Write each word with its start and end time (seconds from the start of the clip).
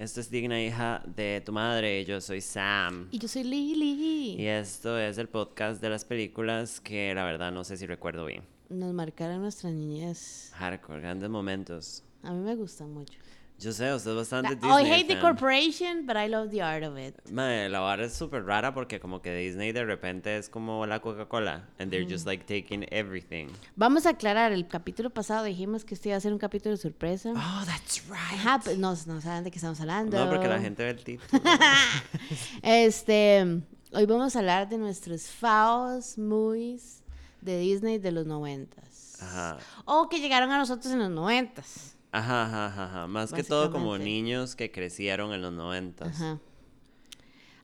Esto 0.00 0.20
es 0.20 0.30
Digna 0.30 0.58
Hija 0.58 1.02
de 1.14 1.42
tu 1.44 1.52
Madre. 1.52 2.06
Yo 2.06 2.22
soy 2.22 2.40
Sam. 2.40 3.08
Y 3.10 3.18
yo 3.18 3.28
soy 3.28 3.44
Lily. 3.44 4.34
Y 4.40 4.46
esto 4.46 4.98
es 4.98 5.18
el 5.18 5.28
podcast 5.28 5.82
de 5.82 5.90
las 5.90 6.06
películas 6.06 6.80
que 6.80 7.14
la 7.14 7.22
verdad 7.24 7.52
no 7.52 7.64
sé 7.64 7.76
si 7.76 7.86
recuerdo 7.86 8.24
bien. 8.24 8.42
Nos 8.70 8.94
marcaron 8.94 9.42
nuestra 9.42 9.70
niñez. 9.70 10.52
Hardcore, 10.54 11.02
grandes 11.02 11.28
momentos. 11.28 12.02
A 12.22 12.32
mí 12.32 12.38
me 12.42 12.54
gustan 12.56 12.94
mucho. 12.94 13.18
Yo 13.60 13.72
sé, 13.72 13.92
usted 13.94 14.12
es 14.12 14.16
bastante 14.16 14.48
La- 14.48 14.54
Disney 14.78 14.86
I 14.86 14.90
hate 14.90 15.06
the 15.06 15.14
fan. 15.16 15.22
corporation, 15.22 16.06
but 16.06 16.16
I 16.16 16.28
love 16.28 16.50
the 16.50 16.62
art 16.62 16.82
of 16.82 16.96
it. 16.98 17.14
Mae, 17.30 17.68
la 17.68 17.80
vara 17.80 18.06
es 18.06 18.14
súper 18.14 18.44
rara 18.46 18.72
porque 18.72 18.98
como 19.00 19.20
que 19.20 19.34
Disney 19.34 19.72
de 19.72 19.84
repente 19.84 20.38
es 20.38 20.48
como 20.48 20.86
la 20.86 21.00
Coca-Cola. 21.00 21.68
And 21.78 21.90
they're 21.90 22.08
just 22.10 22.26
like 22.26 22.44
taking 22.46 22.86
everything. 22.90 23.48
Vamos 23.76 24.06
a 24.06 24.10
aclarar, 24.10 24.52
el 24.52 24.66
capítulo 24.66 25.10
pasado 25.10 25.44
dijimos 25.44 25.84
que 25.84 25.92
este 25.94 26.08
iba 26.08 26.16
a 26.16 26.20
ser 26.20 26.32
un 26.32 26.38
capítulo 26.38 26.74
de 26.74 26.80
sorpresa. 26.80 27.32
Oh, 27.36 27.64
that's 27.66 28.02
right. 28.08 28.40
Ajá, 28.40 28.60
pues 28.64 28.78
no, 28.78 28.94
no 29.06 29.20
saben 29.20 29.44
de 29.44 29.50
qué 29.50 29.58
estamos 29.58 29.78
hablando. 29.80 30.18
No, 30.18 30.30
porque 30.30 30.48
la 30.48 30.58
gente 30.58 30.82
ve 30.82 30.90
el 30.90 31.04
título. 31.04 31.28
Este, 32.62 33.60
hoy 33.92 34.06
vamos 34.06 34.36
a 34.36 34.38
hablar 34.38 34.68
de 34.68 34.78
nuestros 34.78 35.22
faos 35.26 36.18
movies 36.18 37.02
de 37.40 37.58
Disney 37.58 37.98
de 37.98 38.12
los 38.12 38.26
noventas. 38.26 39.18
Ajá. 39.20 39.58
O 39.84 40.08
que 40.08 40.18
llegaron 40.20 40.50
a 40.50 40.58
nosotros 40.58 40.92
en 40.92 40.98
los 41.00 41.10
noventas. 41.10 41.96
Ajá, 42.12 42.44
ajá, 42.46 42.84
ajá. 42.84 43.06
Más 43.06 43.32
que 43.32 43.44
todo 43.44 43.70
como 43.70 43.96
niños 43.98 44.56
que 44.56 44.70
crecieron 44.72 45.32
en 45.32 45.42
los 45.42 45.52
noventas. 45.52 46.08
Ajá. 46.20 46.38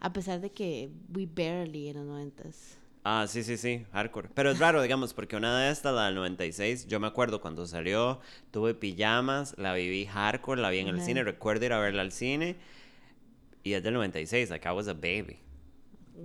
A 0.01 0.13
pesar 0.13 0.41
de 0.41 0.51
que 0.51 0.91
we 1.13 1.27
barely 1.27 1.89
en 1.89 1.97
los 1.97 2.07
noventas. 2.07 2.79
Ah, 3.09 3.27
sí, 3.29 3.45
sí, 3.45 3.57
sí, 3.57 3.87
hardcore. 3.93 4.29
Pero 4.35 4.51
es 4.51 4.59
raro, 4.59 4.83
digamos, 4.83 5.15
porque 5.15 5.37
una 5.37 5.57
de 5.61 5.71
estas, 5.71 5.95
la 5.95 6.07
del 6.07 6.17
96, 6.17 6.89
yo 6.89 6.99
me 6.99 7.07
acuerdo 7.07 7.41
cuando 7.41 7.65
salió, 7.67 8.21
tuve 8.51 8.75
pijamas, 8.75 9.55
la 9.59 9.75
viví 9.75 10.07
hardcore, 10.07 10.61
la 10.61 10.71
vi 10.71 10.81
en 10.81 10.89
el 10.89 10.97
Ajá. 10.97 11.05
cine, 11.05 11.23
recuerdo 11.23 11.65
ir 11.67 11.73
a 11.73 11.79
verla 11.79 12.03
al 12.03 12.11
cine, 12.11 12.57
y 13.63 13.75
es 13.75 13.83
del 13.85 13.95
96, 13.95 14.51
like 14.51 14.69
I 14.69 14.73
was 14.73 14.89
a 14.89 14.93
baby. 14.95 15.39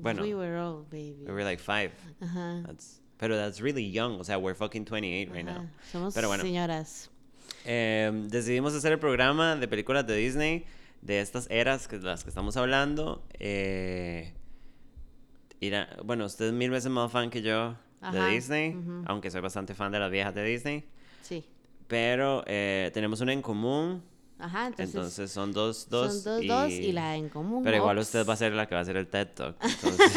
Bueno, 0.02 0.24
We 0.24 0.34
were 0.34 0.58
all 0.58 0.84
baby. 0.90 1.24
we 1.28 1.32
were 1.32 1.44
like 1.44 1.62
five. 1.62 1.92
Ajá. 2.20 2.64
That's, 2.66 3.00
pero 3.20 3.36
that's 3.36 3.62
really 3.62 3.88
young, 3.88 4.20
o 4.20 4.24
sea, 4.24 4.40
we're 4.40 4.56
fucking 4.56 4.84
28 4.86 5.30
right 5.32 5.46
now. 5.46 5.68
Somos 5.92 6.16
Pero 6.16 6.30
bueno. 6.30 6.42
señoras. 6.44 7.11
Eh, 7.66 8.12
decidimos 8.28 8.74
hacer 8.74 8.92
el 8.92 9.00
programa 9.00 9.56
de 9.56 9.68
películas 9.68 10.06
de 10.08 10.16
Disney 10.16 10.66
de 11.02 11.20
estas 11.20 11.50
eras 11.50 11.88
que 11.88 11.98
las 12.00 12.24
que 12.24 12.30
estamos 12.30 12.58
hablando. 12.58 13.24
Eh, 13.40 14.34
bueno, 16.04 16.26
usted 16.26 16.48
es 16.48 16.54
mil 16.54 16.72
veces 16.72 16.92
más 16.92 17.12
fan 17.12 17.30
que 17.30 17.42
yo 17.42 17.76
de 18.12 18.28
Disney, 18.30 18.76
aunque 19.06 19.30
soy 19.30 19.42
bastante 19.42 19.76
fan 19.76 19.92
de 19.92 20.00
las 20.00 20.10
viejas 20.10 20.34
de 20.34 20.44
Disney. 20.44 20.86
Sí. 21.22 21.46
Pero 21.88 22.44
eh, 22.48 22.90
tenemos 22.94 23.22
una 23.22 23.34
en 23.34 23.42
común, 23.42 24.02
Ajá, 24.42 24.68
entonces, 24.68 24.96
entonces, 24.96 25.32
son 25.32 25.54
dos, 25.54 25.88
dos. 25.88 26.24
son 26.24 26.48
dos, 26.48 26.48
dos 26.48 26.72
y 26.72 26.92
la 26.92 27.16
en 27.16 27.30
común. 27.30 27.64
Pero 27.64 27.78
igual 27.78 28.00
usted 28.00 28.26
va 28.26 28.34
a 28.34 28.38
ser 28.38 28.54
la 28.54 28.66
que 28.66 28.74
va 28.74 28.80
a 28.80 28.82
hacer 28.82 28.98
el 28.98 29.08
TED 29.08 29.28
Talk. 29.36 29.56
Entonces, 29.64 30.12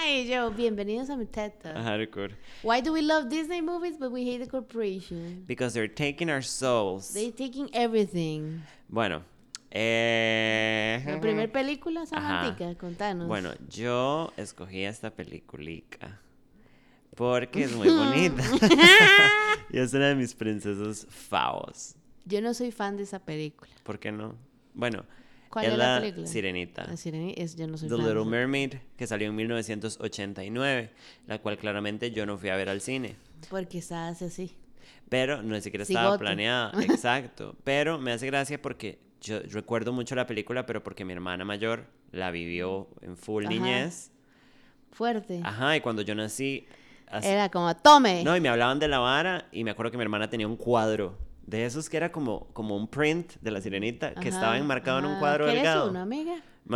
Ay, 0.00 0.28
yo, 0.28 0.50
bienvenidos 0.50 1.08
a 1.08 1.16
mi 1.16 1.24
TED 1.24 1.52
Talk. 1.62 1.76
hardcore. 1.76 2.36
Why 2.62 2.82
do 2.82 2.92
we 2.92 3.00
love 3.00 3.28
Disney 3.30 3.62
movies 3.62 3.96
but 3.98 4.12
we 4.12 4.22
hate 4.22 4.44
the 4.44 4.50
corporation? 4.50 5.44
Because 5.46 5.72
they're 5.72 5.88
taking 5.92 6.28
our 6.28 6.42
souls. 6.42 7.14
They 7.14 7.30
taking 7.30 7.70
everything. 7.72 8.60
Bueno. 8.88 9.22
Eh, 9.70 11.02
La 11.06 11.20
primera 11.20 11.52
película, 11.52 12.02
Ajá. 12.02 12.06
Samantha, 12.54 12.74
contanos. 12.76 13.28
Bueno, 13.28 13.52
yo 13.68 14.32
escogí 14.36 14.84
esta 14.84 15.10
peliculica 15.10 16.20
porque 17.16 17.64
es 17.64 17.72
muy 17.72 17.88
bonita. 17.88 18.42
y 19.70 19.78
es 19.78 19.92
una 19.92 20.08
de 20.08 20.14
mis 20.14 20.34
princesas 20.34 21.06
favos. 21.10 21.94
Yo 22.28 22.42
no 22.42 22.52
soy 22.52 22.70
fan 22.72 22.96
de 22.98 23.04
esa 23.04 23.20
película. 23.20 23.70
¿Por 23.84 23.98
qué 23.98 24.12
no? 24.12 24.34
Bueno, 24.74 25.04
¿Cuál 25.48 25.64
es 25.64 25.78
la 25.78 25.94
la 25.94 26.00
película? 26.00 26.26
Sirenita. 26.26 26.84
La 26.84 26.96
Sirenita, 26.98 27.40
es, 27.42 27.56
yo 27.56 27.66
no 27.66 27.78
soy 27.78 27.88
The 27.88 27.96
fan. 27.96 28.04
Little 28.06 28.24
Mermaid, 28.26 28.74
que 28.98 29.06
salió 29.06 29.28
en 29.28 29.34
1989, 29.34 30.90
la 31.26 31.38
cual 31.40 31.56
claramente 31.56 32.10
yo 32.10 32.26
no 32.26 32.36
fui 32.36 32.50
a 32.50 32.56
ver 32.56 32.68
al 32.68 32.82
cine. 32.82 33.16
Porque 33.48 33.78
está 33.78 34.08
así. 34.08 34.54
Pero 35.08 35.42
no 35.42 35.58
siquiera 35.62 35.84
estaba 35.84 36.18
planeada, 36.18 36.72
exacto. 36.82 37.56
Pero 37.64 37.98
me 37.98 38.12
hace 38.12 38.26
gracia 38.26 38.60
porque 38.60 38.98
yo 39.22 39.40
recuerdo 39.40 39.94
mucho 39.94 40.14
la 40.14 40.26
película, 40.26 40.66
pero 40.66 40.82
porque 40.84 41.06
mi 41.06 41.14
hermana 41.14 41.46
mayor 41.46 41.86
la 42.12 42.30
vivió 42.30 42.88
en 43.00 43.16
full 43.16 43.44
Ajá. 43.46 43.54
niñez. 43.54 44.10
Fuerte. 44.92 45.40
Ajá, 45.44 45.76
y 45.76 45.80
cuando 45.80 46.02
yo 46.02 46.14
nací, 46.14 46.66
así- 47.06 47.28
Era 47.28 47.48
como, 47.48 47.74
tome. 47.74 48.22
No, 48.22 48.36
y 48.36 48.40
me 48.42 48.50
hablaban 48.50 48.78
de 48.78 48.88
la 48.88 48.98
vara 48.98 49.48
y 49.50 49.64
me 49.64 49.70
acuerdo 49.70 49.90
que 49.92 49.96
mi 49.96 50.02
hermana 50.02 50.28
tenía 50.28 50.46
un 50.46 50.56
cuadro 50.56 51.16
de 51.48 51.64
esos 51.64 51.88
que 51.88 51.96
era 51.96 52.12
como, 52.12 52.46
como 52.52 52.76
un 52.76 52.86
print 52.86 53.32
de 53.40 53.50
la 53.50 53.60
sirenita 53.60 54.12
que 54.12 54.20
Ajá, 54.20 54.28
estaba 54.28 54.58
enmarcado 54.58 54.98
en 54.98 55.06
un 55.06 55.10
ajá. 55.12 55.20
cuadro 55.20 55.44
¿Quieres 55.46 55.62
delgado. 55.62 55.90
uno, 55.90 56.00
amiga? 56.00 56.34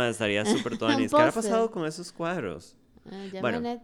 Estaría 0.09 0.43
súper 0.45 0.77
tuanis. 0.77 1.11
¿Qué 1.11 1.17
póster. 1.17 1.43
pasado 1.43 1.69
con 1.71 1.85
esos 1.85 2.11
cuadros? 2.11 2.75
Ah, 3.11 3.25
Bueno. 3.39 3.79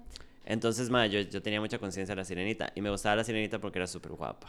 Entonces, 0.45 0.89
ma, 0.89 1.05
yo, 1.05 1.19
yo 1.21 1.41
tenía 1.43 1.61
mucha 1.61 1.77
conciencia 1.77 2.15
de 2.15 2.21
la 2.21 2.25
sirenita 2.25 2.71
y 2.73 2.81
me 2.81 2.89
gustaba 2.89 3.17
la 3.17 3.23
sirenita 3.23 3.59
porque 3.59 3.77
era 3.77 3.85
súper 3.85 4.13
guapa. 4.13 4.47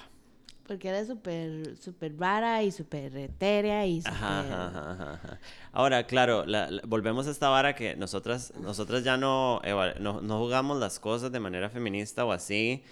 Porque 0.66 0.88
era 0.88 1.04
súper, 1.04 1.76
súper 1.76 2.16
rara 2.16 2.62
y 2.62 2.70
súper 2.70 3.14
etérea 3.16 3.84
y. 3.84 4.00
Ajá, 4.04 4.40
ajá, 4.40 4.66
ajá, 4.68 4.90
ajá, 4.92 5.12
ajá. 5.14 5.38
Ahora, 5.72 6.06
claro, 6.06 6.46
la- 6.46 6.70
la- 6.70 6.80
volvemos 6.86 7.26
a 7.26 7.32
esta 7.32 7.48
vara 7.50 7.74
que 7.74 7.96
nosotras, 7.96 8.54
nosotras 8.62 9.04
ya 9.04 9.16
no, 9.18 9.60
no, 9.98 10.20
no 10.22 10.38
jugamos 10.38 10.78
las 10.78 10.98
cosas 11.00 11.32
de 11.32 11.40
manera 11.40 11.68
feminista 11.68 12.24
o 12.24 12.32
así, 12.32 12.82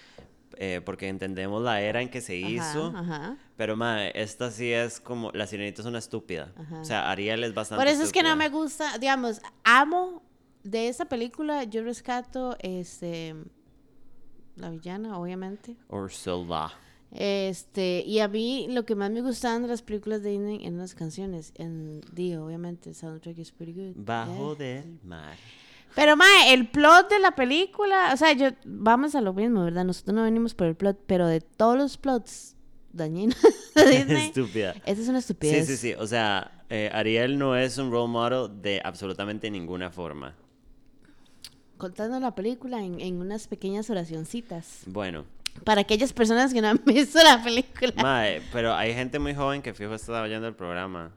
eh, 0.60 0.80
porque 0.84 1.08
entendemos 1.08 1.62
la 1.62 1.80
era 1.80 2.02
en 2.02 2.10
que 2.10 2.20
se 2.20 2.38
Ajá, 2.38 2.50
hizo. 2.50 2.86
ajá. 2.94 3.36
Pero, 3.56 3.76
ma, 3.76 4.08
esta 4.08 4.50
sí 4.50 4.72
es 4.72 5.00
como, 5.00 5.30
la 5.32 5.46
sirenita 5.46 5.82
es 5.82 5.86
una 5.86 5.98
estúpida. 6.00 6.52
Ajá. 6.56 6.80
O 6.80 6.84
sea, 6.84 7.10
Ariel 7.10 7.44
es 7.44 7.54
bastante 7.54 7.80
Por 7.82 7.88
eso 7.92 8.02
es 8.02 8.12
que 8.12 8.22
no 8.22 8.30
estúpida. 8.30 8.48
me 8.50 8.56
gusta, 8.56 8.98
digamos, 8.98 9.40
amo 9.62 10.22
de 10.64 10.88
esa 10.88 11.04
película, 11.04 11.64
yo 11.64 11.82
rescato 11.84 12.56
este 12.60 13.34
la 14.56 14.70
villana, 14.70 15.16
obviamente. 15.18 15.76
Ursula. 15.88 16.72
Este, 17.10 18.02
y 18.04 18.18
a 18.18 18.28
mí 18.28 18.66
lo 18.68 18.84
que 18.84 18.94
más 18.94 19.10
me 19.10 19.22
gustaban 19.22 19.62
de 19.62 19.68
las 19.68 19.82
películas 19.82 20.22
de 20.22 20.30
Disney 20.30 20.60
eran 20.62 20.78
las 20.78 20.94
canciones. 20.94 21.52
En 21.54 22.00
Dio, 22.12 22.44
obviamente, 22.44 22.92
soundtrack 22.92 23.38
is 23.38 23.52
pretty 23.52 23.72
good. 23.72 23.94
Bajo 23.96 24.56
yeah. 24.56 24.66
del 24.66 24.98
mar. 25.04 25.36
Pero 25.98 26.16
mae, 26.16 26.54
el 26.54 26.68
plot 26.68 27.10
de 27.10 27.18
la 27.18 27.32
película, 27.32 28.10
o 28.14 28.16
sea, 28.16 28.32
yo 28.32 28.50
vamos 28.64 29.16
a 29.16 29.20
lo 29.20 29.32
mismo, 29.32 29.64
¿verdad? 29.64 29.84
Nosotros 29.84 30.14
no 30.14 30.22
venimos 30.22 30.54
por 30.54 30.68
el 30.68 30.76
plot, 30.76 30.96
pero 31.08 31.26
de 31.26 31.40
todos 31.40 31.76
los 31.76 31.96
plots 31.98 32.54
dañinos 32.92 33.36
de 33.74 33.84
Disney, 34.04 34.26
Estúpida. 34.28 34.74
esa 34.86 35.02
es 35.02 35.08
una 35.08 35.20
Sí, 35.20 35.24
estupidez. 35.32 35.66
sí, 35.66 35.76
sí. 35.76 35.94
O 35.94 36.06
sea, 36.06 36.62
eh, 36.70 36.88
Ariel 36.92 37.36
no 37.36 37.56
es 37.56 37.78
un 37.78 37.90
role 37.90 38.08
model 38.12 38.62
de 38.62 38.80
absolutamente 38.84 39.50
ninguna 39.50 39.90
forma. 39.90 40.36
Contando 41.78 42.18
la 42.20 42.34
película 42.34 42.82
en, 42.82 43.00
en 43.00 43.20
unas 43.20 43.48
pequeñas 43.48 43.88
oracioncitas. 43.90 44.82
Bueno, 44.86 45.24
Para 45.64 45.80
aquellas 45.80 46.12
personas 46.12 46.52
que 46.54 46.60
no 46.60 46.68
han 46.68 46.80
visto 46.86 47.18
la 47.22 47.42
película. 47.42 47.92
mae, 48.00 48.40
pero 48.52 48.72
hay 48.74 48.94
gente 48.94 49.18
muy 49.18 49.34
joven 49.34 49.62
que 49.62 49.74
fijo 49.74 49.94
está 49.94 50.22
oyendo 50.22 50.46
el 50.46 50.54
programa. 50.54 51.10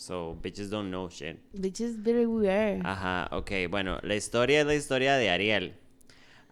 So, 0.00 0.34
bitches 0.40 0.70
don't 0.70 0.90
know 0.90 1.10
shit. 1.10 1.36
Is 1.52 1.94
very 1.98 2.24
weird. 2.24 2.80
Ajá, 2.86 3.28
ok. 3.32 3.68
Bueno, 3.68 3.98
la 4.02 4.14
historia 4.14 4.60
es 4.60 4.66
la 4.66 4.74
historia 4.74 5.16
de 5.16 5.28
Ariel. 5.28 5.74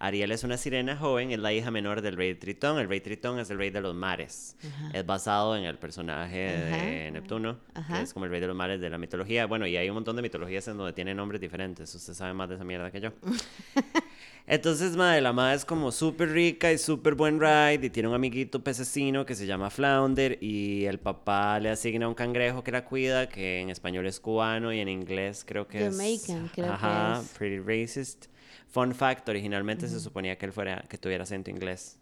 Ariel 0.00 0.30
es 0.30 0.44
una 0.44 0.56
sirena 0.56 0.96
joven, 0.96 1.30
es 1.32 1.38
la 1.38 1.52
hija 1.52 1.70
menor 1.70 2.02
del 2.02 2.16
rey 2.16 2.34
Tritón. 2.34 2.78
El 2.78 2.88
rey 2.88 3.00
Tritón 3.00 3.38
es 3.38 3.50
el 3.50 3.58
rey 3.58 3.70
de 3.70 3.80
los 3.80 3.94
mares. 3.94 4.56
Es 4.92 5.04
basado 5.04 5.56
en 5.56 5.64
el 5.64 5.76
personaje 5.78 6.36
de. 6.36 7.10
Neptuno, 7.10 7.58
Ajá. 7.74 7.96
que 7.98 8.02
es 8.04 8.12
como 8.12 8.24
el 8.26 8.30
rey 8.30 8.40
de 8.40 8.46
los 8.46 8.56
mares 8.56 8.80
de 8.80 8.90
la 8.90 8.98
mitología. 8.98 9.46
Bueno, 9.46 9.66
y 9.66 9.76
hay 9.76 9.88
un 9.88 9.94
montón 9.94 10.14
de 10.16 10.22
mitologías 10.22 10.68
en 10.68 10.76
donde 10.76 10.92
tienen 10.92 11.16
nombres 11.16 11.40
diferentes. 11.40 11.92
Usted 11.94 12.14
sabe 12.14 12.32
más 12.34 12.48
de 12.48 12.54
esa 12.56 12.64
mierda 12.64 12.90
que 12.90 13.00
yo. 13.00 13.10
Entonces, 14.46 14.96
madre, 14.96 15.20
la 15.20 15.34
madre 15.34 15.56
es 15.56 15.64
como 15.66 15.92
súper 15.92 16.30
rica 16.30 16.72
y 16.72 16.78
súper 16.78 17.14
buen 17.14 17.38
ride 17.38 17.84
y 17.86 17.90
tiene 17.90 18.08
un 18.08 18.14
amiguito 18.14 18.64
pececino 18.64 19.26
que 19.26 19.34
se 19.34 19.46
llama 19.46 19.68
Flounder 19.68 20.38
y 20.40 20.86
el 20.86 20.98
papá 20.98 21.60
le 21.60 21.68
asigna 21.68 22.08
un 22.08 22.14
cangrejo 22.14 22.64
que 22.64 22.72
la 22.72 22.82
cuida, 22.86 23.28
que 23.28 23.60
en 23.60 23.68
español 23.68 24.06
es 24.06 24.20
cubano 24.20 24.72
y 24.72 24.80
en 24.80 24.88
inglés 24.88 25.44
creo 25.46 25.68
que 25.68 25.80
Jamaican, 25.80 26.46
es... 26.46 26.52
creo 26.52 26.66
que 26.66 26.72
Ajá, 26.72 27.20
es. 27.20 27.28
pretty 27.36 27.58
racist. 27.58 28.26
Fun 28.70 28.94
fact, 28.94 29.28
originalmente 29.28 29.88
se 29.88 29.98
suponía 29.98 30.36
que 30.36 30.46
él 30.46 30.52
fuera, 30.52 30.84
que 30.88 30.98
tuviera 30.98 31.22
acento 31.24 31.50
inglés. 31.50 31.98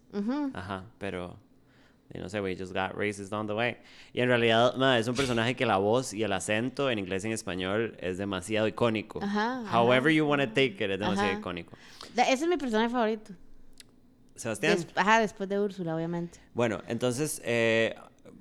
Ajá, 0.52 0.84
pero... 0.98 1.36
y 2.12 2.18
no 2.18 2.28
sé, 2.28 2.40
we 2.40 2.56
just 2.56 2.72
got 2.72 2.92
racist 2.94 3.32
on 3.32 3.46
the 3.46 3.52
way. 3.52 3.76
Y 4.12 4.20
en 4.20 4.28
realidad, 4.28 4.74
madre, 4.76 5.00
es 5.00 5.08
un 5.08 5.14
personaje 5.14 5.54
que 5.54 5.64
la 5.66 5.76
voz 5.76 6.12
y 6.12 6.22
el 6.24 6.32
acento 6.32 6.90
en 6.90 6.98
inglés 6.98 7.24
y 7.24 7.28
en 7.28 7.32
español 7.34 7.96
es 8.00 8.18
demasiado 8.18 8.66
icónico. 8.68 9.20
Ajá, 9.22 9.60
ajá. 9.60 9.80
However 9.80 10.12
you 10.12 10.26
want 10.26 10.42
to 10.42 10.48
take 10.48 10.74
it, 10.84 10.90
es 10.90 10.98
demasiado 10.98 11.30
Ajá. 11.30 11.38
icónico. 11.38 11.76
Ese 12.16 12.32
es 12.32 12.48
mi 12.48 12.56
personaje 12.56 12.88
favorito. 12.90 13.32
Sebastián. 14.34 14.74
Des- 14.76 14.86
ajá, 14.96 15.20
después 15.20 15.48
de 15.48 15.58
Úrsula, 15.60 15.94
obviamente. 15.96 16.38
Bueno, 16.52 16.82
entonces, 16.88 17.40
eh, 17.44 17.94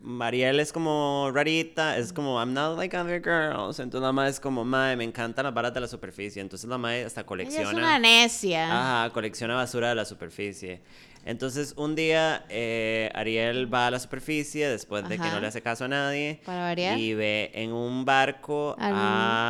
Mariel 0.06 0.60
es 0.60 0.72
como 0.72 1.32
rarita, 1.34 1.98
es 1.98 2.14
como, 2.14 2.38
I'm 2.40 2.54
not 2.54 2.78
like 2.78 2.96
other 2.96 3.20
girls. 3.22 3.80
Entonces 3.80 4.02
la 4.06 4.12
madre 4.12 4.30
es 4.30 4.40
como, 4.40 4.64
madre, 4.64 4.96
me 4.96 5.04
encantan 5.04 5.46
las 5.46 5.54
varas 5.54 5.74
de 5.74 5.82
la 5.82 5.88
superficie. 5.88 6.42
Entonces 6.42 6.70
la 6.70 6.78
madre 6.78 7.06
hasta 7.06 7.22
Ella 7.22 7.28
colecciona. 7.28 7.70
es 7.72 7.76
una 7.76 8.00
necia. 8.00 9.02
Ajá, 9.04 9.14
colecciona 9.14 9.56
basura 9.56 9.90
de 9.90 9.96
la 9.96 10.06
superficie. 10.06 10.82
Entonces, 11.28 11.74
un 11.76 11.96
día 11.96 12.46
eh, 12.50 13.10
Ariel 13.16 13.74
va 13.74 13.88
a 13.88 13.92
la 13.92 14.00
superficie 14.00 14.70
después 14.70 15.10
de 15.10 15.18
que 15.18 15.28
no 15.28 15.40
le 15.40 15.48
hace 15.48 15.60
caso 15.64 15.86
a 15.86 15.88
nadie. 15.88 16.40
Para 16.46 16.62
variar. 16.62 17.00
Y 17.00 17.16
ve 17.16 17.50
en 17.56 17.74
un 17.74 18.06
barco 18.06 18.76
Al- 18.78 18.94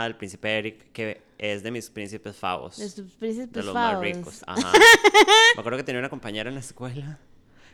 al 0.06 0.16
príncipe 0.16 0.58
Eric, 0.58 0.92
que 0.94 1.22
es 1.38 1.64
de 1.64 1.72
mis 1.72 1.90
príncipes 1.90 2.38
favos. 2.38 2.78
De 2.78 2.88
sus 2.88 3.12
príncipes 3.16 3.52
de 3.52 3.64
los 3.64 3.74
favos. 3.74 3.92
más 3.94 4.02
ricos. 4.02 4.44
Ajá. 4.48 4.72
Me 5.56 5.60
acuerdo 5.60 5.76
que 5.78 5.84
tenía 5.84 6.00
una 6.00 6.08
compañera 6.10 6.48
en 6.48 6.54
la 6.56 6.62
escuela 6.62 7.20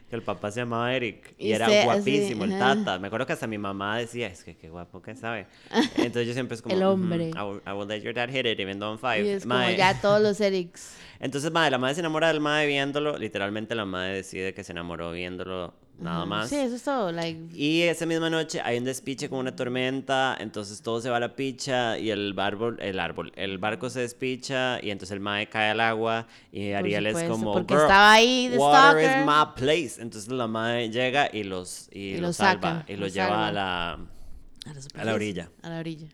que 0.10 0.16
el 0.16 0.24
papá 0.24 0.52
se 0.52 0.60
llamaba 0.60 0.94
Eric 0.94 1.34
y, 1.38 1.48
Y 1.48 1.54
era 1.54 1.66
usted, 1.68 1.80
así, 1.80 1.86
guapísimo, 1.86 2.44
el 2.44 2.58
tata. 2.60 3.00
Me 3.00 3.08
acuerdo 3.08 3.26
que 3.26 3.34
hasta 3.34 3.48
mi 3.48 3.58
mamá 3.58 3.98
decía, 3.98 4.28
es 4.28 4.44
que 4.44 4.58
qué 4.58 4.70
guapo 4.70 5.02
que 5.02 5.16
sabe. 5.16 5.48
Entonces 5.96 6.28
yo 6.28 6.34
siempre 6.34 6.56
es 6.56 6.62
como, 6.62 6.76
El 6.76 6.82
"Mhm, 6.82 6.88
hombre. 6.88 7.30
I, 7.30 7.42
will, 7.44 7.62
I 7.66 7.72
will 7.72 7.88
let 7.88 8.02
your 8.02 8.14
dad 8.14 8.30
hit 8.30 8.46
it 8.46 8.60
even 8.60 8.80
though 8.80 8.92
I'm 8.92 9.00
five. 9.00 9.26
Y 9.26 9.30
es 9.30 9.44
como 9.46 9.70
ya 9.70 10.00
todos 10.02 10.22
los 10.22 10.40
Erics. 10.42 10.98
Entonces, 11.20 11.52
madre, 11.52 11.72
la 11.72 11.78
madre 11.78 11.96
se 11.96 12.02
enamora 12.02 12.28
del 12.28 12.40
madre 12.42 12.68
viéndolo. 12.68 13.18
Literalmente 13.18 13.74
la 13.76 13.86
madre 13.86 14.16
decide 14.16 14.54
que 14.54 14.64
se 14.64 14.72
enamoró 14.74 15.12
viéndolo 15.12 15.74
nada 16.00 16.26
más. 16.26 16.50
Sí, 16.50 16.56
eso 16.56 16.76
es 16.76 16.84
todo. 16.84 17.12
Like, 17.12 17.40
Y 17.54 17.84
esa 17.84 18.06
misma 18.06 18.30
noche 18.30 18.60
hay 18.64 18.78
un 18.78 18.84
despiche 18.86 19.30
con 19.30 19.40
una 19.40 19.56
tormenta, 19.56 20.36
entonces 20.40 20.82
todo 20.82 21.00
se 21.02 21.10
va 21.10 21.18
a 21.18 21.20
la 21.20 21.36
picha 21.36 21.98
y 21.98 22.10
el 22.10 22.34
árbol, 22.40 22.78
el 22.82 23.00
árbol, 23.00 23.32
el 23.36 23.58
barco 23.58 23.90
se 23.90 24.00
despicha 24.02 24.80
y 24.84 24.90
entonces 24.92 25.14
el 25.14 25.20
mae 25.20 25.48
cae 25.48 25.72
al 25.72 25.80
agua 25.80 26.28
y 26.52 26.72
Ariel 26.72 27.08
es 27.08 27.24
como 27.24 27.54
porque 27.54 27.74
"Girl, 27.74 27.84
estaba 27.84 28.14
ahí 28.14 28.48
de 28.48 28.58
water 28.58 29.02
stalker". 29.04 29.20
is 29.20 29.26
my 29.26 29.46
place. 29.56 30.02
Entonces 30.02 30.32
la 30.32 30.48
madre 30.48 30.90
llega 30.90 31.30
y 31.32 31.44
los 31.44 31.88
y, 31.92 32.00
Y 32.00 32.12
los 32.14 32.22
los 32.22 32.36
salva 32.38 32.80
saca, 32.80 32.86
y 32.92 32.94
los 32.94 33.00
los 33.02 33.14
lleva 33.14 33.28
salva. 33.30 33.48
a 33.48 33.52
la 33.52 33.94
a 33.94 33.98
la, 33.98 34.72
a 34.72 34.82
superficie, 34.82 35.06
la 35.06 35.14
orilla. 35.14 35.50
A 35.64 35.70
la 35.70 35.80
orilla. 35.80 36.08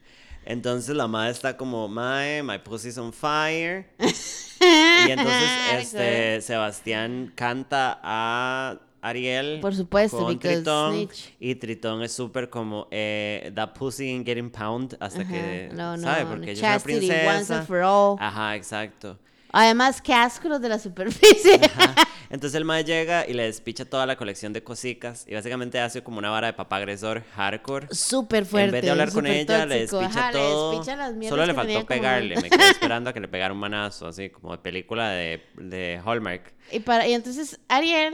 Entonces 0.45 0.95
la 0.95 1.07
madre 1.09 1.31
está 1.31 1.57
como, 1.57 1.89
mae, 1.89 2.41
my 2.41 2.57
pussy's 2.59 2.97
on 2.97 3.11
fire. 3.11 3.89
y 3.99 5.11
entonces 5.11 5.49
este 5.79 6.41
Sebastián 6.41 7.33
canta 7.35 7.99
a 8.01 8.79
Ariel. 9.09 9.59
Por 9.61 9.75
supuesto, 9.75 10.17
con 10.17 10.39
Tritón. 10.39 10.93
snitch. 10.95 11.33
Y 11.39 11.55
Tritón 11.55 12.01
es 12.03 12.11
súper 12.13 12.49
como, 12.49 12.87
eh, 12.91 13.51
that 13.55 13.73
pussy 13.73 14.09
ain't 14.09 14.25
getting 14.25 14.49
pound 14.49 14.95
hasta 14.99 15.21
Ajá. 15.21 15.31
que, 15.31 15.69
No, 15.73 15.95
no, 15.97 16.03
¿sabe? 16.03 16.25
Porque 16.25 16.51
ella 16.51 16.75
es 16.75 16.83
una 16.83 16.83
princesa. 16.83 17.37
once 17.37 17.53
and 17.53 17.67
for 17.67 17.81
all. 17.83 18.17
Ajá, 18.19 18.55
exacto. 18.55 19.17
Además, 19.51 20.01
qué 20.01 20.13
asco 20.13 20.49
los 20.49 20.61
de 20.61 20.69
la 20.69 20.77
superficie. 20.77 21.55
Ajá. 21.63 21.95
Entonces 22.29 22.55
el 22.57 22.65
mae 22.65 22.83
llega 22.83 23.25
y 23.25 23.31
le 23.33 23.43
despicha 23.43 23.85
toda 23.85 24.05
la 24.05 24.17
colección 24.17 24.51
de 24.51 24.61
cosicas 24.61 25.23
y 25.29 25.33
básicamente 25.33 25.79
hace 25.79 26.03
como 26.03 26.17
una 26.17 26.29
vara 26.29 26.47
de 26.47 26.53
papá 26.53 26.75
agresor 26.75 27.23
hardcore. 27.33 27.87
Súper 27.91 28.45
fuerte. 28.45 28.65
en 28.67 28.71
vez 28.73 28.81
de 28.83 28.89
hablar 28.91 29.13
con 29.13 29.25
ella, 29.25 29.65
le 29.65 29.87
tóxico. 29.87 29.99
despicha 30.01 30.19
Ajá, 30.19 30.31
le 30.33 30.37
todo. 30.37 30.71
despicha 30.71 30.95
las 30.97 31.29
Solo 31.29 31.45
le 31.45 31.53
faltó 31.53 31.61
tenía 31.67 31.75
como- 31.77 31.87
pegarle. 31.87 32.35
Me 32.41 32.49
quedé 32.49 32.69
esperando 32.71 33.09
a 33.09 33.13
que 33.13 33.21
le 33.21 33.29
pegara 33.29 33.53
un 33.53 33.59
manazo, 33.61 34.07
así 34.07 34.29
como 34.29 34.51
de 34.51 34.57
película 34.57 35.09
de, 35.11 35.41
de 35.55 36.01
Hallmark. 36.05 36.53
Y, 36.73 36.81
para, 36.81 37.07
y 37.07 37.13
entonces 37.13 37.57
Ariel, 37.69 38.13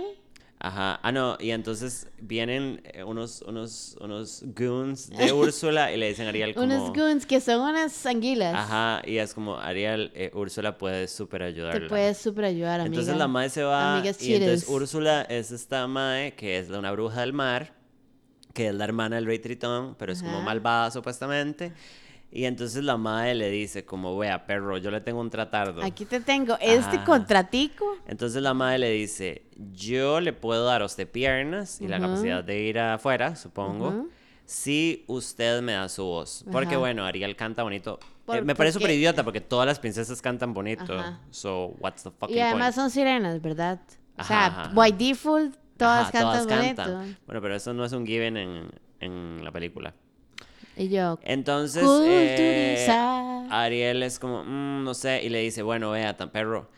Ajá. 0.63 0.98
Ah, 1.04 1.12
no. 1.12 1.36
Y 1.42 1.51
entonces 1.51 2.07
vienen 2.21 2.81
eh, 2.86 3.04
unos, 3.04 3.42
unos, 3.42 3.98
unos 4.00 4.44
goons 4.56 5.10
de 5.10 5.33
Úrsula 5.33 5.92
y 5.92 5.98
le 5.98 6.07
dicen 6.07 6.25
a 6.25 6.30
Ariel 6.30 6.54
como... 6.56 6.65
unos 6.65 6.94
goons 6.94 7.25
que 7.25 7.42
son 7.42 7.60
unas 7.60 8.06
anguilas. 8.06 8.56
Ajá. 8.56 9.01
Y 9.06 9.18
es 9.18 9.33
como, 9.33 9.57
Ariel, 9.57 10.13
eh, 10.15 10.31
Úrsula 10.33 10.77
puede 10.77 11.10
súper 11.10 11.42
Te 11.42 11.48
ayudarla. 11.48 11.89
puedes 11.89 12.18
súper 12.18 12.45
ayudar, 12.45 12.80
amiga. 12.80 12.95
Entonces 12.95 13.18
la 13.18 13.27
mae 13.27 13.50
se 13.50 13.62
va 13.62 13.98
Amigas 13.98 14.24
y 14.24 14.36
entonces. 14.36 14.69
Úrsula 14.69 15.24
es 15.24 15.51
esta 15.51 15.86
mae 15.86 16.33
que 16.33 16.57
es 16.57 16.69
una 16.69 16.94
bruja 16.94 17.19
del 17.19 17.33
mar, 17.33 17.74
que 18.54 18.69
es 18.69 18.74
la 18.74 18.86
hermana 18.86 19.18
del 19.18 19.25
rey 19.25 19.39
Tritón, 19.39 19.95
pero 20.00 20.13
es 20.13 20.24
como 20.24 20.42
malvada 20.42 20.92
supuestamente. 20.92 21.74
Y 22.35 22.45
entonces 22.45 22.83
la 22.83 22.97
mae 22.97 23.35
le 23.35 23.51
dice 23.51 23.85
como, 23.85 24.18
vea, 24.18 24.47
perro, 24.47 24.80
yo 24.80 24.89
le 24.89 25.01
tengo 25.01 25.21
un 25.21 25.30
tratardo. 25.30 25.83
Aquí 25.83 26.03
te 26.06 26.19
tengo 26.19 26.57
este 26.59 26.95
Ajá. 26.95 27.06
contratico. 27.06 27.85
Entonces 28.07 28.41
la 28.41 28.56
madre 28.56 28.80
le 28.80 28.89
dice, 28.89 29.44
yo 29.71 30.19
le 30.19 30.33
puedo 30.33 30.65
dar 30.65 30.81
a 30.81 30.85
usted 30.85 31.07
piernas 31.07 31.80
y 31.80 31.88
la 31.88 32.00
capacidad 32.00 32.44
de 32.44 32.59
ir 32.63 32.80
afuera, 32.80 33.35
supongo, 33.35 34.07
si 34.45 35.06
usted 35.06 35.62
me 35.62 35.74
da 35.74 35.88
su 35.89 36.03
voz. 36.06 36.44
Porque 36.51 36.74
Ajá. 36.74 36.80
bueno, 36.80 37.06
Ariel 37.06 37.35
canta 37.35 37.62
bonito. 37.62 38.00
Eh, 38.30 38.41
me 38.41 38.56
parece 38.56 38.79
súper 38.79 38.89
idiota 38.89 39.24
porque 39.24 39.39
todas 39.41 39.68
las 39.68 39.77
princesas 39.77 40.19
cantan 40.19 40.56
bonito. 40.56 40.91
Ajá. 40.97 41.19
So, 41.29 41.75
what's 41.79 42.01
the 42.01 42.09
fucking 42.09 42.36
Y 42.36 42.39
además 42.39 42.74
point? 42.74 42.75
son 42.75 42.89
sirenas, 42.89 43.39
¿verdad? 43.44 43.79
O 44.18 44.24
sea, 44.24 44.71
by 44.74 44.91
default, 44.91 45.56
todas 45.77 46.09
Ajá, 46.09 46.12
cantan 46.12 46.47
todas 46.47 46.62
bonito. 46.62 46.81
cantan. 46.83 47.18
Bueno, 47.27 47.41
pero 47.44 47.56
eso 47.56 47.74
no 47.75 47.86
es 47.86 47.91
un 47.91 48.07
given 48.07 48.38
en, 48.38 48.71
en 49.01 49.44
la 49.44 49.51
película. 49.51 49.94
Y 50.75 50.90
yo, 50.90 51.20
Entonces, 51.24 51.84
eh. 52.06 52.88
Ariel 53.50 54.02
es 54.04 54.18
como, 54.20 54.44
"Mm, 54.44 54.84
no 54.84 54.94
sé, 54.94 55.24
y 55.24 55.30
le 55.30 55.40
dice, 55.40 55.62
bueno, 55.62 55.92
vea, 55.92 56.18
tan 56.18 56.31
perro. 56.31 56.70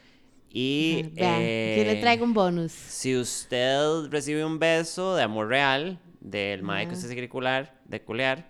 Y 0.49 1.03
vean, 1.13 1.33
aquí 1.33 1.41
le 1.83 1.91
eh, 1.93 1.97
traigo 2.01 2.23
un 2.23 2.33
bonus. 2.33 2.71
Si 2.71 3.15
usted 3.15 4.07
recibe 4.09 4.45
un 4.45 4.57
beso 4.59 5.15
de 5.15 5.23
amor 5.23 5.47
real 5.49 5.99
del 6.21 6.63
mae 6.63 6.87
que 6.87 6.95
se 6.95 7.07
quiere 7.11 7.27
cular, 7.29 7.77
de 7.85 8.01
culear, 8.01 8.49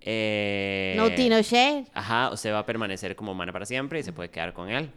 eh, 0.00 0.94
No 0.96 1.10
tino 1.12 1.40
shade. 1.40 1.86
Ajá, 1.92 2.30
usted 2.30 2.52
va 2.52 2.60
a 2.60 2.66
permanecer 2.66 3.16
como 3.16 3.32
humana 3.32 3.52
para 3.52 3.66
siempre 3.66 3.98
y 4.00 4.02
se 4.02 4.12
puede 4.12 4.30
quedar 4.30 4.52
con 4.52 4.68
él. 4.68 4.90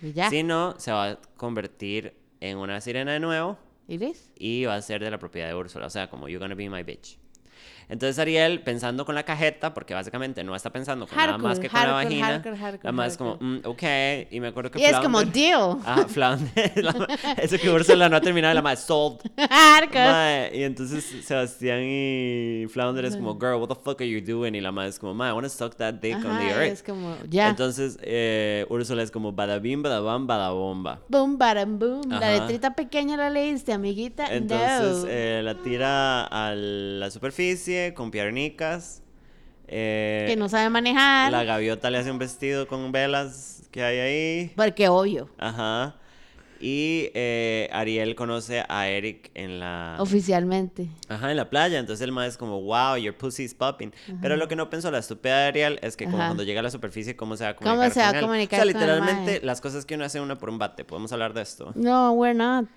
Y 0.00 0.12
ya. 0.12 0.30
Si 0.30 0.42
no, 0.42 0.74
se 0.78 0.90
va 0.90 1.10
a 1.10 1.16
convertir 1.36 2.14
en 2.40 2.58
una 2.58 2.80
sirena 2.80 3.12
de 3.12 3.20
nuevo 3.20 3.58
¿Y 3.86 3.98
ves? 3.98 4.30
y 4.38 4.64
va 4.64 4.74
a 4.76 4.82
ser 4.82 5.02
de 5.02 5.10
la 5.10 5.18
propiedad 5.18 5.48
de 5.48 5.54
Úrsula. 5.54 5.86
O 5.86 5.90
sea, 5.90 6.08
como 6.08 6.28
you're 6.28 6.38
gonna 6.42 6.54
be 6.54 6.68
my 6.68 6.82
bitch. 6.82 7.18
Entonces 7.92 8.18
Ariel, 8.18 8.62
pensando 8.62 9.04
con 9.04 9.14
la 9.14 9.22
cajeta, 9.22 9.74
porque 9.74 9.92
básicamente 9.92 10.42
no 10.42 10.56
está 10.56 10.70
pensando 10.70 11.06
con 11.06 11.14
nada 11.14 11.36
más 11.36 11.58
que 11.58 11.68
con 11.68 11.78
la 11.82 11.92
vagina, 11.92 12.42
nada 12.42 12.92
más 12.92 13.18
como, 13.18 13.36
mm, 13.38 13.58
ok, 13.64 13.82
y 14.30 14.40
me 14.40 14.48
acuerdo 14.48 14.70
que 14.70 14.80
Y 14.80 14.84
es 14.84 14.96
como 14.98 15.22
deal. 15.22 15.76
Ah, 15.84 16.06
Flounder, 16.08 16.72
la- 16.82 17.06
eso 17.36 17.58
que 17.58 17.68
Úrsula 17.68 18.08
no 18.08 18.16
ha 18.16 18.20
terminado, 18.22 18.54
la 18.54 18.62
más 18.62 18.80
sold. 18.86 19.18
Y 20.54 20.62
entonces 20.62 21.04
Sebastián 21.22 21.80
y 21.82 22.64
Flounder 22.70 23.04
es 23.04 23.16
como, 23.16 23.34
girl, 23.38 23.56
what 23.60 23.68
the 23.68 23.74
fuck 23.74 24.00
are 24.00 24.08
you 24.08 24.22
doing? 24.22 24.54
Y 24.54 24.62
la 24.62 24.72
madre 24.72 24.88
es 24.88 24.98
como, 24.98 25.12
mae, 25.12 25.28
I 25.30 25.32
wanna 25.34 25.50
suck 25.50 25.76
that 25.76 25.94
dick 25.94 26.16
on 26.16 26.38
the 26.38 26.48
earth. 26.48 26.72
es 26.72 26.82
como, 26.82 27.14
ya. 27.28 27.50
Entonces, 27.50 27.98
eh, 28.00 28.64
Úrsula 28.70 29.02
es 29.02 29.10
como, 29.10 29.32
badabim, 29.32 29.82
badabam, 29.82 30.26
badabomba. 30.26 31.00
boom, 31.08 31.36
baram, 31.36 31.78
boom. 31.78 32.08
La 32.08 32.30
letrita 32.30 32.74
pequeña 32.74 33.18
la 33.18 33.28
leíste, 33.28 33.74
amiguita. 33.74 34.32
Entonces, 34.34 35.04
eh, 35.08 35.42
la 35.44 35.54
tira 35.56 36.24
a 36.24 36.54
la 36.54 37.10
superficie 37.10 37.81
con 37.94 38.10
piernicas. 38.10 39.02
eh, 39.68 40.24
que 40.28 40.36
no 40.36 40.48
sabe 40.48 40.68
manejar. 40.70 41.30
La 41.32 41.44
gaviota 41.44 41.90
le 41.90 41.98
hace 41.98 42.10
un 42.10 42.18
vestido 42.18 42.66
con 42.68 42.92
velas 42.92 43.62
que 43.70 43.82
hay 43.82 43.98
ahí. 43.98 44.52
Porque 44.56 44.88
obvio. 44.88 45.28
Ajá. 45.38 45.96
Y 46.64 47.10
eh, 47.14 47.68
Ariel 47.72 48.14
conoce 48.14 48.62
a 48.68 48.86
Eric 48.86 49.32
en 49.34 49.58
la... 49.58 49.96
Oficialmente. 49.98 50.88
Ajá, 51.08 51.32
en 51.32 51.36
la 51.36 51.50
playa. 51.50 51.80
Entonces 51.80 52.04
el 52.04 52.12
mae 52.12 52.28
es 52.28 52.36
como, 52.36 52.60
wow, 52.62 52.94
your 52.96 53.16
pussy's 53.16 53.52
popping. 53.52 53.92
Pero 54.20 54.36
lo 54.36 54.46
que 54.46 54.54
no 54.54 54.70
pensó 54.70 54.88
la 54.92 54.98
estúpida 54.98 55.38
de 55.40 55.46
Ariel 55.48 55.78
es 55.82 55.96
que 55.96 56.04
como 56.04 56.18
cuando 56.18 56.44
llega 56.44 56.60
a 56.60 56.62
la 56.62 56.70
superficie, 56.70 57.16
¿cómo 57.16 57.36
se 57.36 57.42
va 57.42 57.50
a 57.50 57.56
¿Cómo 57.56 57.68
comunicar 57.70 57.92
se 57.92 58.00
va 58.00 58.06
con 58.06 58.14
a 58.14 58.18
él? 58.18 58.24
comunicar 58.24 58.60
O 58.60 58.62
sea, 58.62 58.72
literalmente 58.72 59.40
las 59.44 59.60
cosas 59.60 59.84
que 59.84 59.96
uno 59.96 60.04
hace 60.04 60.20
una 60.20 60.38
por 60.38 60.50
un 60.50 60.58
bate. 60.58 60.84
Podemos 60.84 61.10
hablar 61.12 61.32
de 61.34 61.42
esto. 61.42 61.72
No, 61.74 62.12
we're 62.12 62.32
not. 62.38 62.66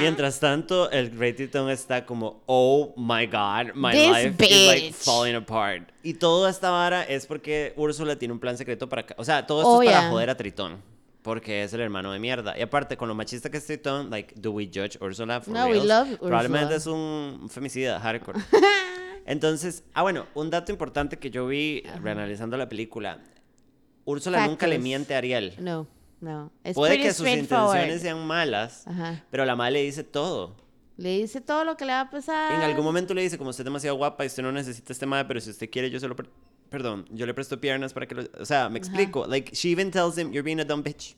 Mientras 0.00 0.40
tanto, 0.40 0.90
el 0.90 1.10
Great 1.10 1.36
Tritón 1.36 1.70
está 1.70 2.04
como, 2.04 2.42
oh 2.46 2.92
my 2.96 3.26
god, 3.26 3.74
my 3.74 3.92
This 3.92 4.08
life 4.08 4.44
is 4.44 4.66
like 4.66 4.86
bitch. 4.88 4.94
falling 4.94 5.36
apart. 5.36 5.88
Y 6.02 6.14
toda 6.14 6.50
esta 6.50 6.70
vara 6.70 7.04
es 7.04 7.26
porque 7.26 7.72
Úrsula 7.76 8.16
tiene 8.16 8.34
un 8.34 8.40
plan 8.40 8.58
secreto 8.58 8.88
para... 8.88 9.06
O 9.16 9.24
sea, 9.24 9.46
todo 9.46 9.60
esto 9.60 9.70
Oh, 9.70 9.82
es 9.82 9.88
para 9.88 10.00
yeah. 10.00 10.10
joder 10.10 10.30
a 10.30 10.36
Tritón. 10.36 10.82
Porque 11.22 11.62
es 11.62 11.72
el 11.72 11.80
hermano 11.80 12.10
de 12.12 12.18
mierda. 12.18 12.58
Y 12.58 12.62
aparte, 12.62 12.96
con 12.96 13.08
lo 13.08 13.14
machista 13.14 13.50
que 13.50 13.58
es 13.58 13.66
Tritón, 13.66 14.10
like, 14.10 14.34
do 14.36 14.50
we 14.50 14.66
judge 14.66 14.98
Úrsula 15.00 15.40
for 15.40 15.54
No, 15.54 15.66
we 15.66 15.72
reals? 15.74 15.86
love 15.86 16.08
Úrsula. 16.14 16.28
Probablemente 16.28 16.74
es 16.74 16.86
un 16.86 17.46
femicida 17.48 18.00
hardcore. 18.00 18.40
Entonces, 19.26 19.84
ah, 19.94 20.02
bueno, 20.02 20.26
un 20.34 20.50
dato 20.50 20.72
importante 20.72 21.18
que 21.18 21.30
yo 21.30 21.46
vi 21.46 21.82
reanalizando 22.02 22.56
la 22.56 22.68
película. 22.68 23.20
Úrsula 24.04 24.46
nunca 24.46 24.66
le 24.66 24.78
miente 24.78 25.14
a 25.14 25.18
Ariel. 25.18 25.54
No, 25.58 25.86
no. 26.20 26.50
Es 26.62 26.74
Puede 26.74 26.98
que 26.98 27.12
sus 27.12 27.26
intenciones 27.28 28.02
sean 28.02 28.26
malas, 28.26 28.86
Ajá. 28.86 29.22
pero 29.30 29.44
la 29.44 29.56
madre 29.56 29.72
le 29.74 29.82
dice 29.82 30.04
todo. 30.04 30.56
Le 30.96 31.18
dice 31.18 31.40
todo 31.40 31.64
lo 31.64 31.76
que 31.76 31.84
le 31.84 31.92
va 31.92 32.02
a 32.02 32.10
pasar. 32.10 32.52
En 32.52 32.60
algún 32.60 32.84
momento 32.84 33.14
le 33.14 33.22
dice, 33.22 33.36
como 33.36 33.50
usted 33.50 33.62
es 33.62 33.64
demasiado 33.64 33.96
guapa 33.96 34.22
y 34.24 34.28
usted 34.28 34.42
no 34.42 34.52
necesita 34.52 34.92
este 34.92 35.06
madre, 35.06 35.24
pero 35.26 35.40
si 35.40 35.50
usted 35.50 35.68
quiere, 35.68 35.90
yo 35.90 35.98
se 35.98 36.06
lo... 36.06 36.14
Perdón, 36.70 37.04
yo 37.10 37.26
le 37.26 37.34
presto 37.34 37.60
piernas 37.60 37.92
para 37.92 38.06
que 38.06 38.14
lo... 38.14 38.22
O 38.40 38.44
sea, 38.44 38.68
me 38.68 38.78
explico. 38.78 39.26
Like, 39.26 39.54
she 39.54 39.70
even 39.70 39.90
tells 39.90 40.16
him, 40.16 40.30
you're 40.32 40.44
being 40.44 40.60
a 40.60 40.64
dumb 40.64 40.82
bitch. 40.84 41.16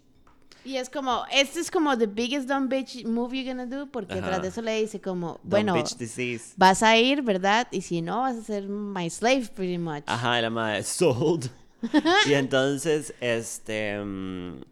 Y 0.64 0.78
es 0.78 0.88
como, 0.90 1.24
este 1.30 1.60
es 1.60 1.70
como 1.70 1.96
the 1.96 2.06
biggest 2.06 2.48
dumb 2.48 2.68
bitch 2.68 3.04
move 3.04 3.32
you're 3.36 3.48
gonna 3.48 3.66
do, 3.66 3.86
porque 3.86 4.14
Ajá. 4.14 4.26
tras 4.26 4.42
de 4.42 4.48
eso 4.48 4.62
le 4.62 4.80
dice 4.80 5.00
como, 5.00 5.34
Dumb 5.42 5.50
bueno, 5.50 5.74
bitch 5.74 5.96
disease. 5.96 6.54
vas 6.56 6.82
a 6.82 6.96
ir, 6.96 7.22
¿verdad? 7.22 7.68
Y 7.70 7.82
si 7.82 8.02
no, 8.02 8.22
vas 8.22 8.36
a 8.36 8.42
ser 8.42 8.66
my 8.68 9.08
slave 9.08 9.48
pretty 9.54 9.78
much. 9.78 10.02
Ajá, 10.06 10.40
la 10.40 10.50
madre, 10.50 10.82
sold. 10.82 11.50
y 12.26 12.32
entonces, 12.32 13.14
este... 13.20 14.02
mm, 14.02 14.62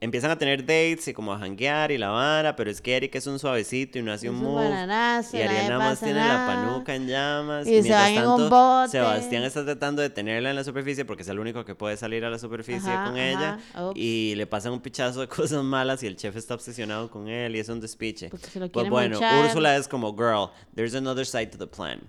empiezan 0.00 0.30
a 0.30 0.38
tener 0.38 0.60
dates 0.60 1.08
y 1.08 1.12
como 1.12 1.32
a 1.32 1.38
janguear 1.38 1.90
y 1.92 1.98
la 1.98 2.08
vara, 2.08 2.56
pero 2.56 2.70
es 2.70 2.80
que 2.80 2.96
Eric 2.96 3.14
es 3.16 3.26
un 3.26 3.38
suavecito 3.38 3.98
y 3.98 4.02
no 4.02 4.12
hace 4.12 4.26
Es 4.26 4.32
un 4.32 4.38
move. 4.38 4.64
bananazo, 4.64 5.36
Y 5.36 5.40
nada 5.40 5.78
más 5.78 6.00
tiene 6.00 6.18
la 6.26 6.46
panuca 6.46 6.94
en 6.94 7.06
llamas. 7.06 7.66
Y 7.66 7.70
se 7.70 7.82
mientras 7.82 8.02
van 8.14 8.24
en 8.24 8.28
un 8.28 8.48
bote. 8.50 8.90
Sebastián 8.92 9.42
está 9.44 9.64
tratando 9.64 10.00
de 10.02 10.10
tenerla 10.10 10.50
en 10.50 10.56
la 10.56 10.64
superficie 10.64 11.04
porque 11.04 11.22
es 11.22 11.28
el 11.28 11.38
único 11.38 11.64
que 11.64 11.74
puede 11.74 11.96
salir 11.96 12.24
a 12.24 12.30
la 12.30 12.38
superficie 12.38 12.90
Ajá, 12.90 13.04
con 13.04 13.18
ella. 13.18 13.58
Y 13.94 14.34
le 14.36 14.46
pasan 14.46 14.72
un 14.72 14.80
pichazo 14.80 15.20
de 15.20 15.28
cosas 15.28 15.62
malas 15.62 16.02
y 16.02 16.06
el 16.06 16.16
chef 16.16 16.34
está 16.36 16.54
obsesionado 16.54 17.10
con 17.10 17.28
él 17.28 17.54
y 17.54 17.58
es 17.58 17.68
un 17.68 17.80
despiche. 17.80 18.30
Se 18.38 18.58
lo 18.58 18.70
Pues 18.70 18.88
bueno, 18.88 19.20
manchar. 19.20 19.44
Úrsula 19.44 19.76
es 19.76 19.86
como, 19.86 20.12
girl, 20.16 20.50
there's 20.74 20.94
another 20.94 21.26
side 21.26 21.48
to 21.48 21.58
the 21.58 21.66
plan. 21.66 22.00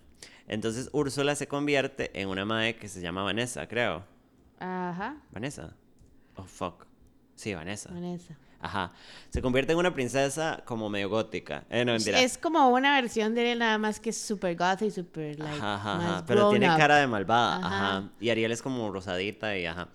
Entonces 0.47 0.89
Úrsula 0.91 1.35
se 1.35 1.47
convierte 1.47 2.11
en 2.19 2.27
una 2.29 2.45
madre 2.45 2.75
que 2.75 2.87
se 2.89 3.01
llama 3.01 3.23
Vanessa, 3.23 3.67
creo. 3.67 4.03
Ajá, 4.59 5.17
Vanessa. 5.31 5.73
Oh, 6.35 6.43
fuck. 6.43 6.85
Sí, 7.41 7.55
Vanessa. 7.55 7.89
Vanessa. 7.91 8.35
Ajá. 8.59 8.91
Se 9.31 9.41
convierte 9.41 9.71
en 9.71 9.79
una 9.79 9.91
princesa 9.91 10.61
como 10.63 10.89
medio 10.89 11.09
gótica. 11.09 11.63
Eh, 11.71 11.83
no, 11.83 11.93
mentira. 11.93 12.21
Es 12.21 12.37
como 12.37 12.69
una 12.69 12.93
versión 13.01 13.33
de 13.33 13.53
él 13.53 13.59
nada 13.59 13.79
más 13.79 13.99
que 13.99 14.13
super 14.13 14.55
goth 14.55 14.83
y 14.83 14.91
super 14.91 15.39
like 15.39 15.57
Ajá, 15.57 15.73
ajá, 15.73 15.95
más 15.95 16.05
ajá. 16.05 16.25
Pero 16.27 16.51
tiene 16.51 16.69
up. 16.69 16.77
cara 16.77 16.97
de 16.97 17.07
malvada. 17.07 17.57
Ajá. 17.57 17.97
Ajá. 17.97 18.09
Y 18.19 18.29
Ariel 18.29 18.51
es 18.51 18.61
como 18.61 18.91
rosadita 18.91 19.57
y 19.57 19.65
ajá. 19.65 19.87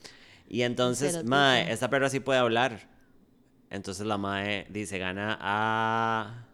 Y 0.48 0.62
entonces, 0.62 1.08
Estereotipo. 1.08 1.36
mae, 1.36 1.72
esta 1.72 1.88
perra 1.88 2.08
sí 2.10 2.18
puede 2.18 2.40
hablar. 2.40 2.88
Entonces 3.70 4.04
la 4.04 4.18
mae 4.18 4.66
dice, 4.70 4.98
gana 4.98 5.38
a... 5.40 6.46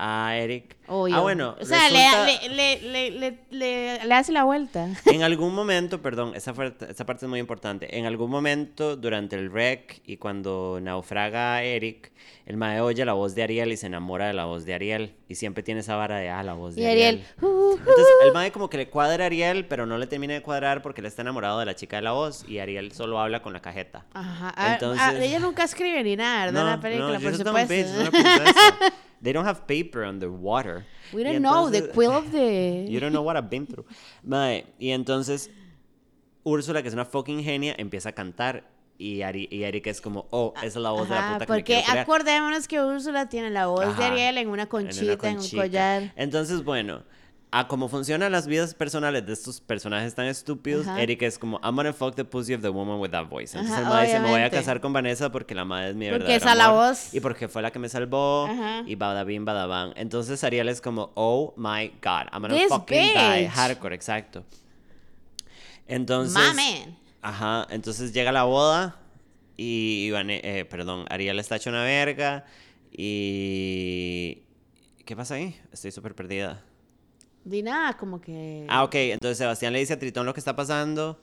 A 0.00 0.36
Eric. 0.36 0.76
Obvio. 0.86 1.16
Ah, 1.16 1.20
bueno. 1.20 1.56
O 1.60 1.64
sea, 1.64 1.88
le, 1.90 1.98
resulta- 2.08 2.48
le, 2.54 2.80
le, 2.82 3.10
le, 3.50 3.98
le, 4.06 4.14
hace 4.14 4.30
la 4.32 4.44
vuelta. 4.44 4.86
En 5.06 5.22
algún 5.24 5.52
momento, 5.54 6.00
perdón, 6.00 6.32
esa, 6.36 6.54
fue- 6.54 6.72
esa 6.88 7.04
parte 7.04 7.26
es 7.26 7.28
muy 7.28 7.40
importante. 7.40 7.98
En 7.98 8.06
algún 8.06 8.30
momento 8.30 8.96
durante 8.96 9.34
el 9.36 9.50
rec 9.50 10.00
y 10.06 10.16
cuando 10.18 10.78
naufraga 10.80 11.62
Eric, 11.64 12.12
el 12.46 12.56
mae 12.56 12.80
oye 12.80 13.04
la 13.04 13.12
voz 13.14 13.34
de 13.34 13.42
Ariel 13.42 13.72
y 13.72 13.76
se 13.76 13.86
enamora 13.86 14.28
de 14.28 14.34
la 14.34 14.44
voz 14.44 14.64
de 14.64 14.72
Ariel. 14.74 15.14
Y 15.28 15.34
siempre 15.34 15.62
tiene 15.62 15.80
esa 15.80 15.96
vara 15.96 16.16
de, 16.18 16.30
ah, 16.30 16.42
la 16.42 16.54
voz 16.54 16.76
de 16.76 16.82
Y 16.82 16.86
Ariel. 16.86 17.16
Ariel, 17.16 17.26
"Uh, 17.42 17.46
uh". 17.46 17.72
Entonces, 17.76 18.06
el 18.24 18.32
mae 18.32 18.52
como 18.52 18.70
que 18.70 18.76
le 18.78 18.88
cuadra 18.88 19.24
a 19.24 19.26
Ariel, 19.26 19.66
pero 19.66 19.84
no 19.84 19.98
le 19.98 20.06
termina 20.06 20.32
de 20.34 20.42
cuadrar 20.42 20.80
porque 20.80 21.00
él 21.00 21.06
está 21.06 21.22
enamorado 21.22 21.58
de 21.58 21.66
la 21.66 21.74
chica 21.74 21.96
de 21.96 22.02
la 22.02 22.12
voz 22.12 22.48
y 22.48 22.60
Ariel 22.60 22.92
solo 22.92 23.18
habla 23.20 23.42
con 23.42 23.52
la 23.52 23.60
cajeta. 23.60 24.06
Ajá. 24.14 24.54
Ah, 24.56 24.74
Entonces- 24.74 25.02
ah, 25.04 25.12
ella 25.20 25.40
nunca 25.40 25.64
escribe 25.64 26.02
ni 26.04 26.14
nada, 26.16 26.46
¿verdad? 26.46 26.62
en 26.62 26.68
la 26.70 26.80
película, 26.80 27.18
por 27.18 27.28
a 27.28 27.36
dumb 27.36 27.58
supuesto. 27.58 28.10
They 29.22 29.32
don't 29.32 29.46
have 29.46 29.66
paper 29.66 30.04
underwater. 30.04 30.86
We 31.12 31.24
don't 31.24 31.40
know 31.42 31.68
the 31.70 31.78
entonces- 31.78 31.92
quill 31.94 32.12
of 32.12 32.30
the... 32.30 32.86
You 32.90 33.00
don't 33.00 33.12
know 33.12 33.22
what 33.22 33.36
I've 33.36 33.50
been 33.50 33.66
through. 33.66 33.84
Mae, 34.22 34.64
y 34.78 34.90
entonces 34.90 35.50
Úrsula, 36.44 36.82
que 36.82 36.88
es 36.88 36.94
una 36.94 37.04
fucking 37.04 37.42
genia, 37.42 37.74
empieza 37.78 38.10
a 38.10 38.12
cantar 38.12 38.64
y, 38.96 39.22
Ari, 39.22 39.48
y 39.50 39.62
Eric 39.62 39.86
es 39.88 40.00
como, 40.00 40.26
oh, 40.30 40.52
esa 40.56 40.66
es 40.66 40.76
la 40.76 40.90
voz 40.90 41.08
de 41.08 41.14
la 41.14 41.20
Ajá, 41.20 41.32
puta 41.34 41.46
que 41.46 41.52
me 41.52 41.58
porque 41.58 41.82
culiar. 41.84 41.98
acordémonos 41.98 42.66
que 42.68 42.80
Úrsula 42.82 43.28
tiene 43.28 43.50
la 43.50 43.66
voz 43.66 43.80
de 43.96 44.04
Ajá, 44.04 44.06
Ariel 44.12 44.38
en 44.38 44.48
una 44.48 44.62
en 44.62 44.68
conchita, 44.68 45.02
una 45.04 45.12
en, 45.12 45.18
un 45.30 45.34
conchita. 45.36 45.62
collar. 45.62 46.12
Entonces, 46.16 46.64
bueno, 46.64 47.02
a 47.50 47.66
cómo 47.66 47.88
funcionan 47.88 48.30
las 48.30 48.46
vidas 48.46 48.74
personales 48.74 49.24
de 49.26 49.32
estos 49.32 49.60
personajes 49.62 50.14
tan 50.14 50.26
estúpidos, 50.26 50.86
Ajá. 50.86 51.00
Eric 51.00 51.22
es 51.22 51.38
como, 51.38 51.58
I'm 51.62 51.74
gonna 51.76 51.94
fuck 51.94 52.14
the 52.14 52.24
pussy 52.24 52.52
of 52.52 52.60
the 52.60 52.68
woman 52.68 53.00
with 53.00 53.10
that 53.10 53.26
voice. 53.26 53.56
Entonces 53.56 53.72
Ajá, 53.72 53.82
el 53.82 53.88
mae 53.88 54.06
dice, 54.06 54.20
me 54.20 54.28
voy 54.28 54.40
a 54.42 54.50
casar 54.50 54.80
con 54.82 54.92
Vanessa 54.92 55.32
porque 55.32 55.54
la 55.54 55.64
madre 55.64 55.90
es 55.90 55.96
mi 55.96 56.06
Porque 56.10 56.18
verdadero 56.24 56.36
esa 56.36 56.50
es 56.52 56.58
la 56.58 56.64
amor, 56.66 56.88
voz. 56.90 57.14
Y 57.14 57.20
porque 57.20 57.48
fue 57.48 57.62
la 57.62 57.70
que 57.70 57.78
me 57.78 57.88
salvó. 57.88 58.46
Ajá. 58.46 58.82
Y 58.86 58.94
badabim, 58.96 59.44
badabang. 59.46 59.92
Entonces 59.96 60.44
Ariel 60.44 60.68
es 60.68 60.82
como, 60.82 61.10
oh 61.14 61.54
my 61.56 61.88
god, 62.02 62.26
I'm 62.32 62.42
gonna 62.42 62.54
This 62.54 62.68
fucking 62.68 63.14
die. 63.14 63.44
bitch. 63.46 63.50
Hardcore, 63.50 63.94
exacto. 63.94 64.44
Entonces... 65.86 66.36
My 66.36 66.54
man. 66.54 66.98
Ajá, 67.22 67.66
entonces 67.70 68.12
llega 68.12 68.30
la 68.30 68.44
boda 68.44 68.96
y, 69.56 70.10
Vane- 70.10 70.40
eh, 70.44 70.64
perdón, 70.66 71.06
Ariel 71.08 71.38
está 71.38 71.56
hecho 71.56 71.70
una 71.70 71.82
verga 71.82 72.44
y... 72.92 74.42
¿Qué 75.06 75.16
pasa 75.16 75.34
ahí? 75.36 75.58
Estoy 75.72 75.90
súper 75.90 76.14
perdida. 76.14 76.62
Di 77.48 77.62
nada, 77.62 77.96
como 77.96 78.20
que... 78.20 78.66
Ah, 78.68 78.84
ok, 78.84 78.94
entonces 78.94 79.38
Sebastián 79.38 79.72
le 79.72 79.78
dice 79.78 79.94
a 79.94 79.98
Tritón 79.98 80.26
lo 80.26 80.34
que 80.34 80.40
está 80.40 80.54
pasando 80.54 81.18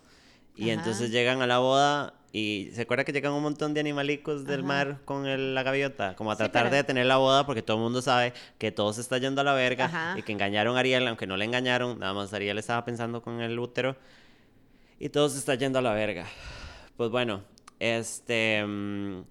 y 0.55 0.71
Ajá. 0.71 0.73
entonces 0.79 1.11
llegan 1.11 1.41
a 1.43 1.47
la 1.47 1.59
boda 1.59 2.15
y 2.31 2.71
se 2.73 2.81
acuerda 2.81 3.03
que 3.03 3.11
llegan 3.13 3.31
un 3.33 3.43
montón 3.43 3.75
de 3.75 3.79
animalicos 3.79 4.45
del 4.45 4.61
Ajá. 4.61 4.67
mar 4.67 4.97
con 5.05 5.27
el- 5.27 5.53
la 5.53 5.61
gaviota, 5.61 6.15
como 6.15 6.31
a 6.31 6.33
Sí, 6.35 6.39
tratar 6.39 6.63
pero- 6.63 6.71
de 6.71 6.77
detener 6.77 7.05
la 7.05 7.17
boda 7.17 7.45
porque 7.45 7.61
todo 7.61 7.77
el 7.77 7.83
mundo 7.83 8.01
sabe 8.01 8.33
que 8.57 8.71
todo 8.71 8.91
se 8.91 9.01
está 9.01 9.19
yendo 9.19 9.41
a 9.41 9.43
la 9.43 9.53
verga 9.53 9.85
Ajá. 9.85 10.15
y 10.17 10.23
que 10.23 10.31
engañaron 10.31 10.75
a 10.77 10.79
Ariel, 10.79 11.07
aunque 11.07 11.27
no 11.27 11.37
le 11.37 11.45
engañaron, 11.45 11.99
nada 11.99 12.13
más 12.13 12.33
Ariel 12.33 12.57
estaba 12.57 12.83
pensando 12.85 13.21
con 13.21 13.41
el 13.41 13.59
útero 13.59 13.95
y 14.99 15.09
todo 15.09 15.29
se 15.29 15.37
está 15.37 15.53
yendo 15.55 15.77
a 15.77 15.81
la 15.83 15.93
verga. 15.93 16.25
Pues 16.97 17.11
bueno, 17.11 17.43
este... 17.79 18.65
mm, 18.65 19.21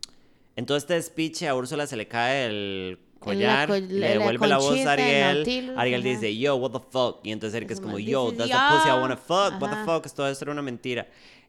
en 0.56 0.66
todo 0.66 0.76
este 0.76 1.02
speech 1.02 1.42
a 1.42 1.54
Úrsula 1.56 1.88
se 1.88 1.96
le 1.96 2.06
cae 2.06 2.46
el 2.46 2.98
collar, 3.24 3.68
co- 3.68 3.74
le 3.74 3.80
la- 3.88 4.06
la 4.06 4.12
devuelve 4.18 4.46
la 4.46 4.58
voz 4.58 4.76
a 4.78 4.80
el 4.82 4.88
Ariel, 4.88 5.36
Nautilus, 5.36 5.78
Ariel 5.78 6.00
ajá. 6.00 6.08
dice, 6.10 6.36
yo, 6.38 6.56
what 6.56 6.70
the 6.72 6.80
fuck, 6.90 7.20
y 7.24 7.32
entonces 7.32 7.56
Eric 7.56 7.70
es 7.70 7.78
Es 7.78 7.80
como, 7.82 7.98
yo, 7.98 8.30
"This 8.30 8.32
is 8.32 8.38
that's 8.38 8.50
the 8.50 8.56
the 8.56 8.76
pussy 8.76 8.88
I 8.88 8.92
ah". 8.92 9.00
wanna 9.00 9.16
fuck, 9.16 9.60
what 9.62 9.70
the 9.70 9.84
fuck, 9.84 10.14
todo 10.14 10.28
esto 10.28 10.44
era 10.44 10.52
una 10.52 10.62
mentira. 10.62 11.06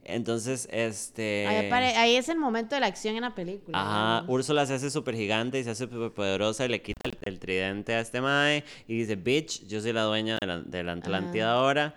Entonces, 0.07 0.67
este... 0.71 1.47
Ahí, 1.47 1.65
apare- 1.67 1.95
ahí 1.97 2.15
es 2.15 2.29
el 2.29 2.37
momento 2.37 2.75
de 2.75 2.81
la 2.81 2.85
acción 2.85 3.15
en 3.15 3.21
la 3.23 3.33
película. 3.33 3.75
Ajá, 3.81 4.11
digamos. 4.21 4.29
Úrsula 4.29 4.65
se 4.67 4.75
hace 4.75 4.91
súper 4.91 5.15
gigante 5.15 5.57
y 5.59 5.63
se 5.63 5.71
hace 5.71 5.85
súper 5.87 6.11
poderosa 6.11 6.63
y 6.63 6.69
le 6.69 6.79
quita 6.83 7.01
el, 7.05 7.17
el 7.23 7.39
tridente 7.39 7.95
a 7.95 8.01
este 8.01 8.21
mae 8.21 8.63
y 8.87 8.97
dice, 8.99 9.15
bitch, 9.15 9.65
yo 9.65 9.81
soy 9.81 9.93
la 9.93 10.03
dueña 10.03 10.37
de 10.39 10.45
la, 10.45 10.59
de 10.59 10.83
la 10.83 10.91
Atlántida 10.91 11.53
ahora. 11.53 11.95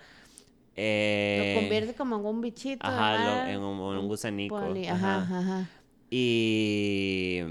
Eh, 0.74 1.52
Lo 1.54 1.60
convierte 1.60 1.92
como 1.94 2.16
en 2.16 2.24
un 2.24 2.40
bichito. 2.40 2.86
Ajá, 2.86 3.44
lo- 3.44 3.50
en 3.52 3.60
un, 3.60 3.92
en 3.94 3.98
un 3.98 4.08
gusanico. 4.08 4.58
poli- 4.58 4.86
ajá. 4.88 5.16
Ajá, 5.22 5.38
ajá. 5.40 5.66
Y. 6.10 7.42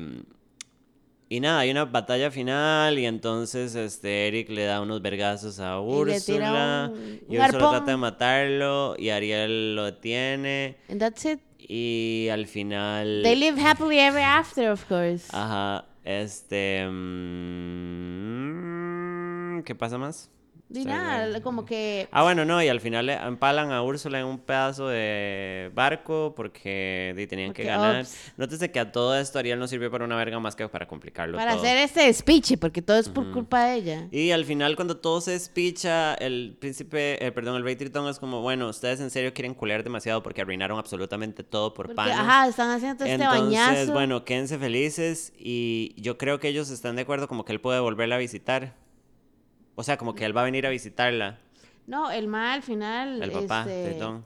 Y 1.29 1.41
nada, 1.41 1.59
hay 1.59 1.71
una 1.71 1.83
batalla 1.85 2.31
final 2.31 2.97
y 2.97 3.05
entonces 3.05 3.75
este 3.75 4.29
Eric 4.29 4.49
le 4.49 4.63
da 4.63 4.79
unos 4.81 5.01
vergazos 5.01 5.59
a 5.59 5.75
Y 5.75 5.79
Úrsula. 5.79 6.89
Y 7.29 7.35
un 7.35 7.43
Úrsula 7.43 7.69
trata 7.69 7.91
de 7.91 7.97
matarlo 7.97 8.95
y 8.97 9.09
Ariel 9.09 9.75
lo 9.75 9.83
detiene. 9.85 10.77
And 10.89 10.99
that's 11.01 11.25
it. 11.25 11.41
Y 11.59 12.29
al 12.31 12.47
final. 12.47 13.23
They 13.23 13.35
live 13.35 13.59
happily 13.61 13.99
ever 13.99 14.21
after, 14.21 14.69
of 14.71 14.85
course. 14.85 15.27
Ajá, 15.31 15.83
este. 16.05 16.87
mm, 18.67 19.63
¿Qué 19.63 19.75
pasa 19.75 19.97
más? 19.97 20.29
Di 20.69 20.79
Estoy 20.79 20.91
nada, 20.93 21.27
bien. 21.27 21.41
como 21.41 21.63
que... 21.63 22.09
Ah, 22.11 22.23
bueno, 22.23 22.43
no, 22.43 22.61
y 22.61 22.67
al 22.67 22.81
final 22.81 23.09
empalan 23.09 23.71
a 23.71 23.81
Úrsula 23.81 24.19
en 24.19 24.25
un 24.25 24.37
pedazo 24.39 24.89
de 24.89 25.71
barco 25.73 26.33
porque 26.35 27.13
di, 27.15 27.25
tenían 27.25 27.53
que 27.53 27.63
ganar. 27.63 28.05
Nótese 28.35 28.69
que 28.69 28.79
a 28.81 28.91
todo 28.91 29.17
esto 29.17 29.39
Ariel 29.39 29.59
no 29.59 29.67
sirvió 29.67 29.89
para 29.89 30.03
una 30.03 30.17
verga 30.17 30.39
más 30.41 30.57
que 30.57 30.67
para 30.67 30.85
complicarlo 30.85 31.37
Para 31.37 31.53
todo. 31.53 31.61
hacer 31.63 31.77
este 31.77 32.13
speech, 32.13 32.57
porque 32.59 32.81
todo 32.81 32.97
es 32.97 33.07
por 33.07 33.31
culpa 33.31 33.63
de 33.65 33.75
ella. 33.75 34.07
Y 34.11 34.31
al 34.31 34.43
final 34.43 34.75
cuando 34.75 34.97
todo 34.97 35.21
se 35.21 35.31
despicha, 35.31 36.13
el 36.15 36.57
príncipe, 36.59 37.25
eh, 37.25 37.31
perdón, 37.31 37.55
el 37.55 37.63
rey 37.63 37.77
Tritón 37.77 38.09
es 38.09 38.19
como, 38.19 38.41
bueno, 38.41 38.67
ustedes 38.67 38.99
en 38.99 39.09
serio 39.09 39.33
quieren 39.33 39.53
culear 39.53 39.85
demasiado 39.85 40.21
porque 40.21 40.41
arruinaron 40.41 40.77
absolutamente 40.77 41.43
todo 41.45 41.73
por 41.73 41.95
panes. 41.95 42.15
ajá, 42.17 42.45
están 42.47 42.71
haciendo 42.71 42.97
todo 42.97 43.07
este 43.07 43.23
Entonces, 43.23 43.41
bañazo. 43.63 43.93
bueno, 43.93 44.25
quédense 44.25 44.57
felices 44.57 45.31
y 45.39 45.93
yo 45.97 46.17
creo 46.17 46.41
que 46.41 46.49
ellos 46.49 46.69
están 46.71 46.97
de 46.97 47.03
acuerdo 47.03 47.29
como 47.29 47.45
que 47.45 47.53
él 47.53 47.61
puede 47.61 47.79
volverla 47.79 48.15
a 48.15 48.19
visitar. 48.19 48.73
O 49.79 49.83
sea, 49.83 49.95
como 49.97 50.13
que 50.15 50.25
él 50.25 50.35
va 50.35 50.41
a 50.41 50.45
venir 50.45 50.65
a 50.65 50.69
visitarla, 50.69 51.37
No, 51.85 52.09
el 52.11 52.27
mal 52.27 52.55
al 52.55 52.63
final... 52.63 53.21
el 53.23 53.31
papá, 53.31 53.61
este, 53.61 53.91
Tritón. 53.91 54.25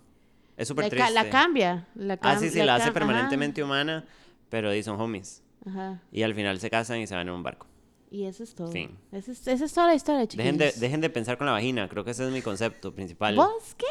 Es 0.57 0.67
súper 0.67 0.85
ca- 0.85 0.89
triste. 0.89 1.13
la 1.13 1.29
cambia. 1.29 1.87
La 1.95 2.13
Ah, 2.15 2.17
cam- 2.35 2.39
sí, 2.39 2.49
sí, 2.49 2.63
la 2.63 2.75
hace 2.75 2.85
ajá, 2.85 2.93
permanentemente 2.93 3.61
humana, 3.63 4.05
pero 4.49 4.71
di, 4.71 4.81
son 4.81 4.99
homies. 4.99 5.43
Ajá. 5.67 5.99
Y 6.11 6.23
al 6.23 6.33
final 6.33 6.59
se 6.59 6.69
casan 6.69 6.99
y 7.01 7.07
se 7.07 7.13
van 7.15 7.27
en 7.27 7.33
un 7.33 7.43
barco. 7.43 7.67
Y 8.09 8.25
eso 8.25 8.43
es 8.43 8.55
todo. 8.55 8.71
Fin. 8.71 8.97
Esa 9.11 9.31
es, 9.31 9.45
esa 9.47 9.65
es 9.65 9.73
toda 9.73 9.87
la 9.87 9.95
historia, 9.95 10.21
chicos. 10.27 10.37
Dejen 10.43 10.57
de, 10.57 10.71
dejen 10.77 11.01
de 11.01 11.09
pensar 11.09 11.37
con 11.37 11.45
la 11.47 11.53
vagina, 11.53 11.87
creo 11.89 12.03
que 12.03 12.11
ese 12.11 12.25
es 12.25 12.31
mi 12.31 12.41
concepto 12.41 12.93
principal. 12.95 13.35
¿Vos 13.35 13.75
qué? 13.77 13.85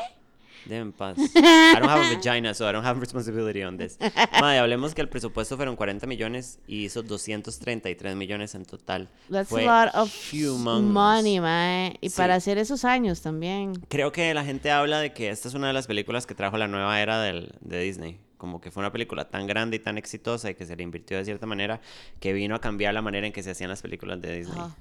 Dejen 0.67 0.83
en 0.83 0.93
paz. 0.93 1.17
I 1.35 1.79
don't 1.79 1.89
have 1.91 2.01
a 2.13 2.15
vagina, 2.15 2.55
so 2.55 2.69
I 2.69 2.73
don't 2.73 2.85
have 2.85 3.01
responsibility 3.01 3.63
on 3.63 3.77
this. 3.79 3.99
Madre, 4.41 4.59
hablemos 4.59 4.95
que 4.95 5.01
el 5.01 5.09
presupuesto 5.09 5.57
fueron 5.57 5.77
40 5.77 6.07
millones 6.07 6.59
y 6.67 6.85
hizo 6.85 7.03
233 7.03 8.15
millones 8.17 8.55
en 8.55 8.65
total. 8.65 9.09
That's 9.31 9.49
Fue 9.49 9.67
a 9.67 9.85
lot 9.87 9.95
of 9.95 10.11
humongous. 10.33 10.83
money, 10.93 11.41
mae. 11.41 11.97
Y 12.01 12.11
Sí. 12.11 12.17
para 12.17 12.35
hacer 12.35 12.59
esos 12.59 12.85
años 12.85 13.21
también. 13.23 13.73
Creo 13.89 14.13
que 14.13 14.33
la 14.35 14.45
gente 14.45 14.71
habla 14.71 15.01
de 15.01 15.13
que 15.13 15.31
esta 15.31 15.49
es 15.49 15.55
una 15.55 15.69
de 15.69 15.73
las 15.73 15.87
películas 15.87 16.27
que 16.27 16.35
trajo 16.35 16.57
la 16.59 16.69
nueva 16.69 17.01
era 17.01 17.21
del, 17.21 17.53
de 17.61 17.81
Disney. 17.81 18.19
Como 18.37 18.61
que 18.61 18.71
fue 18.71 18.81
una 18.83 18.91
película 18.93 19.29
tan 19.29 19.47
grande 19.47 19.77
y 19.77 19.81
tan 19.81 19.99
exitosa 19.99 20.51
y 20.51 20.55
que 20.55 20.65
se 20.65 20.75
le 20.75 20.83
invirtió 20.83 21.17
de 21.19 21.25
cierta 21.27 21.47
manera 21.47 21.81
que 22.21 22.33
vino 22.33 22.55
a 22.55 22.61
cambiar 22.61 22.95
la 22.95 23.03
manera 23.03 23.27
en 23.27 23.33
que 23.35 23.43
se 23.43 23.51
hacían 23.51 23.69
las 23.71 23.83
películas 23.83 24.21
de 24.23 24.39
Disney. 24.39 24.59
Ajá. 24.59 24.75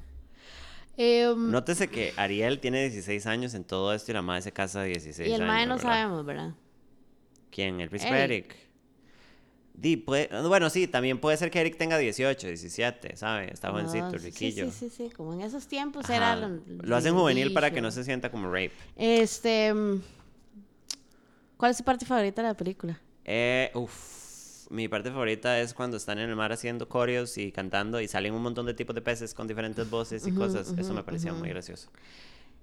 Em, 1.02 1.50
Nótese 1.50 1.88
que 1.88 2.12
Ariel 2.18 2.60
tiene 2.60 2.82
16 2.90 3.26
años 3.26 3.54
en 3.54 3.64
todo 3.64 3.94
esto 3.94 4.12
y 4.12 4.14
la 4.16 4.22
madre 4.22 4.42
se 4.42 4.52
casa 4.52 4.82
de 4.82 4.90
16 4.90 5.30
y 5.30 5.32
el 5.32 5.42
años. 5.44 5.48
mae 5.48 5.66
no 5.66 5.76
¿verdad? 5.78 5.90
sabemos, 5.92 6.26
¿verdad? 6.26 6.52
¿Quién? 7.52 7.80
¿El 7.80 7.88
príncipe 7.90 8.22
Eric. 8.22 8.46
Eric? 8.52 8.58
Di, 9.76 9.96
puede- 9.96 10.28
bueno, 10.50 10.70
sí, 10.70 10.88
también 10.88 11.20
puede 11.20 11.38
ser 11.38 11.50
que 11.52 11.62
Eric 11.62 11.78
tenga 11.78 11.98
18, 11.98 12.48
17, 12.48 13.16
¿sabe? 13.16 13.50
Está 13.54 13.72
jovencito, 13.72 14.08
Ah, 14.08 14.12
sí, 14.12 14.26
riquillo. 14.26 14.66
Sí, 14.66 14.72
sí, 14.72 14.90
sí, 14.90 15.10
como 15.10 15.34
en 15.34 15.40
esos 15.42 15.68
tiempos 15.68 16.04
Ajá. 16.10 16.16
era... 16.18 16.36
Lo, 16.36 16.60
Lo 16.68 16.96
hacen 16.98 17.16
juvenil 17.16 17.54
para 17.54 17.72
que 17.72 17.80
no 17.80 17.90
se 17.92 18.04
sienta 18.04 18.30
como 18.30 18.48
rape. 18.48 18.74
Este... 18.98 19.74
mm, 19.74 20.02
¿Cuál 21.56 21.72
es 21.72 21.78
tu 21.78 21.84
parte 21.86 22.06
favorita 22.06 22.42
de 22.42 22.48
la 22.50 22.58
película? 22.58 23.00
Eh, 23.24 23.72
uf, 23.74 23.94
mi 24.70 24.88
parte 24.88 25.10
favorita 25.12 25.60
es 25.60 25.74
cuando 25.74 25.98
están 25.98 26.20
en 26.20 26.30
el 26.30 26.36
mar 26.36 26.52
haciendo 26.52 26.88
coreos 26.88 27.38
y 27.38 27.52
cantando 27.52 28.00
y 28.02 28.08
salen 28.08 28.34
un 28.34 28.42
montón 28.44 28.66
de 28.66 28.74
tipos 28.74 28.94
de 28.96 29.02
peces 29.02 29.34
con 29.34 29.48
diferentes 29.48 29.90
voces 29.90 30.26
y 30.28 30.32
cosas. 30.32 30.74
Eso 30.78 30.94
me 30.94 31.04
parecía 31.04 31.34
muy 31.34 31.50
gracioso. 31.50 31.90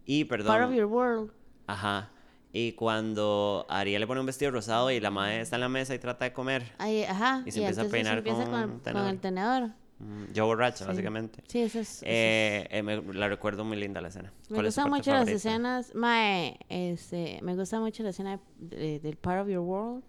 Y 0.04 0.24
perdón. 0.24 0.48
Part 0.48 0.70
of 0.70 0.74
your 0.76 0.86
world. 0.86 1.30
Ajá. 1.66 2.10
Y 2.52 2.72
cuando 2.72 3.66
Ariel 3.68 4.00
le 4.00 4.06
pone 4.06 4.20
un 4.20 4.26
vestido 4.26 4.50
rosado 4.50 4.90
y 4.90 5.00
la 5.00 5.10
madre 5.10 5.40
está 5.40 5.56
en 5.56 5.60
la 5.62 5.68
mesa 5.68 5.94
y 5.94 5.98
trata 5.98 6.24
de 6.26 6.32
comer. 6.32 6.72
Ajá. 6.78 7.42
Y 7.44 7.50
se 7.50 7.58
empieza 7.60 7.82
a 7.82 7.84
peinar 7.86 8.18
empieza 8.18 8.44
con 8.44 8.78
con, 8.80 8.92
con 8.94 9.06
el 9.08 9.18
tenedor. 9.20 9.70
Mm, 9.98 10.32
Yo 10.34 10.44
borracha, 10.46 10.86
básicamente. 10.86 11.42
Sí, 11.48 11.60
eso 11.62 11.80
es. 11.80 11.88
eso 11.88 12.00
es- 12.02 12.06
Eh, 12.06 12.68
eh, 12.70 12.82
me- 12.82 13.02
la 13.14 13.28
recuerdo 13.28 13.64
muy 13.64 13.78
linda 13.78 14.00
la 14.00 14.08
escena. 14.08 14.30
Me 14.50 14.54
¿Cuál 14.56 14.66
es 14.66 14.74
tu 14.74 14.82
gustan 14.82 14.90
mucho 14.90 15.10
las 15.10 15.20
favorita? 15.20 15.36
escenas, 15.36 15.94
mae, 15.94 16.58
este, 16.68 17.40
me 17.42 17.56
gusta 17.56 17.80
mucho 17.80 18.02
la 18.02 18.10
escena 18.10 18.38
de- 18.58 19.00
del 19.00 19.16
Part 19.16 19.42
of 19.42 19.48
Your 19.48 19.60
World 19.60 20.04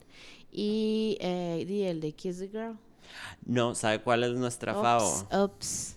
y, 0.57 1.17
eh, 1.21 1.65
y 1.69 1.83
el 1.83 2.01
de 2.01 2.11
Kiss 2.13 2.39
the 2.39 2.47
Girl. 2.47 2.75
No, 3.45 3.75
¿sabe 3.75 3.99
cuál 4.01 4.23
es 4.23 4.31
nuestra 4.31 4.73
favo? 4.73 5.07
Ups, 5.07 5.35
ups. 5.35 5.93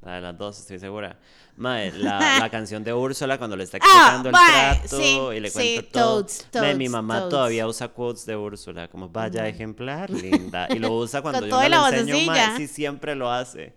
La 0.00 0.14
de 0.16 0.20
las 0.22 0.36
dos, 0.38 0.58
estoy 0.58 0.78
segura. 0.78 1.16
Mae, 1.56 1.92
la, 1.92 2.18
la 2.40 2.48
canción 2.50 2.82
de 2.82 2.92
Úrsula 2.94 3.36
cuando 3.38 3.54
le 3.56 3.64
está 3.64 3.76
Ah, 3.82 3.84
explicando 3.84 4.28
el 4.30 4.32
mae, 4.32 4.78
trato 4.80 4.96
sí, 4.96 5.18
y 5.36 5.40
le 5.40 5.50
sí, 5.50 5.74
cuenta 5.74 5.92
todo. 5.92 6.24
toads, 6.24 6.46
Mae, 6.54 6.74
mi 6.74 6.84
toads, 6.86 6.92
mamá 6.92 7.18
toads. 7.18 7.30
todavía 7.30 7.66
usa 7.68 7.88
quotes 7.88 8.24
de 8.26 8.34
Úrsula, 8.34 8.88
como 8.88 9.08
vaya 9.10 9.46
ejemplar, 9.46 10.10
linda. 10.10 10.66
Y 10.70 10.78
lo 10.78 10.92
usa 10.96 11.20
cuando 11.22 11.46
yo 11.46 11.60
le 11.68 11.76
enseño, 11.76 12.16
mae, 12.26 12.56
sí, 12.56 12.66
siempre 12.66 13.14
lo 13.14 13.30
hace. 13.30 13.74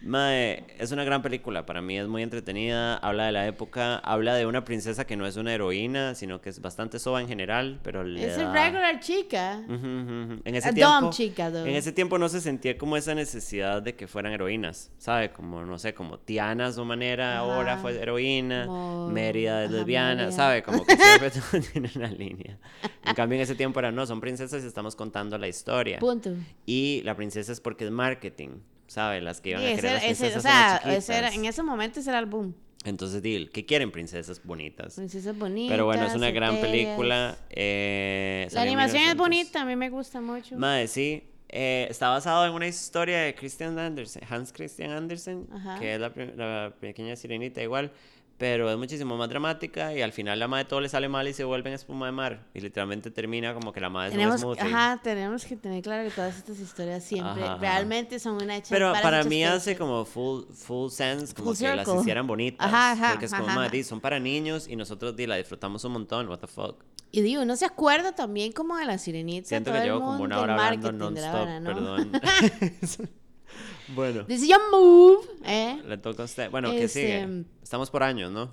Mae, 0.00 0.64
es 0.78 0.92
una 0.92 1.02
gran 1.02 1.22
película, 1.22 1.66
para 1.66 1.82
mí 1.82 1.98
es 1.98 2.06
muy 2.06 2.22
entretenida, 2.22 2.96
habla 2.98 3.26
de 3.26 3.32
la 3.32 3.46
época, 3.48 3.96
habla 3.98 4.36
de 4.36 4.46
una 4.46 4.64
princesa 4.64 5.04
que 5.06 5.16
no 5.16 5.26
es 5.26 5.36
una 5.36 5.52
heroína, 5.52 6.14
sino 6.14 6.40
que 6.40 6.50
es 6.50 6.60
bastante 6.60 7.00
soba 7.00 7.20
en 7.20 7.26
general, 7.26 7.80
pero 7.82 8.04
le 8.04 8.24
Es 8.24 8.36
da- 8.38 8.52
regular 8.52 9.00
chica. 9.00 9.60
Ujú, 9.66 9.74
ujú, 9.74 10.22
ujú. 10.34 10.42
En 10.44 10.54
ese 10.54 10.68
A 10.68 10.72
tiempo, 10.72 11.00
dumb 11.00 11.10
chica, 11.12 11.50
though. 11.50 11.66
en 11.66 11.74
ese 11.74 11.90
tiempo 11.90 12.16
no 12.16 12.28
se 12.28 12.40
sentía 12.40 12.78
como 12.78 12.96
esa 12.96 13.12
necesidad 13.16 13.82
de 13.82 13.96
que 13.96 14.06
fueran 14.06 14.32
heroínas, 14.32 14.92
¿sabe? 14.98 15.32
Como, 15.32 15.64
no 15.64 15.78
sé, 15.80 15.94
como 15.94 16.18
Tiana 16.20 16.70
su 16.72 16.84
manera 16.84 17.36
ahora 17.36 17.72
Ajá. 17.72 17.82
fue 17.82 18.00
heroína, 18.00 18.66
Como- 18.66 19.08
Mérida 19.08 19.64
es 19.64 19.68
ajá, 19.70 19.78
lesbiana, 19.78 20.14
Mérida. 20.14 20.32
¿sabe? 20.32 20.62
Como 20.62 20.86
que 20.86 20.96
siempre 20.96 21.30
tiene 21.72 21.90
una 21.96 22.08
línea. 22.08 22.56
En 23.04 23.14
cambio 23.16 23.34
en 23.36 23.42
ese 23.42 23.56
tiempo 23.56 23.80
era, 23.80 23.90
no, 23.90 24.06
son 24.06 24.20
princesas 24.20 24.62
y 24.62 24.66
estamos 24.68 24.94
contando 24.94 25.36
la 25.38 25.48
historia. 25.48 25.98
Punto. 25.98 26.30
Y 26.66 27.02
la 27.04 27.16
princesa 27.16 27.50
es 27.50 27.60
porque 27.60 27.84
es 27.84 27.90
marketing, 27.90 28.60
¿sabe? 28.88 29.20
Las 29.20 29.40
que 29.40 29.50
iban 29.50 29.62
Sí, 29.62 29.68
a 29.68 29.70
ese, 29.70 29.80
querer 29.80 29.92
las 29.94 30.02
ese- 30.04 30.24
princesas 30.24 30.44
o 30.44 30.48
son 30.48 30.60
las 30.60 30.82
sea, 30.82 30.96
ese 30.96 31.16
era- 31.16 31.34
en 31.34 31.44
ese 31.44 31.62
momento 31.62 32.00
ese 32.00 32.10
era 32.10 32.18
el 32.18 32.26
boom. 32.26 32.54
Entonces, 32.84 33.22
Dil, 33.22 33.50
¿qué 33.50 33.64
quieren 33.66 33.90
princesas 33.90 34.40
bonitas? 34.42 34.94
Princesas 34.94 35.36
bonitas. 35.36 35.72
Pero 35.72 35.84
bueno, 35.86 36.06
es 36.06 36.14
una 36.14 36.30
gran 36.30 36.54
etéreas. 36.56 36.86
película. 36.86 37.38
eh, 37.50 38.48
La 38.52 38.62
animación 38.62 39.02
es 39.02 39.14
1900. 39.14 39.16
bonita, 39.18 39.60
a 39.62 39.64
mí 39.64 39.76
me 39.76 39.90
gusta 39.90 40.20
mucho. 40.20 40.56
Mae, 40.56 40.86
sí. 40.88 41.24
eh, 41.50 41.86
está 41.90 42.08
basado 42.10 42.46
en 42.46 42.52
una 42.52 42.66
historia 42.66 43.20
de 43.22 43.34
Christian 43.34 43.78
Andersen, 43.78 44.22
Hans 44.28 44.52
Christian 44.52 44.90
Andersen, 44.90 45.46
Ajá. 45.52 45.78
que 45.80 45.94
es 45.94 46.00
la, 46.00 46.12
la 46.36 46.74
pequeña 46.78 47.16
sirenita 47.16 47.62
igual, 47.62 47.90
pero 48.38 48.70
es 48.70 48.78
muchísimo 48.78 49.16
más 49.16 49.28
dramática 49.28 49.92
y 49.94 50.00
al 50.00 50.12
final 50.12 50.38
la 50.38 50.46
madre 50.48 50.64
todo 50.64 50.80
le 50.80 50.88
sale 50.88 51.08
mal 51.08 51.26
y 51.26 51.32
se 51.32 51.42
vuelve 51.44 51.68
en 51.70 51.74
espuma 51.74 52.06
de 52.06 52.12
mar 52.12 52.46
y 52.54 52.60
literalmente 52.60 53.10
termina 53.10 53.52
como 53.52 53.72
que 53.72 53.80
la 53.80 53.90
madre 53.90 54.08
es 54.10 54.14
un 54.14 54.18
tenemos, 54.20 54.40
smoothie. 54.40 54.62
ajá, 54.62 55.00
tenemos 55.02 55.44
que 55.44 55.56
tener 55.56 55.82
claro 55.82 56.08
que 56.08 56.14
todas 56.14 56.36
estas 56.38 56.58
historias 56.60 57.02
siempre 57.04 57.42
Ajá, 57.42 57.52
ajá. 57.54 57.60
realmente 57.60 58.18
son 58.20 58.36
una 58.42 58.56
hecha 58.56 58.68
Pero 58.70 58.92
para 58.92 59.18
hechas 59.18 59.26
mí 59.28 59.44
hace 59.44 59.76
como 59.76 60.04
full, 60.04 60.44
full 60.54 60.88
sense, 60.90 61.34
como 61.34 61.52
Full 61.52 61.58
que 61.58 61.76
las 61.76 61.84
circle. 61.84 62.00
hicieran 62.02 62.26
bonitas. 62.28 62.66
Ajá, 62.66 62.92
ajá, 62.92 63.10
porque 63.10 63.26
es 63.26 63.32
como, 63.32 63.46
ajá, 63.46 63.54
"Mae, 63.56 63.66
ajá. 63.66 63.72
di, 63.76 63.82
son 63.84 64.00
para 64.00 64.20
niños 64.20 64.68
y 64.68 64.76
nosotros 64.76 65.16
di, 65.16 65.26
la 65.26 65.34
disfrutamos 65.36 65.84
un 65.84 65.92
montón, 65.92 66.28
what 66.28 66.38
the 66.38 66.46
fuck. 66.46 66.84
Y 67.10 67.22
digo, 67.22 67.42
uno 67.42 67.56
se 67.56 67.64
acuerda 67.64 68.12
también 68.14 68.52
como 68.52 68.76
de 68.76 68.84
la 68.84 68.98
sirenita. 68.98 69.48
Siento 69.48 69.70
todo 69.70 69.80
que 69.80 69.80
el 69.80 69.86
llevo 69.88 70.00
como 70.00 70.12
mundo, 70.18 70.24
una 70.26 70.36
el 70.36 70.42
hora 70.42 70.54
hablando 70.68 70.92
non-stop, 70.92 71.48
¿no? 71.60 71.74
perdón. 71.74 72.12
bueno. 73.94 74.26
Your 74.28 74.60
move, 74.70 75.26
¿eh? 75.44 75.80
Le 75.86 75.98
toca 75.98 76.22
a 76.22 76.26
usted. 76.26 76.50
Bueno, 76.50 76.70
¿qué 76.70 76.84
Este, 76.84 77.00
sigue? 77.00 77.44
Estamos 77.62 77.90
por 77.90 78.02
años, 78.02 78.30
¿no? 78.30 78.52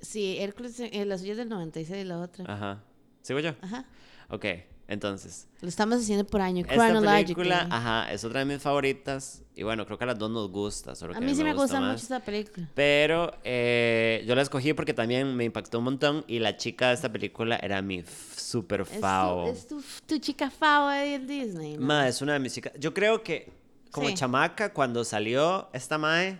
Sí, 0.00 0.36
Hércules, 0.38 0.78
eh, 0.80 1.04
la 1.04 1.18
suya 1.18 1.32
es 1.32 1.38
del 1.38 1.48
96 1.48 2.02
y 2.02 2.04
la 2.04 2.18
otra. 2.20 2.44
Ajá. 2.52 2.84
¿Sigo 3.22 3.40
yo? 3.40 3.54
Ajá. 3.60 3.84
Ok, 4.30 4.44
entonces. 4.86 5.48
Lo 5.60 5.68
estamos 5.68 5.98
haciendo 5.98 6.24
por 6.24 6.40
año, 6.40 6.64
Esta 6.68 7.00
película, 7.00 7.66
ajá, 7.70 8.12
es 8.12 8.22
otra 8.24 8.40
de 8.40 8.46
mis 8.46 8.62
favoritas. 8.62 9.42
Y 9.56 9.64
bueno, 9.64 9.84
creo 9.86 9.98
que 9.98 10.04
a 10.04 10.06
las 10.08 10.18
dos 10.18 10.30
nos 10.30 10.50
gusta. 10.50 10.94
Solo 10.94 11.16
A 11.16 11.20
mí 11.20 11.34
sí 11.34 11.42
me 11.42 11.52
gusta 11.52 11.80
mucho 11.80 11.96
esta 11.96 12.20
película. 12.20 12.68
Pero 12.74 13.32
eh, 13.42 14.22
yo 14.26 14.36
la 14.36 14.42
escogí 14.42 14.72
porque 14.72 14.94
también 14.94 15.34
me 15.34 15.44
impactó 15.44 15.78
un 15.78 15.84
montón. 15.84 16.24
Y 16.28 16.38
la 16.38 16.56
chica 16.56 16.88
de 16.88 16.94
esta 16.94 17.10
película 17.10 17.56
era 17.56 17.82
mi 17.82 18.04
super 18.36 18.82
Es 18.82 18.88
tu, 18.90 19.00
favo. 19.00 19.48
es 19.48 19.66
tu, 19.66 19.82
tu 20.06 20.18
chica 20.18 20.48
favo 20.48 20.90
de 20.90 21.18
Disney. 21.18 21.76
¿no? 21.76 21.86
Ma, 21.86 22.06
es 22.06 22.22
una 22.22 22.34
de 22.34 22.38
mis 22.38 22.54
chicas. 22.54 22.72
Yo 22.78 22.94
creo 22.94 23.22
que 23.24 23.50
como 23.90 24.08
Sí. 24.08 24.14
chamaca, 24.14 24.72
cuando 24.72 25.04
salió 25.04 25.68
esta 25.72 25.98
Mae, 25.98 26.38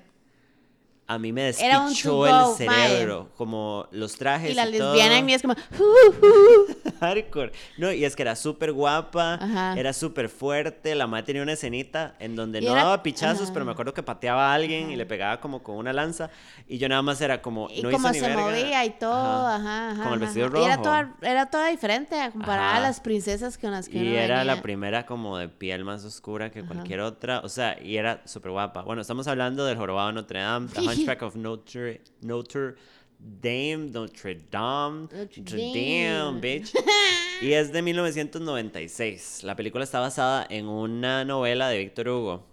a 1.06 1.18
mí 1.18 1.32
me 1.32 1.44
despichó 1.44 2.26
el 2.26 2.56
cerebro. 2.56 3.30
Como 3.37 3.87
los 3.92 4.16
trajes. 4.16 4.50
y 4.50 4.54
la 4.54 4.64
todo. 4.64 4.92
lesbiana 4.92 5.18
en 5.18 5.26
mí 5.26 5.32
es 5.34 5.40
como... 5.42 5.54
"Uh, 5.54 5.82
uh". 5.82 6.97
Hardcore. 6.98 7.52
No, 7.76 7.92
y 7.92 8.04
es 8.04 8.14
que 8.16 8.22
era 8.22 8.37
súper 8.37 8.72
guapa, 8.72 9.34
Ajá. 9.34 9.74
era 9.78 9.92
súper 9.92 10.28
fuerte. 10.28 10.94
La 10.94 11.06
madre 11.06 11.24
tenía 11.26 11.42
una 11.42 11.52
escenita 11.52 12.14
en 12.18 12.37
donde 12.37 12.58
Y 12.61 12.64
no 12.64 12.72
era- 12.72 12.84
daba 12.84 13.02
pichazos, 13.02 13.44
ajá. 13.44 13.52
pero 13.52 13.64
me 13.64 13.72
acuerdo 13.72 13.94
que 13.94 14.02
pateaba 14.02 14.50
a 14.50 14.54
alguien 14.54 14.90
y 14.90 14.96
le 14.96 15.06
pegaba 15.06 15.40
como 15.40 15.62
con 15.62 15.76
una 15.76 15.92
lanza. 15.92 16.30
Y 16.66 16.78
yo 16.78 16.88
nada 16.88 17.02
más 17.02 17.20
era 17.20 17.40
como. 17.42 17.68
Y 17.70 17.82
no 17.82 17.90
como 17.90 18.08
hizo 18.08 18.12
ni 18.12 18.20
se 18.20 18.26
verga. 18.28 18.42
movía 18.42 18.84
y 18.84 18.90
todo, 18.90 19.46
ajá, 19.46 19.90
ajá. 19.90 20.02
Con 20.02 20.12
el 20.12 20.14
ajá, 20.14 20.24
vestido 20.24 20.46
ajá. 20.46 20.58
Y 20.58 20.64
era 20.64 20.76
rojo. 20.76 20.82
toda, 20.82 21.14
era 21.22 21.46
toda 21.46 21.68
diferente 21.68 22.20
a 22.20 22.30
comparada 22.30 22.68
a 22.68 22.72
Ajá. 22.72 22.80
las 22.80 23.00
princesas 23.00 23.58
con 23.58 23.70
las 23.70 23.88
que 23.88 23.98
Y 23.98 24.08
uno 24.08 24.18
era 24.18 24.44
la 24.44 24.61
primera 24.62 25.06
como 25.06 25.38
de 25.38 25.48
piel 25.48 25.84
más 25.84 26.04
oscura 26.04 26.50
que 26.50 26.62
cualquier 26.64 27.00
otra. 27.00 27.40
O 27.40 27.48
sea, 27.48 27.78
y 27.82 27.96
era 27.96 28.22
súper 28.24 28.50
guapa. 28.52 28.82
Bueno, 28.82 29.02
estamos 29.02 29.26
hablando 29.28 29.64
del 29.64 29.76
jorobado 29.76 30.12
Notre 30.12 30.40
Dame, 30.40 30.68
The 30.68 30.80
Hunchback 31.08 31.22
of 31.22 31.37
Notre, 31.37 32.02
Notre 32.22 32.74
Dame, 33.18 33.90
Notre 33.92 34.35
Dame, 34.50 35.09
Notre 35.12 35.40
Notre 35.40 35.57
Dame. 35.57 36.14
Dame, 36.24 36.40
bitch. 36.40 36.72
Y 37.42 37.52
es 37.52 37.70
de 37.72 37.83
1996. 37.83 39.44
La 39.44 39.54
película 39.54 39.85
está 39.85 40.00
basada 40.00 40.44
en 40.50 40.66
una 40.66 41.24
novela 41.24 41.68
de 41.68 41.78
Víctor 41.78 42.09
Hugo. 42.09 42.46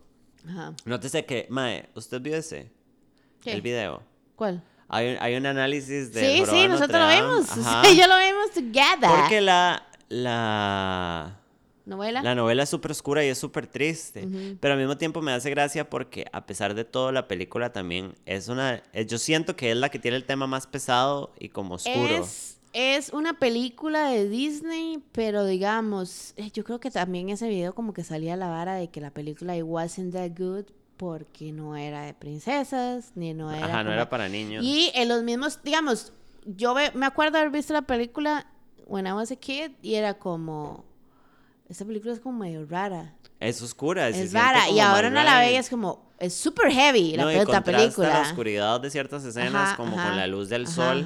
Ajá. 0.47 0.73
Nótese 0.85 1.25
que, 1.25 1.47
Mae, 1.49 1.89
¿usted 1.95 2.21
vio 2.21 2.35
ese? 2.35 2.69
¿Qué? 3.41 3.51
El 3.53 3.61
video. 3.61 4.03
¿Cuál? 4.35 4.63
Hay, 4.87 5.13
un- 5.13 5.17
hay 5.21 5.35
un 5.35 5.45
análisis 5.47 6.13
de. 6.13 6.19
Sí, 6.21 6.43
sí, 6.47 6.67
nosotros 6.67 6.99
lo 7.01 7.07
vimos. 7.09 7.47
Sí, 7.83 7.97
yo 7.97 8.07
lo 8.07 8.17
vimos 8.19 8.51
together. 8.53 9.09
Porque 9.21 9.41
la. 9.41 9.83
La. 10.09 11.39
¿Novela? 11.85 12.23
La 12.23 12.33
novela 12.35 12.63
es 12.63 12.69
súper 12.69 12.91
oscura 12.91 13.23
y 13.23 13.27
es 13.27 13.37
súper 13.37 13.67
triste, 13.67 14.27
pero 14.59 14.73
al 14.73 14.79
mismo 14.79 14.97
tiempo 14.97 15.21
me 15.21 15.31
hace 15.31 15.49
gracia 15.51 15.89
porque 15.89 16.25
a 16.31 16.45
pesar 16.45 16.73
de 16.73 16.83
todo 16.85 17.11
la 17.11 17.27
película 17.27 17.71
también 17.71 18.13
es 18.25 18.47
una, 18.47 18.81
eh, 18.93 19.05
yo 19.05 19.17
siento 19.17 19.55
que 19.55 19.71
es 19.71 19.77
la 19.77 19.89
que 19.89 19.99
tiene 19.99 20.17
el 20.17 20.25
tema 20.25 20.47
más 20.47 20.65
pesado 20.67 21.31
y 21.39 21.49
como 21.49 21.75
oscuro. 21.75 22.23
Es, 22.23 22.57
es 22.73 23.09
una 23.13 23.37
película 23.39 24.09
de 24.09 24.27
Disney, 24.27 25.01
pero 25.11 25.45
digamos, 25.45 26.33
eh, 26.37 26.49
yo 26.51 26.63
creo 26.63 26.79
que 26.79 26.89
también 26.91 27.29
ese 27.29 27.47
video 27.47 27.73
como 27.75 27.93
que 27.93 28.03
salía 28.03 28.35
la 28.35 28.47
vara 28.49 28.73
de 28.75 28.87
que 28.89 28.99
la 28.99 29.11
película 29.11 29.55
it 29.55 29.63
wasn't 29.65 30.13
that 30.13 30.31
good 30.37 30.65
porque 30.97 31.51
no 31.51 31.75
era 31.75 32.03
de 32.05 32.13
princesas, 32.13 33.11
ni 33.15 33.33
no 33.33 33.51
era 33.51 33.65
Ajá, 33.65 33.77
no 33.83 33.89
como- 33.89 33.93
era 33.93 34.09
para 34.09 34.27
niños. 34.29 34.63
Y 34.63 34.91
en 34.95 35.07
los 35.09 35.23
mismos, 35.23 35.59
digamos, 35.63 36.13
yo 36.45 36.73
me 36.93 37.05
acuerdo 37.05 37.37
haber 37.37 37.51
visto 37.51 37.73
la 37.73 37.81
película 37.83 38.47
when 38.87 39.05
I 39.07 39.11
was 39.13 39.31
a 39.31 39.35
kid 39.35 39.71
y 39.81 39.95
era 39.95 40.13
como, 40.15 40.85
esta 41.69 41.85
película 41.85 42.13
es 42.13 42.19
como 42.19 42.39
medio 42.39 42.65
rara. 42.65 43.13
Es 43.39 43.61
oscura, 43.61 44.07
Es 44.09 44.31
rara. 44.33 44.69
Y 44.69 44.79
ahora 44.79 45.09
no 45.09 45.21
la 45.23 45.39
ve 45.39 45.57
es 45.57 45.69
como, 45.69 46.05
es 46.19 46.33
super 46.33 46.71
heavy 46.71 47.15
la 47.17 47.23
No, 47.23 47.31
y 47.31 47.35
película. 47.63 48.07
la 48.09 48.21
oscuridad 48.21 48.79
de 48.79 48.89
ciertas 48.89 49.25
escenas 49.25 49.69
Ajá, 49.69 49.75
como 49.75 49.97
ajá, 49.97 50.07
con 50.07 50.17
la 50.17 50.27
luz 50.27 50.47
del 50.49 50.65
ajá, 50.65 50.71
sol. 50.73 51.05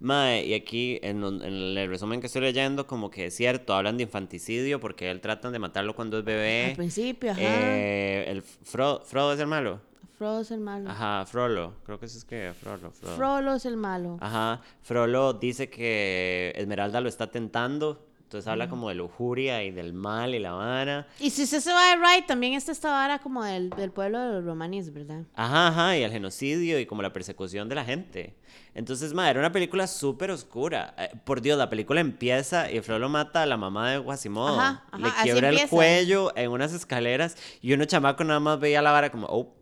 Mae, 0.00 0.44
y 0.44 0.54
aquí 0.54 0.98
en, 1.02 1.24
en 1.24 1.42
el 1.78 1.88
resumen 1.88 2.20
que 2.20 2.26
estoy 2.26 2.42
leyendo, 2.42 2.86
como 2.86 3.10
que 3.10 3.26
es 3.26 3.36
cierto, 3.36 3.74
hablan 3.74 3.96
de 3.96 4.02
infanticidio 4.02 4.80
porque 4.80 5.10
él 5.10 5.20
tratan 5.20 5.52
de 5.52 5.58
matarlo 5.58 5.94
cuando 5.96 6.18
es 6.18 6.24
bebé. 6.24 6.66
Al 6.70 6.76
principio, 6.76 7.30
ajá. 7.32 7.40
Eh, 7.40 8.24
el 8.28 8.42
Fro- 8.44 9.02
Frodo 9.04 9.32
es 9.32 9.40
el 9.40 9.46
malo. 9.46 9.80
Frodo 10.18 10.42
es 10.42 10.50
el 10.52 10.60
malo. 10.60 10.88
Ajá, 10.90 11.24
Frollo. 11.26 11.72
Creo 11.84 11.98
que 11.98 12.06
se 12.06 12.18
escribe 12.18 12.52
Frollo. 12.52 12.90
Frodo. 12.92 13.16
Frollo 13.16 13.54
es 13.54 13.64
el 13.66 13.76
malo. 13.76 14.18
Ajá, 14.20 14.60
Frollo 14.82 15.32
dice 15.32 15.68
que 15.70 16.52
Esmeralda 16.54 17.00
lo 17.00 17.08
está 17.08 17.28
tentando, 17.30 18.06
entonces 18.32 18.48
habla 18.48 18.70
como 18.70 18.88
de 18.88 18.94
lujuria 18.94 19.62
y 19.62 19.70
del 19.72 19.92
mal 19.92 20.34
y 20.34 20.38
la 20.38 20.52
vara. 20.52 21.06
Y 21.20 21.28
si 21.28 21.42
usted 21.42 21.60
se 21.60 21.70
va 21.70 21.90
de 21.90 21.96
right, 21.96 22.26
también 22.26 22.54
está 22.54 22.72
esta 22.72 22.90
vara 22.90 23.18
como 23.18 23.44
del, 23.44 23.68
del 23.68 23.90
pueblo 23.90 24.18
de 24.18 24.32
los 24.32 24.44
romaníes, 24.46 24.90
¿verdad? 24.90 25.24
Ajá, 25.34 25.68
ajá, 25.68 25.98
y 25.98 26.02
el 26.02 26.10
genocidio 26.10 26.80
y 26.80 26.86
como 26.86 27.02
la 27.02 27.12
persecución 27.12 27.68
de 27.68 27.74
la 27.74 27.84
gente. 27.84 28.34
Entonces, 28.74 29.12
madre, 29.12 29.32
era 29.32 29.40
una 29.40 29.52
película 29.52 29.86
súper 29.86 30.30
oscura. 30.30 30.94
Eh, 30.96 31.10
por 31.24 31.42
Dios, 31.42 31.58
la 31.58 31.68
película 31.68 32.00
empieza 32.00 32.70
y 32.72 32.80
Frollo 32.80 33.10
mata 33.10 33.42
a 33.42 33.46
la 33.46 33.58
mamá 33.58 33.90
de 33.90 33.98
Guasimodo. 33.98 34.58
Ajá, 34.58 34.84
ajá, 34.90 34.98
Le 34.98 35.12
quiebra 35.24 35.50
el 35.50 35.68
cuello 35.68 36.34
en 36.34 36.50
unas 36.50 36.72
escaleras 36.72 37.36
y 37.60 37.74
uno 37.74 37.84
chamaco 37.84 38.24
nada 38.24 38.40
más 38.40 38.58
veía 38.58 38.80
la 38.80 38.92
vara 38.92 39.12
como, 39.12 39.26
oh, 39.26 39.54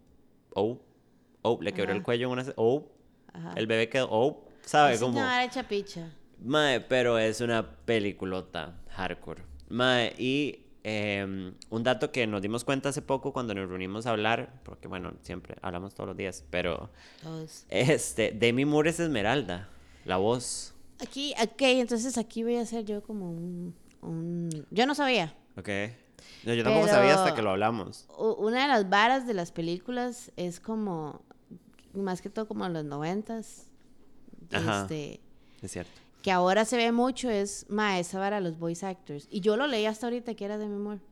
oh, 0.55 0.81
oh, 1.43 1.59
le 1.61 1.73
quebró 1.73 1.93
el 1.93 2.05
cuello 2.05 2.29
en 2.29 2.33
unas, 2.35 2.53
oh, 2.55 2.87
Ajá. 3.33 3.53
el 3.57 3.67
bebé 3.67 3.89
quedó, 3.89 4.07
oh, 4.13 4.45
¿sabe? 4.65 4.95
Es 4.95 5.01
Como... 5.01 5.15
una 5.15 5.25
vara 5.25 5.45
hecha 5.45 5.65
picha. 5.65 6.09
Mae, 6.43 6.81
pero 6.81 7.19
es 7.19 7.41
una 7.41 7.71
peliculota 7.85 8.75
hardcore. 8.91 9.43
Mae, 9.69 10.15
y 10.19 10.65
em, 10.83 11.55
un 11.69 11.83
dato 11.83 12.11
que 12.13 12.27
nos 12.27 12.41
dimos 12.43 12.65
cuenta 12.65 12.89
hace 12.89 13.03
poco 13.03 13.33
cuando 13.33 13.55
nos 13.55 13.69
reunimos 13.69 14.07
a 14.07 14.11
hablar, 14.11 14.61
porque 14.65 14.89
bueno, 14.89 15.13
siempre 15.23 15.57
hablamos 15.63 15.95
todos 15.95 16.09
los 16.09 16.17
días, 16.17 16.45
pero 16.51 16.91
Todos. 17.23 17.67
este, 17.69 18.33
Demi 18.33 18.65
Moore 18.65 18.91
es 18.91 19.01
Esmeralda, 19.01 19.69
la 20.05 20.17
voz. 20.17 20.75
Aquí, 21.01 21.35
ok, 21.43 21.61
entonces 21.63 22.17
aquí 22.19 22.43
voy 22.43 22.57
a 22.57 22.63
hacer 22.63 22.85
yo 22.85 23.03
como 23.03 23.31
un... 23.31 23.75
un- 24.03 24.67
Yo 24.71 24.87
no 24.87 24.95
sabía. 24.95 25.35
Ok. 25.57 25.69
No, 26.45 26.55
yo 26.55 26.65
tampoco 26.65 26.89
sabía 26.89 27.15
hasta 27.15 27.35
que 27.35 27.43
lo 27.43 27.51
hablamos. 27.51 28.07
Una 28.19 28.63
de 28.63 28.69
las 28.69 28.89
varas 28.89 29.27
de 29.27 29.35
las 29.35 29.53
películas 29.53 30.33
es 30.37 30.59
como, 30.61 31.21
más 31.95 32.21
que 32.23 32.31
todo 32.31 32.47
como 32.49 32.65
en 32.67 32.73
los 32.73 32.85
noventas, 32.85 33.67
Ajá. 34.53 34.83
este, 34.83 35.21
Es 35.63 35.71
cierto. 35.73 35.93
Que 36.23 36.31
ahora 36.33 36.65
se 36.65 36.77
ve 36.77 36.93
mucho 36.93 37.31
es, 37.31 37.67
ma, 37.69 37.99
esa 37.99 38.19
vara 38.19 38.41
los 38.41 38.59
voice 38.59 38.85
actors. 38.87 39.27
Y 39.31 39.41
yo 39.41 39.57
lo 39.57 39.67
leí 39.67 39.87
hasta 39.87 40.07
ahorita 40.07 40.35
que 40.35 40.45
era 40.45 40.59
de 40.59 40.67
memoria. 40.69 41.03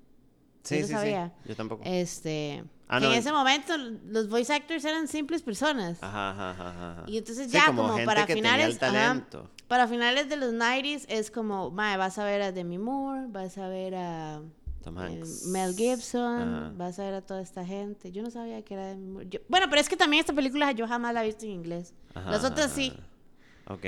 Sí, 0.65 0.81
Yo 0.81 0.87
sí, 0.87 0.93
sabía. 0.93 1.33
sí. 1.43 1.49
Yo 1.51 1.57
tampoco. 1.57 1.83
Este, 1.87 2.65
Ah, 2.91 3.01
que 3.01 3.07
no, 3.07 3.13
en 3.13 3.19
ese 3.19 3.33
momento 3.33 3.77
los 3.77 4.29
voice 4.29 4.53
actors 4.53 4.85
eran 4.85 5.09
simples 5.09 5.43
personas. 5.43 6.03
Ajá, 6.03 6.31
ajá, 6.51 6.69
ajá. 6.71 7.05
Y 7.07 7.19
entonces 7.19 7.47
Sí, 7.47 7.53
ya 7.53 7.67
como 7.67 7.89
para 8.05 8.27
finales, 8.27 8.83
ajá, 8.83 9.27
para 9.67 9.87
finales 9.89 10.29
de 10.31 10.37
los 10.37 10.53
90s 10.55 11.05
es 11.09 11.31
como, 11.31 11.71
ma, 11.71 11.97
vas 11.99 12.19
a 12.19 12.25
ver 12.25 12.41
a 12.43 12.53
Demi 12.53 12.79
Moore, 12.79 13.27
vas 13.29 13.59
a 13.59 13.69
ver 13.69 13.95
a 13.95 14.41
Tom 14.83 14.99
eh, 14.99 15.03
Hanks. 15.05 15.47
Mel 15.49 15.75
Gibson, 15.77 16.41
Ajá. 16.55 16.73
vas 16.77 16.99
a 16.99 17.03
ver 17.05 17.15
a 17.15 17.21
toda 17.23 17.43
esta 17.43 17.65
gente. 17.67 18.11
Yo 18.11 18.23
no 18.23 18.31
sabía 18.31 18.63
que 18.63 18.73
era 18.75 18.87
Demi 18.89 19.07
Moore. 19.11 19.27
Yo- 19.29 19.41
bueno, 19.49 19.67
pero 19.69 19.81
es 19.83 19.89
que 19.89 19.97
también 19.97 20.21
esta 20.21 20.33
película 20.33 20.73
yo 20.73 20.87
jamás 20.89 21.13
la 21.13 21.23
he 21.23 21.27
visto 21.27 21.45
en 21.45 21.53
inglés. 21.53 21.93
Ajá, 22.15 22.31
Las 22.31 22.45
otras 22.45 22.73
sí. 22.73 22.93
Ok. 23.67 23.85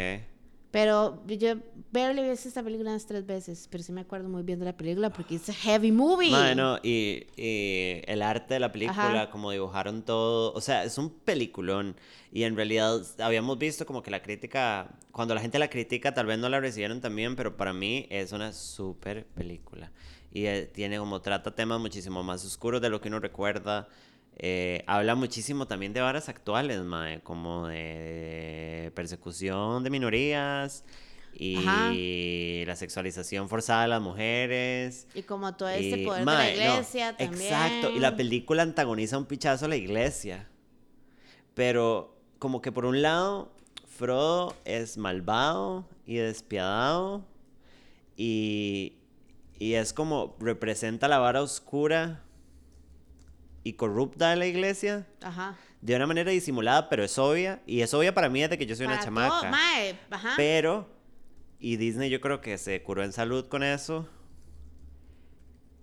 Pero 0.70 1.20
yo 1.26 1.56
barely 1.90 2.28
visto 2.30 2.48
esta 2.48 2.62
película 2.62 2.90
unas 2.90 3.06
tres 3.06 3.26
veces, 3.26 3.66
pero 3.70 3.82
sí 3.82 3.92
me 3.92 4.02
acuerdo 4.02 4.28
muy 4.28 4.44
bien 4.44 4.60
de 4.60 4.66
la 4.66 4.76
película 4.76 5.10
porque 5.10 5.34
es 5.34 5.48
a 5.48 5.52
heavy 5.52 5.90
movie. 5.90 6.30
Mae, 6.30 6.54
no, 6.54 6.78
y, 6.82 7.26
y 7.36 8.02
el 8.06 8.22
arte 8.22 8.54
de 8.54 8.60
la 8.60 8.70
película, 8.70 9.22
Ajá. 9.22 9.30
como 9.30 9.50
dibujaron 9.50 10.02
todo, 10.02 10.52
o 10.52 10.60
sea, 10.60 10.84
es 10.84 10.96
un 10.96 11.10
peliculón. 11.10 11.96
Y 12.32 12.44
en 12.44 12.54
realidad 12.54 13.00
habíamos 13.18 13.58
visto 13.58 13.84
como 13.84 14.02
que 14.02 14.12
la 14.12 14.22
crítica, 14.22 14.96
cuando 15.10 15.34
la 15.34 15.40
gente 15.40 15.58
la 15.58 15.68
critica, 15.68 16.14
tal 16.14 16.26
vez 16.26 16.38
no 16.38 16.48
la 16.48 16.60
recibieron 16.60 17.00
también, 17.00 17.34
pero 17.34 17.56
para 17.56 17.72
mí 17.72 18.06
es 18.08 18.30
una 18.30 18.52
super 18.52 19.26
película. 19.26 19.90
Y 20.32 20.46
eh, 20.46 20.70
tiene 20.72 20.98
como 20.98 21.20
trata 21.20 21.52
temas 21.52 21.80
muchísimo 21.80 22.22
más 22.22 22.44
oscuros 22.44 22.80
de 22.80 22.90
lo 22.90 23.00
que 23.00 23.08
uno 23.08 23.18
recuerda. 23.18 23.88
Eh, 24.36 24.84
habla 24.86 25.14
muchísimo 25.14 25.66
también 25.66 25.92
de 25.92 26.00
varas 26.00 26.28
actuales, 26.28 26.80
mae, 26.80 27.20
como 27.20 27.66
de 27.66 28.90
persecución 28.94 29.84
de 29.84 29.90
minorías 29.90 30.84
y 31.34 31.56
Ajá. 31.56 31.92
la 32.66 32.76
sexualización 32.76 33.48
forzada 33.48 33.82
de 33.82 33.88
las 33.88 34.00
mujeres. 34.00 35.06
Y 35.14 35.22
como 35.22 35.54
todo 35.54 35.68
este 35.68 36.00
Y, 36.00 36.06
poder 36.06 36.24
mae, 36.24 36.52
de 36.52 36.56
la 36.56 36.64
no, 36.64 36.72
iglesia 36.74 37.16
también. 37.16 37.42
Exacto, 37.42 37.90
y 37.90 37.98
la 37.98 38.16
película 38.16 38.62
antagoniza 38.62 39.18
un 39.18 39.26
pichazo 39.26 39.66
a 39.66 39.68
la 39.68 39.76
iglesia. 39.76 40.48
Pero 41.54 42.16
como 42.38 42.62
que 42.62 42.72
por 42.72 42.86
un 42.86 43.02
lado, 43.02 43.52
Frodo 43.86 44.56
es 44.64 44.96
malvado 44.96 45.86
y 46.06 46.16
despiadado 46.16 47.24
y, 48.16 48.94
y 49.58 49.74
es 49.74 49.92
como 49.92 50.36
representa 50.40 51.06
la 51.08 51.18
vara 51.18 51.42
oscura 51.42 52.22
y 53.64 53.74
corrupta 53.74 54.30
de 54.30 54.36
la 54.36 54.46
iglesia 54.46 55.06
Ajá. 55.22 55.56
de 55.80 55.96
una 55.96 56.06
manera 56.06 56.30
disimulada, 56.30 56.88
pero 56.88 57.04
es 57.04 57.18
obvia. 57.18 57.60
Y 57.66 57.80
es 57.82 57.92
obvia 57.94 58.14
para 58.14 58.28
mí 58.28 58.40
desde 58.40 58.58
que 58.58 58.66
yo 58.66 58.74
soy 58.76 58.86
una 58.86 59.00
chamaca. 59.00 59.40
todo, 59.40 59.50
mae, 59.50 59.98
ajá. 60.10 60.32
Pero, 60.36 60.88
y 61.58 61.76
Disney 61.76 62.10
yo 62.10 62.20
creo 62.20 62.40
que 62.40 62.56
se 62.58 62.82
curó 62.82 63.02
en 63.02 63.12
salud 63.12 63.46
con 63.48 63.62
eso. 63.62 64.08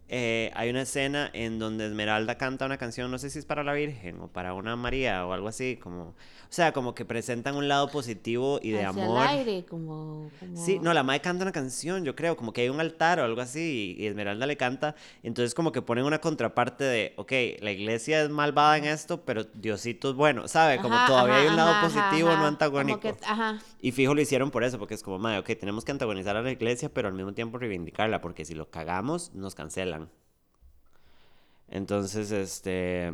Eh, 0.10 0.52
hay 0.56 0.70
una 0.70 0.84
escena 0.84 1.30
en 1.34 1.60
donde 1.60 1.86
Esmeralda 1.86 2.36
canta 2.38 2.65
una 2.65 2.78
canción, 2.78 3.12
no 3.12 3.17
sé 3.20 3.30
si 3.30 3.39
es 3.39 3.46
para 3.46 3.63
la 3.65 3.74
Virgen 3.74 4.22
o 4.22 4.28
para 4.30 4.54
una 4.54 4.78
María 4.78 5.26
o 5.26 5.34
algo 5.34 5.50
así, 5.50 5.76
como, 5.84 6.02
o 6.04 6.13
sea, 6.50 6.72
como 6.72 6.96
que 6.96 7.04
presentan 7.04 7.56
un 7.58 7.67
lado 7.67 7.89
positivo 7.89 8.58
y 8.63 8.72
de 8.72 8.86
Hacia 8.86 9.04
amor. 9.04 9.22
el 9.30 9.39
aire, 9.39 9.65
como, 9.65 10.32
como- 10.39 10.56
Sí, 10.65 10.80
no, 10.82 10.93
la 10.93 11.04
madre 11.04 11.20
canta 11.20 11.43
una 11.43 11.52
canción, 11.52 12.06
yo 12.06 12.15
creo, 12.15 12.38
como 12.38 12.54
que 12.54 12.62
hay 12.62 12.70
un 12.70 12.80
altar 12.80 13.20
o 13.20 13.26
algo 13.26 13.41
así, 13.41 13.96
y, 13.98 14.02
y 14.04 14.08
Esmeralda 14.08 14.46
le 14.46 14.56
canta, 14.56 14.96
entonces 15.24 15.54
como 15.54 15.74
que 15.74 15.82
ponen 15.82 16.06
una 16.06 16.20
contraparte 16.22 16.86
de, 16.86 17.13
ok, 17.17 17.32
la 17.60 17.72
iglesia 17.72 18.24
es 18.24 18.30
malvada 18.30 18.78
en 18.78 18.86
esto, 18.86 19.24
pero 19.26 19.43
Diosito 19.43 20.12
es 20.12 20.15
bueno, 20.15 20.48
¿sabe? 20.48 20.78
Como 20.80 20.96
Ajá, 20.96 21.08
todavía 21.08 21.34
ajá, 21.36 21.43
hay 21.43 21.50
un 21.50 21.56
lado 21.58 21.72
ajá, 21.72 21.82
positivo, 21.86 22.30
no 22.30 22.46
antagónico. 22.46 23.00
que- 23.02 23.15
ajá. 23.26 23.60
Y 23.82 23.91
fijo 23.91 24.15
lo 24.15 24.22
hicieron 24.22 24.52
por 24.52 24.63
eso, 24.63 24.80
porque 24.80 24.93
es 24.93 25.04
como, 25.04 25.20
madre, 25.20 25.39
ok, 25.39 25.48
tenemos 25.60 25.84
que 25.84 25.91
antagonizar 25.91 26.38
a 26.38 26.41
la 26.41 26.52
iglesia, 26.52 26.88
pero 26.93 27.10
al 27.10 27.13
mismo 27.13 27.34
tiempo 27.34 27.58
reivindicarla, 27.58 28.22
porque 28.22 28.46
si 28.46 28.56
lo 28.56 28.70
cagamos, 28.70 29.34
nos 29.36 29.54
cancelan. 29.54 29.96
Entonces, 31.69 32.32
este, 32.32 33.12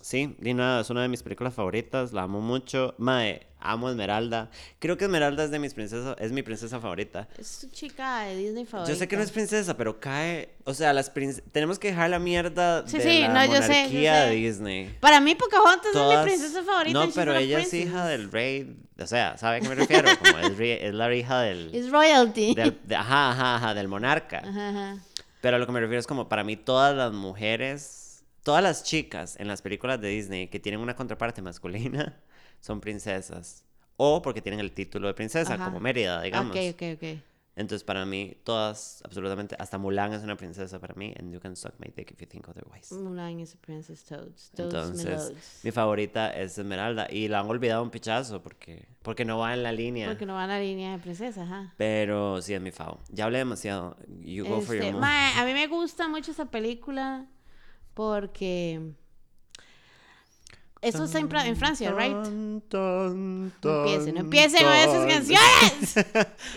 sí, 0.00 0.36
y 0.42 0.54
nada, 0.54 0.80
es 0.80 0.90
una 0.90 1.02
de 1.02 1.08
mis 1.08 1.22
películas 1.22 1.54
favoritas, 1.54 2.12
la 2.12 2.22
amo 2.22 2.40
mucho. 2.40 2.94
Mae, 2.98 3.46
amo 3.60 3.88
Esmeralda. 3.88 4.50
Creo 4.80 4.96
que 4.96 5.04
Esmeralda 5.04 5.44
es 5.44 5.52
de 5.52 5.60
mis 5.60 5.72
princesas, 5.72 6.16
es 6.18 6.32
mi 6.32 6.42
princesa 6.42 6.80
favorita. 6.80 7.28
Es 7.38 7.60
tu 7.60 7.68
chica 7.68 8.22
de 8.24 8.36
Disney 8.36 8.66
favorita. 8.66 8.92
Yo 8.92 8.98
sé 8.98 9.06
que 9.06 9.16
no 9.16 9.22
es 9.22 9.30
princesa, 9.30 9.76
pero 9.76 10.00
cae, 10.00 10.50
o 10.64 10.74
sea, 10.74 10.92
las 10.92 11.12
tenemos 11.52 11.78
que 11.78 11.88
dejar 11.88 12.10
la 12.10 12.18
mierda 12.18 12.84
Sí, 12.88 12.98
de 12.98 13.02
sí, 13.04 13.20
la 13.20 13.28
no, 13.28 13.44
yo 13.46 13.62
sé, 13.62 13.68
yo 13.68 13.74
monarquía 13.74 14.24
sé. 14.24 14.30
de 14.30 14.34
Disney. 14.36 14.96
Para 15.00 15.20
mí, 15.20 15.36
Pocahontas 15.36 15.92
Todas- 15.92 16.26
es 16.26 16.32
mi 16.32 16.38
princesa 16.38 16.64
favorita. 16.64 16.98
No, 17.06 17.12
pero 17.14 17.34
ella 17.36 17.60
es 17.60 17.72
hija 17.72 18.04
del 18.06 18.32
rey, 18.32 18.76
o 18.98 19.06
sea, 19.06 19.38
¿sabe 19.38 19.58
a 19.58 19.60
qué 19.60 19.68
me 19.68 19.76
refiero? 19.76 20.08
Como 20.18 20.38
es, 20.38 20.58
es 20.58 20.92
la 20.94 21.14
hija 21.14 21.40
del, 21.42 21.70
Es 21.72 21.88
royalty. 21.90 22.54
del- 22.56 22.80
de- 22.84 22.96
ajá, 22.96 23.30
ajá, 23.30 23.56
ajá, 23.56 23.74
del 23.74 23.86
monarca. 23.86 24.38
Ajá, 24.44 24.68
ajá. 24.70 24.96
Pero 25.42 25.56
a 25.56 25.58
lo 25.58 25.66
que 25.66 25.72
me 25.72 25.80
refiero 25.80 25.98
es 25.98 26.06
como 26.06 26.28
para 26.28 26.44
mí 26.44 26.56
todas 26.56 26.96
las 26.96 27.12
mujeres, 27.12 28.24
todas 28.44 28.62
las 28.62 28.84
chicas 28.84 29.34
en 29.40 29.48
las 29.48 29.60
películas 29.60 30.00
de 30.00 30.08
Disney 30.08 30.46
que 30.46 30.60
tienen 30.60 30.80
una 30.80 30.94
contraparte 30.94 31.42
masculina 31.42 32.22
son 32.60 32.80
princesas. 32.80 33.64
O 33.96 34.22
porque 34.22 34.40
tienen 34.40 34.60
el 34.60 34.70
título 34.70 35.08
de 35.08 35.14
princesa, 35.14 35.54
Ajá. 35.54 35.64
como 35.64 35.80
Mérida, 35.80 36.22
digamos. 36.22 36.56
Ok, 36.56 36.74
ok, 36.74 36.82
ok. 36.94 37.31
Entonces 37.54 37.84
para 37.84 38.06
mí 38.06 38.34
todas, 38.44 39.02
absolutamente, 39.04 39.54
hasta 39.58 39.76
Mulan 39.76 40.14
es 40.14 40.22
una 40.22 40.36
princesa 40.36 40.78
para 40.80 40.94
mí. 40.94 41.12
And 41.18 41.32
you 41.32 41.40
can 41.40 41.54
suck 41.54 41.74
my 41.78 41.92
dick 41.94 42.10
if 42.10 42.20
you 42.20 42.26
think 42.26 42.48
otherwise. 42.48 42.94
Mulan 42.94 43.40
is 43.40 43.54
a 43.54 43.58
princess 43.58 44.04
Toads. 44.04 44.50
Toads 44.52 44.74
Entonces, 44.74 45.60
mi 45.62 45.70
favorita 45.70 46.30
es 46.30 46.56
Esmeralda. 46.58 47.08
Y 47.10 47.28
la 47.28 47.40
han 47.40 47.48
olvidado 47.48 47.82
un 47.82 47.90
pichazo 47.90 48.42
porque, 48.42 48.88
porque 49.02 49.24
no 49.26 49.38
va 49.38 49.52
en 49.52 49.62
la 49.62 49.72
línea. 49.72 50.08
Porque 50.08 50.24
no 50.24 50.34
va 50.34 50.44
a 50.44 50.46
la 50.46 50.60
línea 50.60 50.92
de 50.92 50.98
princesa, 50.98 51.42
ajá. 51.42 51.74
Pero 51.76 52.40
sí 52.40 52.54
es 52.54 52.60
mi 52.60 52.70
favo. 52.70 53.00
Ya 53.10 53.24
hablé 53.26 53.38
demasiado. 53.38 53.96
You 54.20 54.46
go 54.46 54.62
for 54.62 54.74
your 54.74 54.86
Este, 54.86 54.98
mae, 54.98 55.38
a 55.38 55.44
mí 55.44 55.52
me 55.52 55.66
gusta 55.66 56.08
mucho 56.08 56.30
esa 56.30 56.46
película 56.46 57.26
porque 57.92 58.94
eso 60.82 61.04
está 61.04 61.18
en, 61.20 61.34
en 61.46 61.56
Francia, 61.56 61.94
right? 61.96 62.12
No 62.12 63.06
empiece, 63.62 64.12
no 64.12 64.20
empiece 64.20 64.58
con 64.62 64.72
esas 64.72 65.06
canciones. 65.06 65.94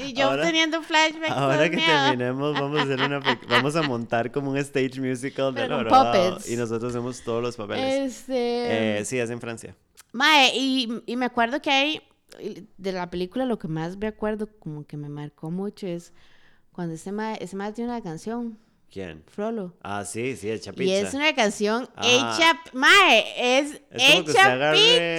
Y 0.05 0.13
yo 0.13 0.29
Ahora- 0.29 0.43
teniendo 0.43 0.81
flashbacks. 0.81 1.31
Ahora 1.31 1.69
que 1.69 1.75
miedo. 1.77 1.91
terminemos, 2.09 2.53
vamos 2.53 2.79
a 2.79 2.83
hacer 2.83 2.99
una 3.01 3.19
vamos 3.49 3.75
a 3.75 3.81
montar 3.83 4.31
como 4.31 4.51
un 4.51 4.57
stage 4.57 4.99
musical 4.99 5.53
de 5.53 5.67
puppets. 5.67 6.49
y 6.49 6.55
nosotros 6.55 6.91
hacemos 6.91 7.21
todos 7.21 7.41
los 7.41 7.55
papeles. 7.55 8.13
Este. 8.19 8.99
Eh, 8.99 9.05
sí, 9.05 9.17
es 9.19 9.29
en 9.29 9.39
Francia. 9.39 9.75
Mae, 10.11 10.51
y, 10.55 11.01
y 11.05 11.15
me 11.15 11.25
acuerdo 11.25 11.61
que 11.61 11.69
hay. 11.71 12.01
De 12.77 12.91
la 12.91 13.09
película, 13.09 13.45
lo 13.45 13.57
que 13.59 13.67
más 13.69 13.95
me 13.95 14.07
acuerdo, 14.07 14.49
como 14.59 14.85
que 14.85 14.97
me 14.97 15.07
marcó 15.07 15.51
mucho, 15.51 15.87
es 15.87 16.11
cuando 16.73 16.95
ese 16.95 17.13
mae, 17.13 17.37
ese 17.39 17.55
mae 17.55 17.71
tiene 17.71 17.91
una 17.91 18.01
canción, 18.01 18.57
¿Quién? 18.95 19.23
Frollo. 19.27 19.73
Ah, 19.81 20.05
sí, 20.05 20.37
sí, 20.37 20.49
hecha 20.49 20.71
Y 20.71 20.73
pizza. 20.73 21.09
es 21.09 21.13
una 21.13 21.35
canción 21.35 21.89
Ajá. 21.97 22.07
hecha. 22.07 22.59
Mae, 22.71 23.59
es, 23.59 23.81
Es 23.91 24.11
como 24.13 24.23
que 24.23 24.31
usted 24.31 24.31
hecha 24.31 24.53
agarre 24.53 24.77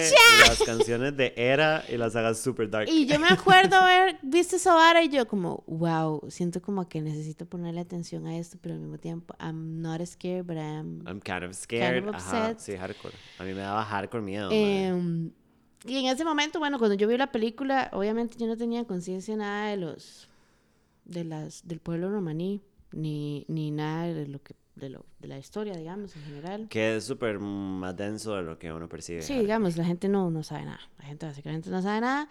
picha. 0.09 0.49
las 0.49 0.63
canciones 0.63 1.15
de 1.15 1.33
Era 1.37 1.85
y 1.87 1.95
las 1.95 2.15
haga 2.15 2.33
super 2.33 2.67
dark. 2.71 2.89
Y 2.89 3.05
yo 3.05 3.19
me 3.19 3.27
acuerdo 3.29 3.75
haber 3.75 4.17
visto 4.23 4.55
esa 4.55 4.73
vara 4.73 5.03
y 5.03 5.09
yo 5.09 5.27
como, 5.27 5.63
wow, 5.67 6.23
siento 6.27 6.59
como 6.59 6.89
que 6.89 7.01
necesito 7.01 7.45
ponerle 7.45 7.81
atención 7.81 8.25
a 8.25 8.35
esto, 8.39 8.57
pero 8.59 8.73
al 8.73 8.81
mismo 8.81 8.97
tiempo, 8.97 9.35
I'm 9.39 9.79
not 9.79 10.03
scared, 10.07 10.47
but 10.47 10.57
I'm... 10.57 11.03
I'm 11.07 11.19
kind 11.21 11.43
of 11.43 11.53
scared. 11.53 12.07
of 12.09 12.15
Ajá, 12.15 12.55
sí, 12.57 12.75
hardcore. 12.75 13.13
A 13.37 13.43
mí 13.43 13.53
me 13.53 13.59
daba 13.61 13.85
hardcore 13.85 14.23
miedo. 14.23 14.49
Em, 14.51 15.29
y 15.85 15.97
en 15.99 16.07
ese 16.07 16.25
momento, 16.25 16.57
bueno, 16.57 16.79
cuando 16.79 16.95
yo 16.95 17.07
vi 17.07 17.15
la 17.15 17.31
película, 17.31 17.91
obviamente 17.93 18.37
yo 18.39 18.47
no 18.47 18.57
tenía 18.57 18.85
conciencia 18.85 19.35
nada 19.35 19.69
de 19.69 19.77
los, 19.77 20.27
de 21.05 21.23
las, 21.25 21.67
del 21.67 21.79
pueblo 21.79 22.09
romaní, 22.09 22.63
ni, 22.91 23.45
ni 23.47 23.71
nada 23.71 24.07
de 24.13 24.27
lo 24.27 24.41
que, 24.41 24.55
de 24.75 24.89
lo, 24.89 25.05
de 25.19 25.27
la 25.27 25.37
historia, 25.37 25.75
digamos, 25.75 26.15
en 26.15 26.23
general. 26.23 26.67
Que 26.69 26.97
es 26.97 27.03
súper 27.03 27.39
más 27.39 27.95
denso 27.95 28.35
de 28.35 28.43
lo 28.43 28.57
que 28.57 28.71
uno 28.71 28.87
percibe. 28.87 29.21
Sí, 29.21 29.37
digamos, 29.39 29.77
la 29.77 29.85
gente 29.85 30.07
no, 30.07 30.29
no 30.29 30.43
sabe 30.43 30.65
nada. 30.65 30.79
La 30.99 31.05
gente 31.05 31.25
básicamente 31.25 31.69
no 31.69 31.81
sabe 31.81 32.01
nada. 32.01 32.29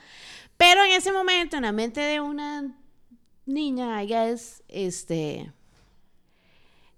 Pero 0.56 0.84
en 0.84 0.92
ese 0.92 1.12
momento, 1.12 1.56
en 1.56 1.62
la 1.62 1.72
mente 1.72 2.00
de 2.00 2.20
una 2.20 2.76
niña, 3.44 4.02
I 4.02 4.06
guess, 4.06 4.62
este. 4.68 5.52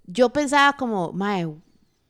Yo 0.05 0.29
pensaba 0.31 0.75
como, 0.75 1.11
mae, 1.11 1.47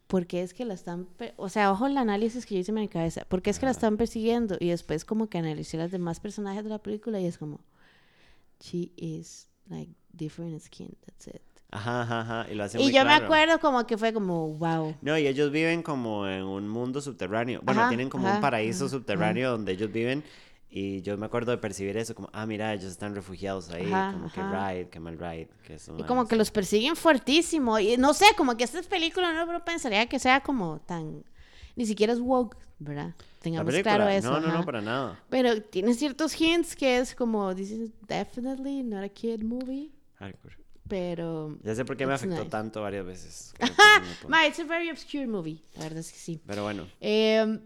¿por 0.08 0.26
qué 0.26 0.42
es 0.42 0.54
que 0.54 0.66
la 0.66 0.74
están. 0.74 1.08
O 1.38 1.50
sea, 1.50 1.72
ojo 1.72 1.88
el 1.88 1.98
análisis 1.98 2.46
que 2.46 2.56
yo 2.56 2.62
hice 2.62 2.72
en 2.72 2.80
mi 2.80 2.88
cabeza. 2.88 3.26
¿Por 3.26 3.42
qué 3.42 3.50
es 3.50 3.60
que 3.60 3.66
la 3.66 3.72
están 3.72 3.98
persiguiendo? 3.98 4.58
Y 4.60 4.70
después, 4.70 5.06
como 5.06 5.28
que 5.28 5.38
analicé 5.38 5.78
las 5.78 5.92
demás 5.92 6.20
personajes 6.20 6.64
de 6.64 6.70
la 6.70 6.80
película 6.80 7.20
y 7.20 7.26
es 7.26 7.38
como, 7.38 7.60
she 8.60 8.92
is 8.96 9.48
like 9.68 9.94
different 10.14 10.62
skin, 10.62 10.96
that's 11.06 11.28
it. 11.28 11.42
Ajá, 11.72 12.02
ajá, 12.02 12.22
ajá. 12.22 12.52
Y 12.52 12.56
lo 12.56 12.64
hacen 12.64 12.82
Y 12.82 12.86
muy 12.86 12.94
yo 12.94 13.00
me 13.02 13.10
claro. 13.10 13.26
acuerdo 13.26 13.60
como 13.60 13.86
que 13.86 13.98
fue 13.98 14.12
como, 14.12 14.54
wow. 14.56 14.96
No, 15.02 15.18
y 15.18 15.28
ellos 15.28 15.52
viven 15.52 15.84
como 15.84 16.28
en 16.28 16.44
un 16.44 16.68
mundo 16.68 17.00
subterráneo. 17.00 17.62
Bueno, 17.64 17.82
Ajá, 17.82 17.90
tienen 17.90 18.10
como 18.10 18.28
ajá, 18.28 18.38
un 18.38 18.42
paraíso 18.42 18.86
ajá, 18.86 18.96
subterráneo 18.96 19.52
donde 19.52 19.74
ellos 19.74 19.92
viven. 19.92 20.24
Y 20.72 21.02
yo 21.02 21.18
me 21.18 21.26
acuerdo 21.26 21.52
de 21.52 21.58
percibir 21.58 21.98
eso 21.98 22.14
como, 22.14 22.30
ah, 22.32 22.46
mira, 22.46 22.74
ellos 22.74 22.92
están 22.92 23.14
refugiados 23.16 23.70
ahí. 23.70 23.86
Ajá, 23.92 24.14
como 24.14 24.32
que 24.32 24.40
ajá. 24.40 24.72
ride, 24.72 24.90
que 24.90 25.00
mal 25.00 25.18
ride. 25.18 25.48
Que 25.66 25.76
eso, 25.76 25.96
Y 25.98 26.04
como 26.04 26.28
que 26.28 26.36
los 26.36 26.50
persiguen 26.52 26.96
fuertísimo. 26.96 27.78
Y 27.80 27.98
no 27.98 28.14
sé, 28.14 28.26
como 28.36 28.58
que 28.58 28.64
estas 28.64 28.88
películas 28.88 29.34
no 29.34 29.52
no 29.52 29.64
pensaría 29.64 30.08
que 30.08 30.18
sea 30.20 30.42
como 30.42 30.80
tan... 30.80 31.24
Ni 31.76 31.86
siquiera 31.86 32.14
es 32.14 32.20
woke, 32.20 32.58
¿verdad? 32.80 33.14
Tengamos 33.40 33.74
claro 33.76 34.08
eso. 34.08 34.32
No, 34.32 34.40
no, 34.40 34.54
no, 34.54 34.66
para 34.66 34.82
nada. 34.82 35.20
Pero 35.30 35.62
tiene 35.62 35.94
ciertos 35.94 36.40
hints 36.40 36.76
que 36.76 36.98
es 36.98 37.16
como, 37.16 37.56
this 37.56 37.72
is 37.72 37.92
definitely 38.08 38.84
not 38.84 39.04
a 39.04 39.10
kid 39.10 39.42
movie. 39.42 39.92
Hardcore. 40.20 40.56
Pero... 40.88 41.58
Ya 41.64 41.76
sé 41.76 41.86
por 41.86 41.98
qué 41.98 42.06
me 42.06 42.14
It's 42.14 42.24
afectó 42.24 42.40
nice. 42.40 42.50
tanto 42.50 42.82
varias 42.82 43.06
veces. 43.06 43.54
Ma, 44.28 44.48
it's 44.48 44.60
a 44.60 44.64
very 44.64 44.90
obscure 44.90 45.28
movie. 45.28 45.64
La 45.76 45.84
verdad 45.84 46.00
es 46.00 46.12
que 46.12 46.18
sí. 46.18 46.42
Pero 46.46 46.64
bueno. 46.64 46.88
Eh, 47.00 47.60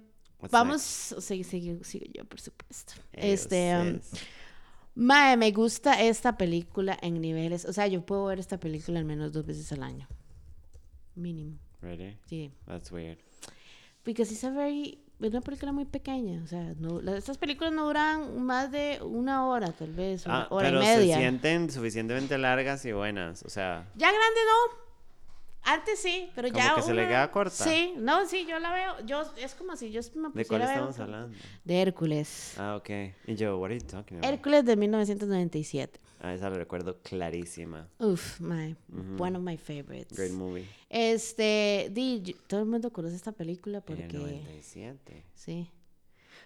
vamos... 0.51 0.81
Sigue, 0.81 1.43
sigue, 1.43 1.83
sigue 1.83 2.09
yo, 2.13 2.25
por 2.25 2.39
supuesto. 2.39 2.93
Este... 3.13 3.75
um, 3.75 3.95
ustedes. 3.95 4.23
Mae, 4.95 5.37
me 5.37 5.51
gusta 5.51 5.99
esta 6.01 6.37
película 6.37 6.97
en 7.01 7.19
niveles. 7.19 7.65
O 7.65 7.73
sea, 7.73 7.87
yo 7.87 8.05
puedo 8.05 8.25
ver 8.25 8.39
esta 8.39 8.59
película 8.59 8.99
al 8.99 9.05
menos 9.05 9.33
dos 9.33 9.45
veces 9.45 9.71
al 9.71 9.81
año. 9.81 10.07
Mínimo. 11.15 11.57
Really? 11.81 12.17
Sí. 12.27 12.51
That's 12.67 12.91
weird. 12.91 13.17
Because 14.05 14.31
it's 14.31 14.43
a 14.43 14.51
very. 14.51 15.02
Una 15.29 15.41
película 15.41 15.71
muy 15.71 15.85
pequeña. 15.85 16.41
O 16.43 16.47
sea, 16.47 16.73
no, 16.79 16.99
estas 17.15 17.37
películas 17.37 17.71
no 17.73 17.85
duran 17.85 18.43
más 18.43 18.71
de 18.71 18.99
una 19.03 19.47
hora, 19.47 19.71
tal 19.71 19.91
vez. 19.93 20.25
Una 20.25 20.43
Ah, 20.43 20.47
hora 20.49 20.67
pero 20.69 20.81
y 20.81 20.85
se 20.85 20.97
media. 20.97 21.17
sienten 21.17 21.69
suficientemente 21.71 22.37
largas 22.37 22.83
y 22.85 22.91
buenas. 22.91 23.43
O 23.43 23.49
sea, 23.49 23.87
Ya 23.95 24.07
grande 24.09 24.39
no. 24.45 24.83
Antes 25.65 25.97
sí, 25.99 26.29
pero 26.35 26.49
Como 26.49 26.59
ya. 26.61 26.75
que 26.75 26.81
se 26.81 26.93
le 26.93 27.07
queda 27.07 27.31
corta. 27.31 27.63
Sí, 27.63 27.93
no, 27.95 28.25
sí, 28.27 28.45
yo 28.49 28.59
la 28.59 28.73
veo. 28.73 29.05
Yo, 29.05 29.23
es 29.37 29.55
como 29.55 29.77
si 29.77 29.91
yo 29.91 30.01
me 30.15 30.23
¿de 30.23 30.29
pusiera 30.31 30.47
cuál 30.49 30.61
a 30.61 30.65
ver 30.65 30.73
estamos 30.75 30.95
otra- 30.95 31.03
hablando? 31.05 31.37
De 31.63 31.81
Hércules. 31.81 32.55
Ah, 32.57 32.75
ok. 32.75 32.89
Y 33.27 33.35
yo, 33.35 33.57
what 33.59 33.67
are 33.67 33.79
you 33.79 33.85
talking 33.87 34.17
about? 34.17 34.29
Hércules 34.29 34.65
de 34.65 34.75
1997. 34.75 36.01
Ah, 36.25 36.33
esa 36.33 36.49
la 36.49 36.55
recuerdo 36.55 37.01
clarísima. 37.01 37.89
Uf, 37.99 38.39
my, 38.39 38.77
one 39.19 39.37
of 39.37 39.43
my 39.43 39.57
favorites. 39.57 40.17
Great 40.17 40.31
movie. 40.31 40.65
Este, 40.89 41.89
di, 41.91 42.33
todo 42.47 42.61
el 42.61 42.65
mundo 42.65 42.93
conoce 42.93 43.15
esta 43.15 43.33
película 43.33 43.83
En 43.87 43.93
el 43.97 44.01
porque, 44.03 44.17
97. 44.17 45.25
sí, 45.35 45.69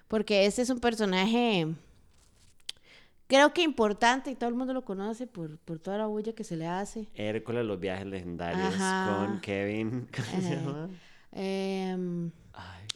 porque 0.08 0.48
este 0.48 0.64
es 0.64 0.72
un 0.72 0.80
personaje, 0.80 1.68
creo 3.28 3.54
que 3.54 3.62
importante 3.62 4.32
y 4.32 4.36
todo 4.36 4.50
el 4.50 4.56
mundo 4.56 4.74
lo 4.74 4.84
conoce 4.84 5.28
por, 5.28 5.60
por 5.60 5.78
toda 5.78 6.00
la 6.00 6.08
bulla 6.08 6.34
que 6.34 6.44
se 6.44 6.56
le 6.58 6.66
hace. 6.66 7.08
Hércules, 7.14 7.64
los 7.64 7.80
viajes 7.80 8.08
legendarios 8.08 8.74
Ajá. 8.74 9.28
con 9.28 9.40
Kevin. 9.42 10.08
¿Cómo 10.16 10.42
se 10.42 10.54
Ajá. 10.56 10.56
llama? 10.56 10.90
Ay, 11.34 12.32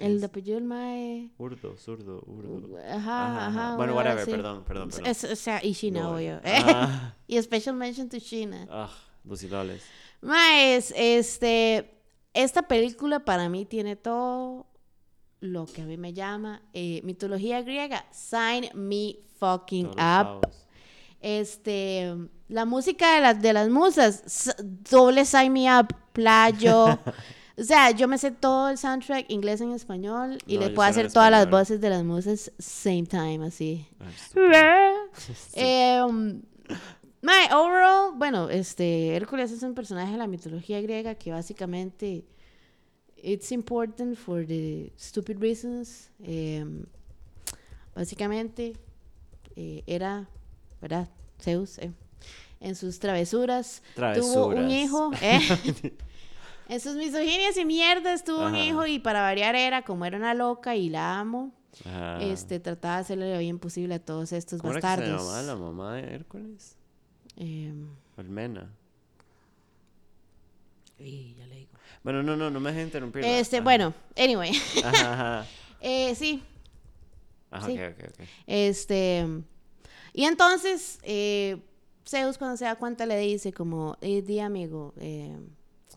el 0.01 0.19
de 0.19 0.25
apellido 0.25 0.55
del 0.55 0.63
mae, 0.65 1.29
Urdo, 1.37 1.75
zurdo, 1.77 2.21
urdo. 2.27 2.77
ajá, 2.89 3.47
ajá. 3.47 3.75
Bueno, 3.75 3.93
una 3.93 4.03
vara 4.03 4.15
whatever, 4.15 4.35
perdón, 4.35 4.63
perdón, 4.65 4.89
perdón. 4.89 5.05
Es- 5.07 5.23
o 5.23 5.35
sea, 5.35 5.63
y 5.63 5.73
Sheena, 5.73 6.01
Lol. 6.03 6.15
obvio. 6.15 6.41
Ah, 6.43 7.15
y 7.27 7.41
special 7.41 7.75
mention 7.75 8.09
to 8.09 8.17
Sheena. 8.17 8.67
ah, 8.69 8.89
Lawless. 9.49 9.83
Maes, 10.21 10.93
este, 10.95 11.99
esta 12.33 12.61
película 12.63 13.19
para 13.25 13.49
mí 13.49 13.65
tiene 13.65 13.95
todo 13.95 14.67
lo 15.39 15.65
que 15.65 15.81
a 15.81 15.85
mí 15.85 15.97
me 15.97 16.13
llama 16.13 16.61
eh, 16.73 17.01
mitología 17.03 17.61
griega. 17.61 18.05
Sign 18.11 18.69
me 18.75 19.17
fucking 19.39 19.91
Todos 19.91 20.43
up. 20.43 20.49
Este, 21.19 22.15
la 22.47 22.65
música 22.65 23.15
de 23.15 23.21
las, 23.21 23.41
de 23.41 23.53
las 23.53 23.69
musas, 23.69 24.53
doble 24.89 25.25
sign 25.25 25.53
me 25.53 25.67
up, 25.79 25.87
playo. 26.13 26.99
o 27.61 27.63
sea, 27.63 27.91
yo 27.91 28.07
me 28.07 28.17
sé 28.17 28.31
todo 28.31 28.69
el 28.69 28.77
soundtrack, 28.77 29.29
inglés 29.29 29.61
en 29.61 29.71
español, 29.71 30.39
y 30.47 30.55
No, 30.57 30.61
le 30.61 30.69
puedo 30.71 30.89
hacer 30.89 31.11
todas 31.13 31.29
las 31.29 31.47
voces 31.47 31.79
de 31.79 31.89
las 31.91 32.03
musas 32.03 32.51
same 32.57 33.03
time, 33.03 33.45
así. 33.45 33.87
Estúpido. 34.15 34.51
Eh, 35.53 36.01
um, 36.03 36.41
my 37.21 37.53
overall, 37.53 38.13
bueno, 38.15 38.49
este 38.49 39.15
Hércules 39.15 39.51
es 39.51 39.61
un 39.61 39.75
personaje 39.75 40.13
de 40.13 40.17
la 40.17 40.25
mitología 40.27 40.81
griega 40.81 41.13
que 41.15 41.31
básicamente 41.31 42.25
it's 43.17 43.51
important 43.51 44.17
for 44.17 44.43
the 44.45 44.91
stupid 44.97 45.37
reasons. 45.39 46.09
Eh, 46.23 46.65
básicamente 47.93 48.73
eh, 49.55 49.83
era, 49.85 50.27
¿verdad? 50.81 51.07
Zeus 51.39 51.77
eh, 51.77 51.91
en 52.59 52.75
sus 52.75 52.97
travesuras, 52.99 53.83
tuvo 53.95 54.47
un 54.47 54.55
Travesuras. 54.55 54.71
hijo. 54.71 55.11
eh, 56.71 56.75
en 56.75 56.79
sus 56.79 56.95
misoginias 56.95 57.57
y 57.57 57.65
mierdas 57.65 58.23
tuvo 58.23 58.39
un 58.47 58.55
Ajá. 58.55 58.63
hijo 58.63 58.85
y 58.87 58.99
para 58.99 59.21
variar 59.21 59.55
era 59.55 59.83
como 59.83 60.05
era 60.05 60.17
una 60.17 60.33
loca 60.33 60.75
y 60.75 60.89
la 60.89 61.19
amo. 61.19 61.51
Ajá. 61.85 62.21
Este, 62.21 62.59
trataba 62.59 62.95
de 62.95 63.01
hacerle 63.01 63.33
lo 63.33 63.39
bien 63.39 63.59
posible 63.59 63.95
a 63.95 63.99
todos 63.99 64.31
estos 64.33 64.59
¿Cómo 64.61 64.73
era 64.73 64.81
que 64.81 64.87
se 64.87 65.11
bastardos. 65.11 65.21
llamaba 65.21 65.41
la 65.43 65.55
mamá 65.55 65.95
de 65.95 66.13
Hércules? 66.15 66.75
Em, 67.37 67.87
Almena. 68.17 68.69
y 70.99 71.33
ya 71.35 71.47
le 71.47 71.55
digo. 71.55 71.71
Bueno, 72.03 72.23
no, 72.23 72.35
no, 72.35 72.49
no 72.49 72.59
me 72.59 72.71
dejes 72.71 72.85
interrumpir. 72.87 73.23
Este, 73.23 73.57
Ajá. 73.57 73.63
bueno, 73.63 73.93
anyway. 74.17 74.51
Ajá, 74.83 75.13
ajá. 75.13 75.47
Eh, 75.83 76.13
sí, 76.13 76.43
Ajá, 77.49 77.65
Sí. 77.65 77.73
ok, 77.73 77.93
ok, 77.97 78.09
ok. 78.19 78.27
este. 78.45 79.25
Y 80.13 80.25
entonces, 80.25 80.99
eh, 81.01 81.57
Zeus 82.07 82.37
cuando 82.37 82.55
se 82.57 82.65
da 82.65 82.75
cuenta 82.75 83.07
le 83.07 83.17
dice 83.17 83.51
como, 83.51 83.97
eh, 84.01 84.21
di 84.21 84.39
amigo, 84.39 84.93
eh, 84.97 85.35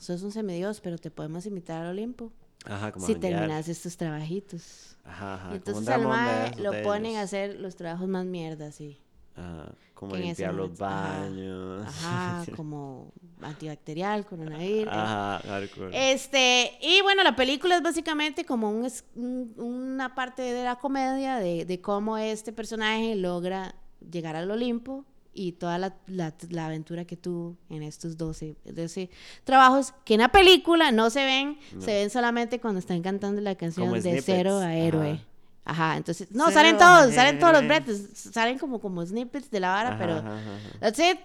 sos 0.05 0.23
un 0.23 0.33
semidios, 0.33 0.81
pero 0.81 0.99
te 0.99 1.11
podemos 1.11 1.47
invitar 1.47 1.83
al 1.83 1.89
Olimpo 1.91 2.33
Ajá, 2.67 2.93
como 2.93 3.07
si 3.07 3.15
terminas 3.17 3.69
estos 3.69 3.97
trabajitos. 3.97 4.97
Ajá, 5.05 5.35
ajá. 5.35 5.49
y 5.53 5.57
entonces 5.57 5.89
al 5.89 6.03
mae 6.07 6.55
lo 6.57 6.73
ponen 6.83 7.17
a 7.17 7.23
hacer 7.23 7.59
los 7.61 7.77
trabajos 7.77 8.09
más 8.09 8.25
mierdas, 8.25 8.75
sí. 8.77 9.01
Ajá, 9.37 9.73
como 9.95 10.15
limpiar 10.17 10.55
los 10.55 10.69
momento- 10.79 10.85
ajá, 10.85 11.19
baños. 11.21 11.87
Ajá, 11.89 12.45
como 12.57 13.13
antibacterial, 13.43 14.25
coronavirus. 14.27 14.93
Ajá, 14.93 15.41
hardcore. 15.47 16.13
Este, 16.13 16.73
y 16.81 17.03
bueno, 17.03 17.23
la 17.25 17.35
película 17.37 17.77
es 17.77 17.83
básicamente 17.83 18.45
como 18.45 18.71
un- 18.71 19.53
una 19.57 20.15
parte 20.15 20.43
de 20.43 20.65
la 20.65 20.77
comedia 20.77 21.37
de, 21.37 21.65
de 21.65 21.81
cómo 21.81 22.17
este 22.17 22.53
personaje 22.53 23.15
logra 23.17 23.75
llegar 24.11 24.37
al 24.37 24.51
Olimpo 24.51 25.05
y 25.35 25.53
toda 25.53 25.79
la, 25.79 25.95
la- 26.07 26.33
la 26.51 26.67
aventura 26.67 27.05
que 27.05 27.17
tuvo 27.17 27.57
en 27.71 27.83
estos 27.83 28.17
12, 28.17 28.57
12 28.65 29.11
trabajos 29.45 29.93
que 30.05 30.15
en 30.15 30.21
la 30.21 30.29
película 30.31 30.93
no 30.93 31.11
se 31.11 31.25
ven, 31.25 31.59
No. 31.75 31.81
se 31.83 31.93
ven 31.95 32.11
solamente 32.11 32.61
cuando 32.61 32.79
están 32.79 33.03
cantando 33.03 33.41
la 33.41 33.55
canción 33.57 33.87
Como 33.87 33.95
de 33.97 34.03
snippets, 34.03 34.25
cero 34.27 34.59
a 34.59 34.75
héroe. 34.75 35.11
ajá. 35.13 35.23
Ajá, 35.67 35.97
entonces, 35.97 36.31
no, 36.31 36.45
Cero 36.49 36.55
salen 36.57 36.77
todos, 36.79 37.15
salen 37.15 37.39
todos 37.39 37.55
los 37.55 37.67
bretes, 37.67 38.11
salen 38.15 38.59
como, 38.59 38.81
como 38.81 39.05
snippets 39.07 39.51
de 39.51 39.61
la 39.61 39.71
vara, 39.71 39.89
Ajá, 39.91 39.99
pero 39.99 40.13
ajá, 40.19 40.39
ajá. 40.39 40.79
That's 40.81 40.99
it. 40.99 41.19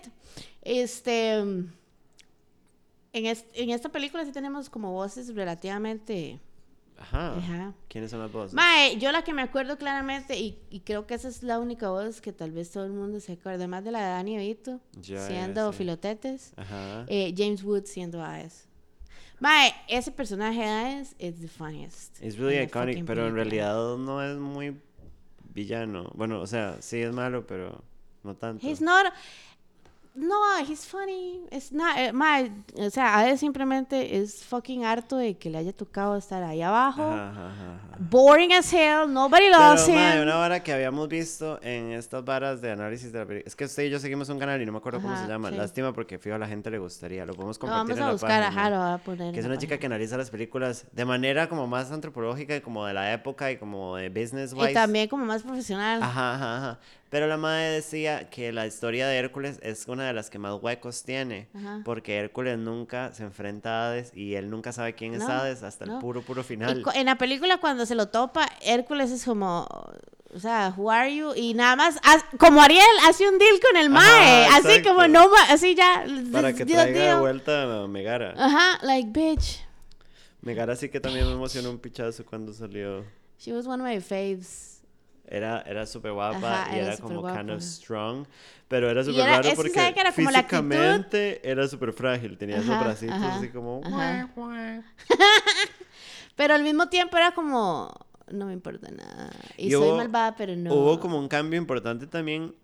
Este. 0.61 1.33
En, 3.11 3.25
es- 3.25 3.45
en 3.53 3.69
esta 3.71 3.89
película 3.89 4.23
sí 4.25 4.31
tenemos 4.31 4.69
como 4.69 4.91
voces 4.93 5.33
relativamente. 5.35 6.39
Ajá. 7.01 7.37
Ajá. 7.37 7.73
¿Quiénes 7.87 8.11
son 8.11 8.19
las 8.19 8.31
voces? 8.31 8.53
Mae, 8.53 8.97
yo 8.97 9.11
la 9.11 9.23
que 9.23 9.33
me 9.33 9.41
acuerdo 9.41 9.77
claramente, 9.77 10.37
y, 10.37 10.59
y 10.69 10.81
creo 10.81 11.07
que 11.07 11.13
esa 11.13 11.29
es 11.29 11.43
la 11.43 11.57
única 11.59 11.89
voz 11.89 12.19
que 12.21 12.33
tal 12.33 12.51
vez 12.51 12.71
todo 12.71 12.85
el 12.85 12.91
mundo 12.91 13.19
se 13.19 13.33
acuerda, 13.33 13.55
además 13.55 13.83
de 13.85 13.91
la 13.91 13.99
de 14.01 14.09
Dani 14.09 14.37
Vito, 14.37 14.79
Ya, 15.01 15.25
siendo 15.25 15.71
sé. 15.71 15.77
Filotetes, 15.77 16.53
Ajá. 16.57 17.05
eh, 17.07 17.33
James 17.37 17.63
Wood 17.63 17.85
siendo 17.85 18.21
Aes. 18.23 18.67
Mae, 19.39 19.73
ese 19.87 20.11
personaje 20.11 20.59
de 20.59 20.65
Aes 20.67 21.15
is 21.17 21.39
the 21.39 21.47
funniest. 21.47 22.21
Es 22.21 22.37
really 22.37 22.59
iconic, 22.61 23.05
pero 23.05 23.25
en 23.27 23.35
realidad 23.35 23.95
no 23.97 24.21
es 24.21 24.37
muy 24.37 24.77
villano. 25.53 26.11
Bueno, 26.13 26.41
o 26.41 26.47
sea, 26.47 26.81
sí 26.81 26.97
es 27.01 27.13
malo, 27.13 27.47
pero 27.47 27.81
no 28.23 28.35
tanto. 28.35 28.67
He's 28.67 28.81
not. 28.81 29.05
No, 30.21 30.35
he's 30.67 30.85
funny. 30.85 31.39
It's 31.51 31.71
not. 31.71 31.97
eh, 31.97 32.11
mae, 32.11 32.51
o 32.75 32.89
sea, 32.89 33.17
a 33.17 33.29
él 33.29 33.37
simplemente 33.37 34.17
es 34.17 34.43
fucking 34.43 34.83
harto 34.83 35.15
de 35.15 35.37
que 35.37 35.49
le 35.49 35.57
haya 35.59 35.71
tocado 35.71 36.17
estar 36.17 36.43
ahí 36.43 36.61
abajo. 36.61 37.03
Ajá, 37.03 37.29
ajá, 37.29 37.75
ajá. 37.75 37.97
Boring 37.99 38.51
as 38.53 38.73
hell. 38.73 39.11
Nobody 39.11 39.43
Pero, 39.49 39.57
loves 39.59 39.87
mae, 39.87 40.17
him. 40.17 40.23
una 40.23 40.35
vara 40.35 40.61
que 40.61 40.73
habíamos 40.73 41.07
visto 41.07 41.59
en 41.61 41.91
estas 41.93 42.25
varas 42.25 42.59
de 42.61 42.71
análisis 42.71 43.11
de 43.13 43.19
la 43.19 43.25
película. 43.25 43.47
Es 43.47 43.55
que 43.55 43.65
usted 43.65 43.83
y 43.83 43.89
yo 43.89 43.99
seguimos 43.99 44.27
un 44.29 44.39
canal 44.39 44.61
y 44.61 44.65
no 44.65 44.71
me 44.73 44.79
acuerdo 44.79 45.01
cómo 45.01 45.15
se 45.15 45.27
llama. 45.27 45.49
sí. 45.51 45.55
Lástima 45.55 45.93
porque 45.93 46.19
fijo 46.19 46.35
a 46.35 46.39
la 46.39 46.47
gente 46.47 46.69
le 46.69 46.79
gustaría. 46.79 47.25
Lo 47.25 47.33
podemos 47.33 47.57
compartir 47.57 47.95
vamos 47.95 47.97
en 47.97 48.03
a 48.03 48.05
la 48.07 48.11
buscar, 48.11 48.43
página. 48.43 48.47
ajá, 48.61 48.69
lo 48.69 48.77
voy 48.83 48.93
a 48.93 48.97
poner. 48.97 49.33
Que 49.33 49.39
es 49.39 49.45
en 49.45 49.51
una 49.51 49.55
la 49.55 49.61
chica 49.61 49.75
que 49.75 49.79
página. 49.81 49.95
analiza 49.95 50.17
las 50.17 50.29
películas 50.29 50.85
de 50.91 51.05
manera 51.05 51.47
como 51.47 51.65
más 51.67 51.91
antropológica 51.91 52.55
y 52.55 52.61
como 52.61 52.85
de 52.85 52.93
la 52.93 53.13
época 53.13 53.51
y 53.51 53.57
como 53.57 53.95
de 53.95 54.09
business 54.09 54.53
wise. 54.53 54.71
Y 54.71 54.73
también 54.73 55.07
como 55.07 55.23
más 55.25 55.43
profesional. 55.43 56.03
Ajá, 56.03 56.35
ajá, 56.35 56.57
ajá. 56.57 56.79
Pero 57.09 57.25
la 57.27 57.37
madre 57.37 57.69
decía 57.71 58.29
que 58.29 58.51
la 58.51 58.67
historia 58.67 59.07
de 59.07 59.17
Hércules 59.17 59.59
es 59.63 59.87
una 59.87 60.05
de 60.05 60.13
las 60.13 60.29
que 60.29 60.37
más 60.37 60.61
huecos 60.61 61.03
tiene. 61.03 61.49
Ajá. 61.55 61.81
Porque 61.83 62.17
Hércules 62.17 62.59
nunca 62.59 63.11
se 63.13 63.23
enfrenta 63.23 63.69
a 63.69 63.87
Hades 63.89 64.11
y 64.15 64.35
él 64.35 64.49
nunca 64.51 64.71
sabe 64.71 64.93
quién 64.93 65.15
es 65.15 65.21
No, 65.21 65.27
Hades 65.27 65.63
hasta 65.63 65.85
el 65.85 65.97
puro, 65.99 66.21
puro 66.21 66.43
final. 66.43 66.83
en 66.93 67.05
la 67.07 67.17
película 67.17 67.57
cuando 67.57 67.85
se 67.87 67.95
lo 67.95 68.09
topa, 68.09 68.47
Hércules 68.61 69.09
es 69.11 69.25
como... 69.25 69.67
O 70.35 70.39
sea, 70.39 70.71
who 70.77 70.91
are 70.91 71.13
you? 71.13 71.33
Y 71.35 71.55
nada 71.55 71.75
más, 71.75 71.99
como 72.37 72.61
Ariel, 72.61 72.83
hace 73.07 73.27
un 73.27 73.39
deal 73.39 73.59
con 73.59 73.75
el 73.81 73.87
Ajá, 73.95 74.05
mae. 74.07 74.45
así 74.45 74.83
como 74.83 75.07
no, 75.07 75.27
así 75.49 75.73
ya. 75.73 76.05
Para 76.31 76.53
que 76.53 76.67
traiga 76.67 77.15
de 77.15 77.19
vuelta 77.19 77.83
a 77.83 77.87
Megara. 77.87 78.35
Ajá, 78.37 78.77
like, 78.83 79.09
bitch. 79.11 79.65
Megara 80.41 80.75
sí 80.75 80.89
que 80.89 80.99
también 80.99 81.25
me 81.25 81.33
emocionó 81.33 81.71
un 81.71 81.79
pichazo 81.79 82.23
cuando 82.23 82.53
salió. 82.53 83.03
She 83.39 83.51
was 83.51 83.65
one 83.65 83.81
of 83.81 83.89
my 83.89 83.99
faves. 83.99 84.68
Era, 85.31 85.61
era 85.61 85.85
súper 85.85 86.11
guapa 86.13 86.63
Ajá, 86.63 86.75
y 86.75 86.79
era 86.79 86.87
era 86.93 86.97
como 86.97 87.21
kind 87.21 87.33
guapa. 87.49 87.53
of 87.53 87.61
strong. 87.61 88.25
Pero 88.67 88.89
era 88.89 89.03
súper 89.03 89.25
raro 89.25 89.49
porque 89.55 89.93
era 89.95 90.11
físicamente 90.11 91.39
era 91.47 91.67
súper 91.67 91.93
frágil. 91.93 92.37
Tenía 92.37 92.57
esos 92.57 92.69
Ajá, 92.71 92.83
bracitos 92.83 93.15
ajá, 93.15 93.35
así 93.37 93.49
como... 93.49 93.81
Pero 96.35 96.53
al 96.53 96.63
mismo 96.63 96.87
tiempo 96.89 97.17
era 97.17 97.31
como, 97.33 97.93
no 98.31 98.45
me 98.45 98.53
importa 98.53 98.89
nada. 98.91 99.29
Y, 99.57 99.67
Y 99.67 99.71
soy 99.71 99.89
hubo- 99.89 99.97
malvada, 99.97 100.35
pero 100.35 100.55
no. 100.55 100.73
Hubo 100.73 100.99
como 100.99 101.19
un 101.19 101.27
cambio 101.27 101.59
importante 101.59 102.07
también 102.07 102.55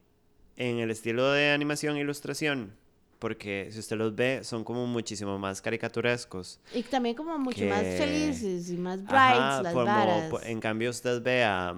en 0.56 0.80
el 0.80 0.90
estilo 0.92 1.32
de 1.32 1.52
animación 1.52 1.98
e 1.98 2.02
ilustración. 2.02 2.74
Porque 3.20 3.70
si 3.72 3.80
usted 3.80 3.96
los 3.98 4.16
ve, 4.16 4.44
son 4.44 4.64
como 4.64 4.86
muchísimo 4.88 5.38
más 5.40 5.62
caricaturescos. 5.62 6.60
Y 6.74 6.84
también 6.84 7.16
como 7.16 7.38
mucho 7.40 7.66
más 7.66 7.82
que- 7.82 7.98
felices 7.98 8.70
y 8.70 8.78
más 8.78 8.98
brights 9.04 9.14
Ajá, 9.18 9.62
las 9.64 9.74
como, 9.74 9.86
varas. 9.86 10.34
en 10.44 10.60
cambio 10.60 10.90
usted 10.90 11.22
ve 11.22 11.44
a 11.44 11.74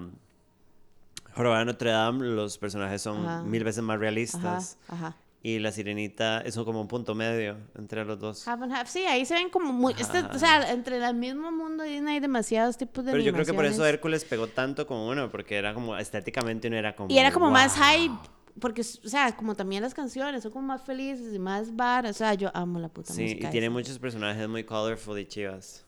de 1.58 1.64
Notre 1.64 1.90
Dame, 1.90 2.26
los 2.26 2.58
personajes 2.58 3.00
son 3.02 3.24
Ajá. 3.24 3.42
mil 3.42 3.64
veces 3.64 3.82
más 3.82 3.98
realistas. 3.98 4.78
ajá. 4.88 5.16
Y 5.40 5.60
la 5.60 5.70
sirenita 5.70 6.40
es 6.40 6.56
como 6.56 6.80
un 6.80 6.88
punto 6.88 7.14
medio 7.14 7.56
entre 7.76 8.04
los 8.04 8.18
dos. 8.18 8.46
Half 8.48 8.62
and 8.62 8.72
half. 8.72 8.88
Sí, 8.88 9.04
ahí 9.06 9.24
se 9.24 9.34
ven 9.34 9.50
como 9.50 9.72
muy... 9.72 9.94
este- 9.96 10.18
o 10.18 10.38
sea, 10.38 10.72
entre 10.72 10.96
el 10.96 11.14
mismo 11.14 11.52
mundo 11.52 11.84
Disney 11.84 12.14
hay 12.14 12.20
demasiados 12.20 12.76
tipos 12.76 13.04
de 13.04 13.12
Pero 13.12 13.22
yo 13.22 13.32
creo 13.32 13.46
que 13.46 13.54
por 13.54 13.64
eso. 13.64 13.86
Hércules 13.86 14.24
pegó 14.24 14.48
tanto 14.48 14.84
como 14.86 15.08
uno, 15.08 15.30
porque 15.30 15.56
era 15.56 15.74
como 15.74 15.96
estéticamente 15.96 16.66
uno 16.66 16.76
era 16.76 16.96
como. 16.96 17.08
Y 17.08 17.18
era 17.18 17.30
como 17.30 17.52
más 17.52 17.76
hype, 17.76 18.14
porque, 18.60 18.80
o 18.80 19.08
sea, 19.08 19.36
como 19.36 19.54
también 19.54 19.82
las 19.84 19.94
canciones 19.94 20.42
son 20.42 20.50
como 20.50 20.66
más 20.66 20.82
felices 20.82 21.32
y 21.32 21.38
más 21.38 21.74
varas. 21.74 22.16
O 22.16 22.18
sea, 22.18 22.34
yo 22.34 22.50
amo 22.52 22.80
la 22.80 22.88
puta 22.88 23.14
Sí, 23.14 23.22
música. 23.22 23.46
y 23.46 23.50
tiene 23.52 23.66
esa. 23.68 23.72
muchos 23.72 23.98
personajes 24.00 24.48
muy 24.48 24.64
colorful 24.64 25.16
y 25.20 25.24
chivas. 25.24 25.86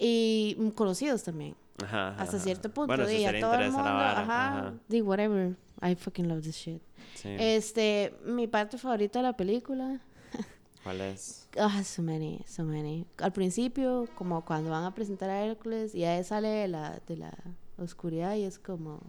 Y 0.00 0.56
mm, 0.58 0.68
conocidos 0.70 1.22
también. 1.22 1.54
Ajá, 1.82 2.08
ajá, 2.10 2.22
Hasta 2.22 2.38
cierto 2.38 2.70
punto. 2.70 2.86
Bueno, 2.86 3.04
a 3.04 3.40
todo 3.40 3.54
el 3.54 3.70
mundo. 3.70 3.84
vara. 3.84 4.20
ajá. 4.20 4.74
Di, 4.88 5.02
whatever. 5.02 5.56
I 5.82 5.94
fucking 5.94 6.28
love 6.28 6.42
this 6.42 6.56
shit. 6.56 6.80
sí. 7.14 7.36
Este, 7.38 8.14
mi 8.24 8.46
parte 8.46 8.78
favorita 8.78 9.18
de 9.18 9.24
la 9.24 9.32
película. 9.36 10.00
¿Cuál 10.84 11.00
es? 11.00 11.48
Ah, 11.58 11.82
so 11.82 12.02
many, 12.02 12.40
so 12.46 12.64
many. 12.64 13.06
Al 13.18 13.32
principio, 13.32 14.08
como 14.14 14.44
cuando 14.44 14.70
van 14.70 14.84
a 14.84 14.94
presentar 14.94 15.30
a 15.30 15.44
Hércules 15.44 15.94
y 15.94 16.04
a 16.04 16.18
él 16.18 16.24
sale 16.24 16.48
de 16.48 16.68
la, 16.68 17.00
de 17.06 17.16
la 17.16 17.32
oscuridad 17.78 18.34
y 18.36 18.44
es 18.44 18.58
como. 18.58 19.00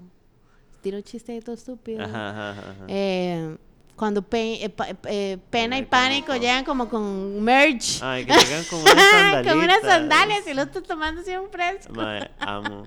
Tiro 0.82 0.98
un 0.98 1.04
chiste 1.04 1.32
ahí 1.32 1.40
todo 1.42 1.56
estúpido. 1.56 2.04
Ajá, 2.04 2.30
ajá, 2.30 2.50
ajá, 2.52 2.72
ajá. 2.72 2.86
Eh, 2.88 3.58
cuando 3.96 4.22
Pe- 4.22 4.64
eh, 4.66 4.70
pa- 4.70 4.88
eh, 5.06 5.38
Pena 5.50 5.78
y 5.78 5.86
Pánico 5.86 6.34
llegan 6.36 6.66
como 6.66 6.90
con 6.90 7.42
merch. 7.42 8.02
Ay, 8.04 8.26
que 8.26 8.34
llegan 8.34 8.64
con 8.66 8.80
unas 8.82 8.94
sandalitas. 9.12 9.54
con 9.54 9.64
unas 9.64 9.82
sandalias 9.82 10.48
y 10.48 10.50
el 10.52 10.60
otro 10.60 10.84
tomándose 10.84 11.40
un 11.40 11.50
fresco. 11.50 11.94
Mae, 11.94 12.30
amo. 12.40 12.84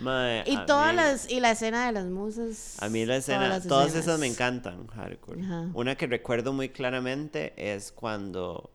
Mae, 0.00 0.44
Y 0.46 0.56
todas 0.66 0.90
mí- 0.90 0.96
las, 0.96 1.30
y 1.30 1.40
la 1.40 1.50
escena 1.52 1.86
de 1.86 1.92
las 1.92 2.04
musas. 2.06 2.76
A 2.80 2.88
mí 2.88 3.04
la 3.04 3.16
escena, 3.16 3.60
todas 3.60 3.94
esas 3.94 4.18
me 4.20 4.26
encantan, 4.28 4.86
hardcore. 4.88 5.42
Ajá. 5.42 5.68
Una 5.74 5.96
que 5.96 6.06
recuerdo 6.06 6.52
muy 6.52 6.68
claramente 6.68 7.52
es 7.56 7.90
cuando 7.92 8.70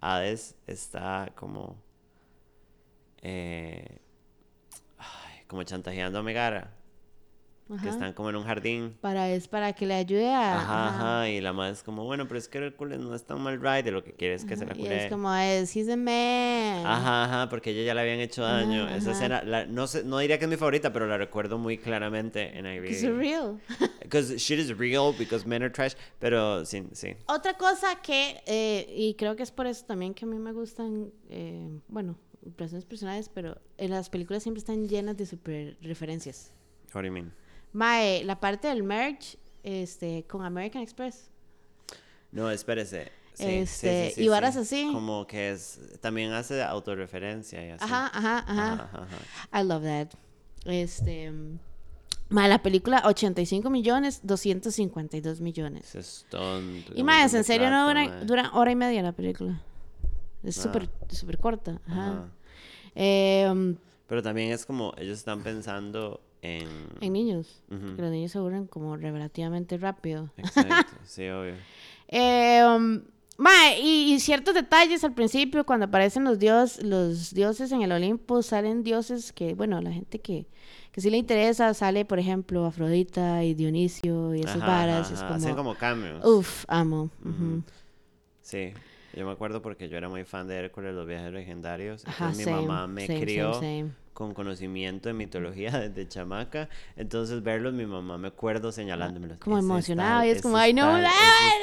Hades 0.00 0.54
está 0.66 1.30
como, 1.36 1.76
eh, 3.22 3.98
ay, 4.98 5.44
como 5.46 5.62
chantajeando 5.62 6.18
a 6.18 6.22
Megara, 6.22 6.72
que 7.66 7.74
Ajá. 7.74 7.88
están 7.88 8.12
como 8.12 8.28
en 8.30 8.36
un 8.36 8.44
jardín. 8.44 8.94
Para, 9.00 9.30
es 9.30 9.48
para 9.48 9.72
que 9.72 9.86
le 9.86 9.94
ayude 9.94 10.28
a. 10.32 10.56
Ajá, 10.56 10.88
ajá. 10.88 11.20
ajá, 11.20 11.28
y 11.30 11.40
la 11.40 11.52
madre 11.54 11.72
es 11.72 11.82
como, 11.82 12.04
bueno, 12.04 12.28
pero 12.28 12.38
es 12.38 12.46
que 12.48 12.58
Hércules 12.58 12.98
no 12.98 13.14
es 13.14 13.24
tan 13.24 13.40
mal 13.40 13.58
ride, 13.60 13.90
lo 13.90 14.04
que 14.04 14.12
quiere 14.12 14.34
es 14.34 14.44
que 14.44 14.54
se 14.56 14.66
la 14.66 14.74
Y 14.74 14.80
cure. 14.80 15.04
es 15.06 15.10
como, 15.10 15.34
es, 15.34 15.74
he's 15.74 15.88
a 15.88 15.96
man. 15.96 16.84
Ajá, 16.86 17.24
ajá, 17.24 17.48
porque 17.48 17.70
ella 17.70 17.82
ya 17.84 17.94
le 17.94 18.02
habían 18.02 18.20
hecho 18.20 18.42
daño. 18.42 18.84
Ajá, 18.84 18.96
Esa 18.96 19.10
ajá. 19.10 19.18
escena, 19.18 19.42
la- 19.44 19.64
no, 19.66 19.86
sé, 19.86 20.04
no 20.04 20.18
diría 20.18 20.38
que 20.38 20.44
es 20.44 20.50
mi 20.50 20.56
favorita, 20.56 20.92
pero 20.92 21.06
la 21.06 21.16
recuerdo 21.16 21.56
muy 21.56 21.78
claramente 21.78 22.58
en 22.58 22.66
Ivy. 22.66 23.08
real. 23.08 23.58
Because 24.02 24.36
shit 24.36 24.58
is 24.58 24.76
real, 24.76 25.14
because 25.18 25.46
men 25.48 25.62
are 25.62 25.72
trash. 25.72 25.94
Pero 26.18 26.66
sí, 26.66 26.86
sí. 26.92 27.16
Otra 27.26 27.54
cosa 27.54 27.96
que, 28.02 28.42
eh, 28.46 28.86
y 28.94 29.14
creo 29.14 29.34
que 29.36 29.42
es 29.42 29.50
por 29.50 29.66
eso 29.66 29.86
también 29.86 30.12
que 30.12 30.26
a 30.26 30.28
mí 30.28 30.38
me 30.38 30.52
gustan, 30.52 31.10
eh, 31.30 31.80
bueno, 31.88 32.16
impresiones 32.44 32.84
personales, 32.84 33.30
pero 33.32 33.56
en 33.78 33.90
las 33.90 34.10
películas 34.10 34.42
siempre 34.42 34.58
están 34.58 34.86
llenas 34.86 35.16
de 35.16 35.24
super 35.24 35.78
referencias. 35.80 36.52
What 36.94 37.00
do 37.02 37.06
you 37.08 37.12
mean? 37.12 37.32
Mae, 37.74 38.24
la 38.24 38.40
parte 38.40 38.68
del 38.68 38.82
merch, 38.82 39.36
este, 39.62 40.24
con 40.26 40.42
American 40.44 40.80
Express. 40.82 41.28
No, 42.32 42.50
espérese. 42.50 43.12
Sí, 43.34 43.44
Este, 43.46 44.08
sí, 44.10 44.14
sí, 44.14 44.24
y 44.24 44.28
varas 44.28 44.54
sí. 44.54 44.60
así. 44.60 44.90
Como 44.92 45.26
que 45.26 45.50
es. 45.50 45.80
También 46.00 46.32
hace 46.32 46.62
autorreferencia 46.62 47.66
y 47.66 47.70
así. 47.70 47.84
Ajá, 47.84 48.10
ajá, 48.14 48.38
ajá. 48.46 48.72
Ajá, 48.74 49.06
ajá. 49.50 49.60
I 49.60 49.64
love 49.66 49.82
that. 49.82 50.08
Este, 50.64 51.32
mae, 52.28 52.48
la 52.48 52.62
película 52.62 53.02
85 53.04 53.68
millones, 53.70 54.20
252 54.22 55.40
millones. 55.40 55.94
Es 55.96 56.24
tonto. 56.30 56.92
Y 56.94 57.02
más, 57.02 57.34
en 57.34 57.42
serio 57.44 57.70
no 57.70 57.88
dura, 57.88 58.24
dura 58.24 58.50
hora 58.54 58.70
y 58.70 58.76
media 58.76 59.02
la 59.02 59.12
película. 59.12 59.60
Es 60.44 60.58
Ah. 60.58 60.62
súper, 60.62 60.88
súper 61.10 61.38
corta. 61.38 61.80
Ajá. 61.88 62.06
Ajá. 62.10 62.28
Eh, 62.94 63.74
Pero 64.06 64.22
también 64.22 64.52
es 64.52 64.64
como. 64.64 64.92
Ellos 64.96 65.18
están 65.18 65.42
pensando 65.42 66.20
en. 66.44 66.68
en 67.00 67.12
niños. 67.12 67.62
Porque 67.68 68.02
los 68.02 68.10
niños 68.10 68.32
se 68.32 68.38
aburren 68.38 68.66
como 68.66 68.96
relativamente 68.96 69.76
rápido. 69.78 70.30
Exacto, 70.36 70.92
sí, 71.04 71.26
obvio. 71.28 71.54
Eh, 72.08 72.62
um, 72.64 73.00
mae, 73.38 73.80
y, 73.80 74.12
y 74.14 74.20
ciertos 74.20 74.54
detalles 74.54 75.02
al 75.04 75.14
principio, 75.14 75.64
cuando 75.64 75.86
aparecen 75.86 76.24
los, 76.24 76.38
dios, 76.38 76.82
los 76.82 77.32
dioses 77.34 77.72
en 77.72 77.82
el 77.82 77.92
Olimpo, 77.92 78.42
salen 78.42 78.82
dioses 78.82 79.32
que, 79.32 79.54
bueno, 79.54 79.80
la 79.80 79.90
gente 79.92 80.20
que, 80.20 80.46
que 80.92 81.00
sí 81.00 81.10
le 81.10 81.16
interesa, 81.16 81.72
sale, 81.74 82.04
por 82.04 82.18
ejemplo, 82.18 82.66
Afrodita 82.66 83.42
y 83.42 83.54
Dionisio 83.54 84.34
y 84.34 84.40
esas 84.40 84.56
Ajá, 84.58 84.66
varas. 84.66 85.06
ajá, 85.06 85.14
es 85.14 85.20
como, 85.22 85.34
Hacen 85.34 85.56
como 85.56 85.74
cameos. 85.74 86.24
Uf, 86.24 86.64
amo. 86.68 87.10
Sí. 88.42 88.72
Yo 89.16 89.26
me 89.26 89.32
acuerdo 89.32 89.62
porque 89.62 89.88
yo 89.88 89.96
era 89.96 90.08
muy 90.08 90.24
fan 90.24 90.48
de 90.48 90.56
Hércules, 90.56 90.94
los 90.94 91.06
viajes 91.06 91.32
legendarios. 91.32 92.04
Ajá, 92.06 92.26
Entonces 92.26 92.46
mi 92.46 92.52
mamá 92.52 92.86
me 92.86 93.06
same, 93.06 93.20
crió 93.20 93.54
same, 93.54 93.92
con 94.12 94.34
conocimiento 94.34 95.08
de 95.08 95.12
mitología 95.14 95.70
desde 95.88 96.08
chamaca. 96.08 96.68
Entonces 96.96 97.42
verlos, 97.42 97.72
mi 97.74 97.86
mamá 97.86 98.18
me 98.18 98.28
acuerdo 98.28 98.72
señalándomelo. 98.72 99.38
Como 99.38 99.56
"Ese 99.56 99.64
es 99.64 99.70
emocionado 99.70 100.18
tal, 100.20 100.26
y 100.26 100.30
es 100.30 100.42
como, 100.42 100.54
tal, 100.54 100.72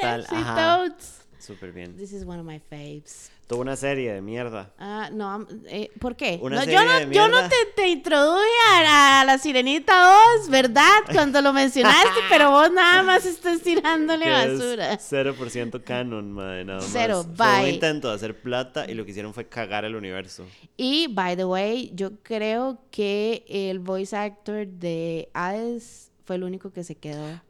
tal". 0.00 0.22
that. 0.22 0.28
Sí, 0.28 0.34
Ajá, 0.36 0.78
totes. 0.88 1.21
Súper 1.42 1.72
bien. 1.72 1.96
This 1.96 2.12
is 2.12 2.24
one 2.24 2.38
of 2.38 2.46
my 2.46 2.60
faves. 2.60 3.30
Tuvo 3.48 3.62
una 3.62 3.74
serie 3.76 4.12
de 4.14 4.22
mierda. 4.22 4.72
Ah, 4.78 5.10
no, 5.12 5.28
am- 5.28 5.46
eh, 5.66 5.90
¿por 6.00 6.14
qué? 6.16 6.38
Una 6.40 6.56
No, 6.56 6.62
serie 6.62 6.76
yo 6.78 6.84
no, 6.84 6.92
de 7.08 7.14
yo 7.14 7.28
no 7.28 7.48
te, 7.48 7.56
te 7.74 7.88
introduje 7.88 8.46
a, 8.70 9.20
a 9.20 9.24
la 9.24 9.36
Sirenita 9.38 10.14
2, 10.38 10.48
¿verdad? 10.48 10.88
Cuando 11.12 11.42
lo 11.42 11.52
mencionaste, 11.52 12.08
pero 12.30 12.50
vos 12.52 12.70
nada 12.72 13.02
más 13.02 13.26
estás 13.26 13.60
tirándole 13.60 14.24
Que 14.24 14.42
es 14.44 14.58
basura. 14.58 14.98
0% 14.98 15.82
canon, 15.82 16.30
madre, 16.32 16.64
nada 16.64 16.78
más. 16.80 16.88
Cero, 16.92 17.24
Fue 17.34 17.46
un 17.56 17.62
bye. 17.64 17.72
intento 17.74 18.08
de 18.08 18.14
hacer 18.14 18.40
plata 18.40 18.88
y 18.88 18.94
lo 18.94 19.04
que 19.04 19.10
hicieron 19.10 19.34
fue 19.34 19.48
cagar 19.48 19.84
el 19.84 19.96
universo. 19.96 20.46
Y, 20.76 21.08
by 21.08 21.36
the 21.36 21.44
way, 21.44 21.90
yo 21.94 22.12
creo 22.22 22.78
que 22.92 23.44
el 23.48 23.80
voice 23.80 24.16
actor 24.16 24.66
de 24.66 25.28
Hades 25.34 26.12
fue 26.24 26.36
el 26.36 26.44
único 26.44 26.72
que 26.72 26.84
se 26.84 26.94
quedó 26.94 27.40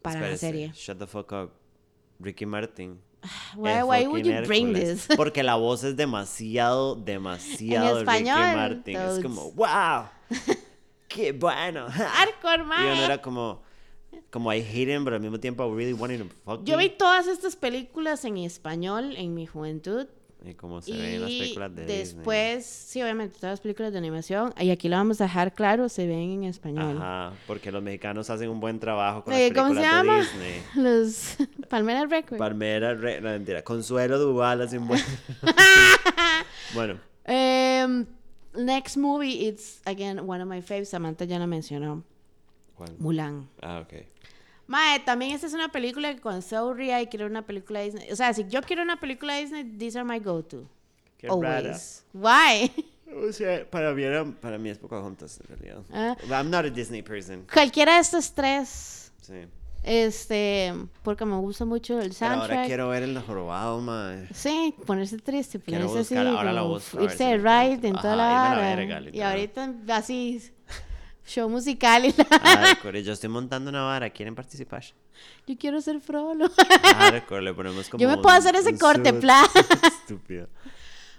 para 0.00 0.20
la 0.20 0.26
Espérese, 0.30 0.46
serie. 0.46 0.72
Shut 0.74 0.98
the 0.98 1.06
fuck 1.08 1.32
up. 1.32 1.50
Ricky 2.20 2.46
Martin. 2.46 3.00
Why, 3.56 3.82
why 3.82 4.06
would 4.06 4.26
you 4.26 4.42
bring 4.42 4.74
Hércules. 4.74 5.06
this? 5.06 5.16
Porque 5.16 5.42
la 5.42 5.56
voz 5.56 5.84
es 5.84 5.96
demasiado, 5.96 6.94
demasiado 6.94 8.00
español, 8.00 8.38
Ricky 8.38 8.56
Martin. 8.56 8.96
Es 8.96 9.22
como, 9.22 9.50
wow, 9.52 10.08
qué 11.08 11.32
bueno. 11.32 11.86
Hardcore, 11.90 12.62
Y 12.62 12.92
uno 12.92 13.04
era 13.04 13.22
como, 13.22 13.62
como 14.30 14.52
I 14.52 14.60
hate 14.60 14.90
him, 14.90 15.04
pero 15.04 15.16
al 15.16 15.22
mismo 15.22 15.40
tiempo 15.40 15.64
I 15.64 15.74
really 15.74 15.92
wanted 15.92 16.18
to 16.18 16.28
fuck 16.44 16.64
Yo 16.64 16.76
vi 16.76 16.90
todas 16.90 17.26
estas 17.26 17.56
películas 17.56 18.24
en 18.24 18.36
español 18.38 19.14
en 19.16 19.34
mi 19.34 19.46
juventud. 19.46 20.06
Y 20.46 20.54
como 20.54 20.82
se 20.82 20.92
ve 20.92 21.14
en 21.14 21.22
las 21.22 21.30
Y 21.30 21.38
películas 21.40 21.74
de 21.74 21.82
Disney. 21.86 21.98
después, 21.98 22.66
sí, 22.66 23.02
obviamente, 23.02 23.36
todas 23.38 23.52
las 23.54 23.60
películas 23.60 23.92
de 23.92 23.98
animación, 23.98 24.52
y 24.60 24.70
aquí 24.70 24.88
lo 24.90 24.96
vamos 24.96 25.20
a 25.20 25.24
dejar 25.24 25.54
claro, 25.54 25.88
se 25.88 26.06
ven 26.06 26.32
en 26.32 26.44
español. 26.44 26.98
Ajá, 26.98 27.32
porque 27.46 27.72
los 27.72 27.82
mexicanos 27.82 28.28
hacen 28.28 28.50
un 28.50 28.60
buen 28.60 28.78
trabajo 28.78 29.24
con 29.24 29.32
las 29.32 29.42
¿Cómo 29.52 29.68
se 29.74 29.80
películas 29.80 29.92
llama? 29.92 30.12
de 30.16 30.20
Disney. 30.20 30.62
Los 30.76 31.36
Palmera 31.70 32.04
Records. 32.06 32.38
Palmera, 32.38 32.94
re- 32.94 33.20
no, 33.22 33.30
mentira, 33.30 33.62
Consuelo 33.62 34.18
Duval 34.18 34.60
hace 34.62 34.76
un 34.78 34.88
buen... 34.88 35.00
bueno, 36.74 36.98
Em, 37.26 38.04
next 38.54 38.98
movie, 38.98 39.46
it's 39.48 39.80
again 39.86 40.18
one 40.28 40.42
of 40.42 40.48
my 40.48 40.60
faves. 40.60 40.88
Samantha 40.90 41.24
ya 41.24 41.38
la 41.38 41.46
mencionó. 41.46 42.04
¿cuál? 42.76 42.94
Mulan. 42.98 43.48
Ah, 43.62 43.80
ok. 43.80 43.94
Mae, 44.66 45.00
también 45.00 45.32
esta 45.32 45.46
es 45.46 45.52
una 45.54 45.68
película 45.70 46.14
que 46.14 46.20
cuando 46.20 46.38
estoy 46.40 46.58
aburrida 46.58 47.00
y 47.02 47.06
quiero 47.06 47.26
una 47.26 47.42
película 47.42 47.80
Disney. 47.80 48.10
O 48.10 48.16
sea, 48.16 48.32
si 48.32 48.44
yo 48.48 48.62
quiero 48.62 48.82
una 48.82 48.98
película 48.98 49.36
Disney, 49.36 49.64
these 49.64 49.98
are 49.98 50.08
my 50.08 50.18
go-to. 50.18 50.68
Qué 51.18 51.28
rara. 51.28 51.58
Always. 51.58 52.04
Why? 52.12 52.72
O 53.16 53.32
sea, 53.32 53.64
para 53.70 53.92
mí, 53.94 54.02
era, 54.02 54.24
para 54.24 54.58
mí 54.58 54.70
es 54.70 54.78
Pocahontas, 54.78 55.38
en 55.38 55.46
realidad. 55.56 55.82
Ah. 55.92 56.16
I'm 56.28 56.50
not 56.50 56.64
a 56.64 56.70
Disney 56.70 57.00
person. 57.00 57.46
Cualquiera 57.52 57.94
de 57.94 58.00
estos 58.00 58.32
tres, 58.34 59.12
Sí. 59.20 59.34
este, 59.84 60.72
porque 61.04 61.24
me 61.24 61.36
gusta 61.36 61.64
mucho 61.64 62.00
el 62.00 62.12
Pero 62.18 62.26
ahora 62.32 62.38
soundtrack. 62.46 62.66
quiero 62.66 62.88
ver 62.88 63.04
el 63.04 63.16
jorobado, 63.20 63.80
mae. 63.80 64.26
Sí, 64.34 64.74
ponerse 64.84 65.18
triste, 65.18 65.60
Quiero 65.60 65.86
ponerse 65.86 66.00
así, 66.00 66.14
buscar, 66.24 66.38
ahora 66.38 66.52
la 66.52 66.62
como 66.62 66.74
busco, 66.74 66.96
a 66.96 67.00
ver 67.02 67.10
irse 67.10 67.24
de 67.24 67.36
ride 67.38 67.88
en 67.88 67.94
toda 67.94 68.16
la 68.16 68.26
la 68.56 68.56
vara. 68.56 69.00
y 69.12 69.20
ahorita 69.20 69.74
así, 69.90 70.42
show 71.26 71.48
musical 71.48 72.04
y 72.04 72.12
la... 72.16 72.24
Hardcore, 72.38 73.02
yo 73.02 73.12
estoy 73.12 73.28
montando 73.30 73.70
una 73.70 73.82
vara, 73.82 74.10
¿quieren 74.10 74.34
participar? 74.34 74.84
Yo 75.46 75.56
quiero 75.58 75.80
ser 75.80 76.00
Frollo. 76.00 76.50
Hardcore, 76.96 77.42
le 77.42 77.54
ponemos 77.54 77.88
como 77.88 78.00
Yo 78.00 78.08
me 78.08 78.16
un- 78.16 78.22
puedo 78.22 78.36
hacer 78.36 78.54
ese 78.56 78.78
corte, 78.78 79.12
plan. 79.12 79.46
Estúpido. 80.00 80.48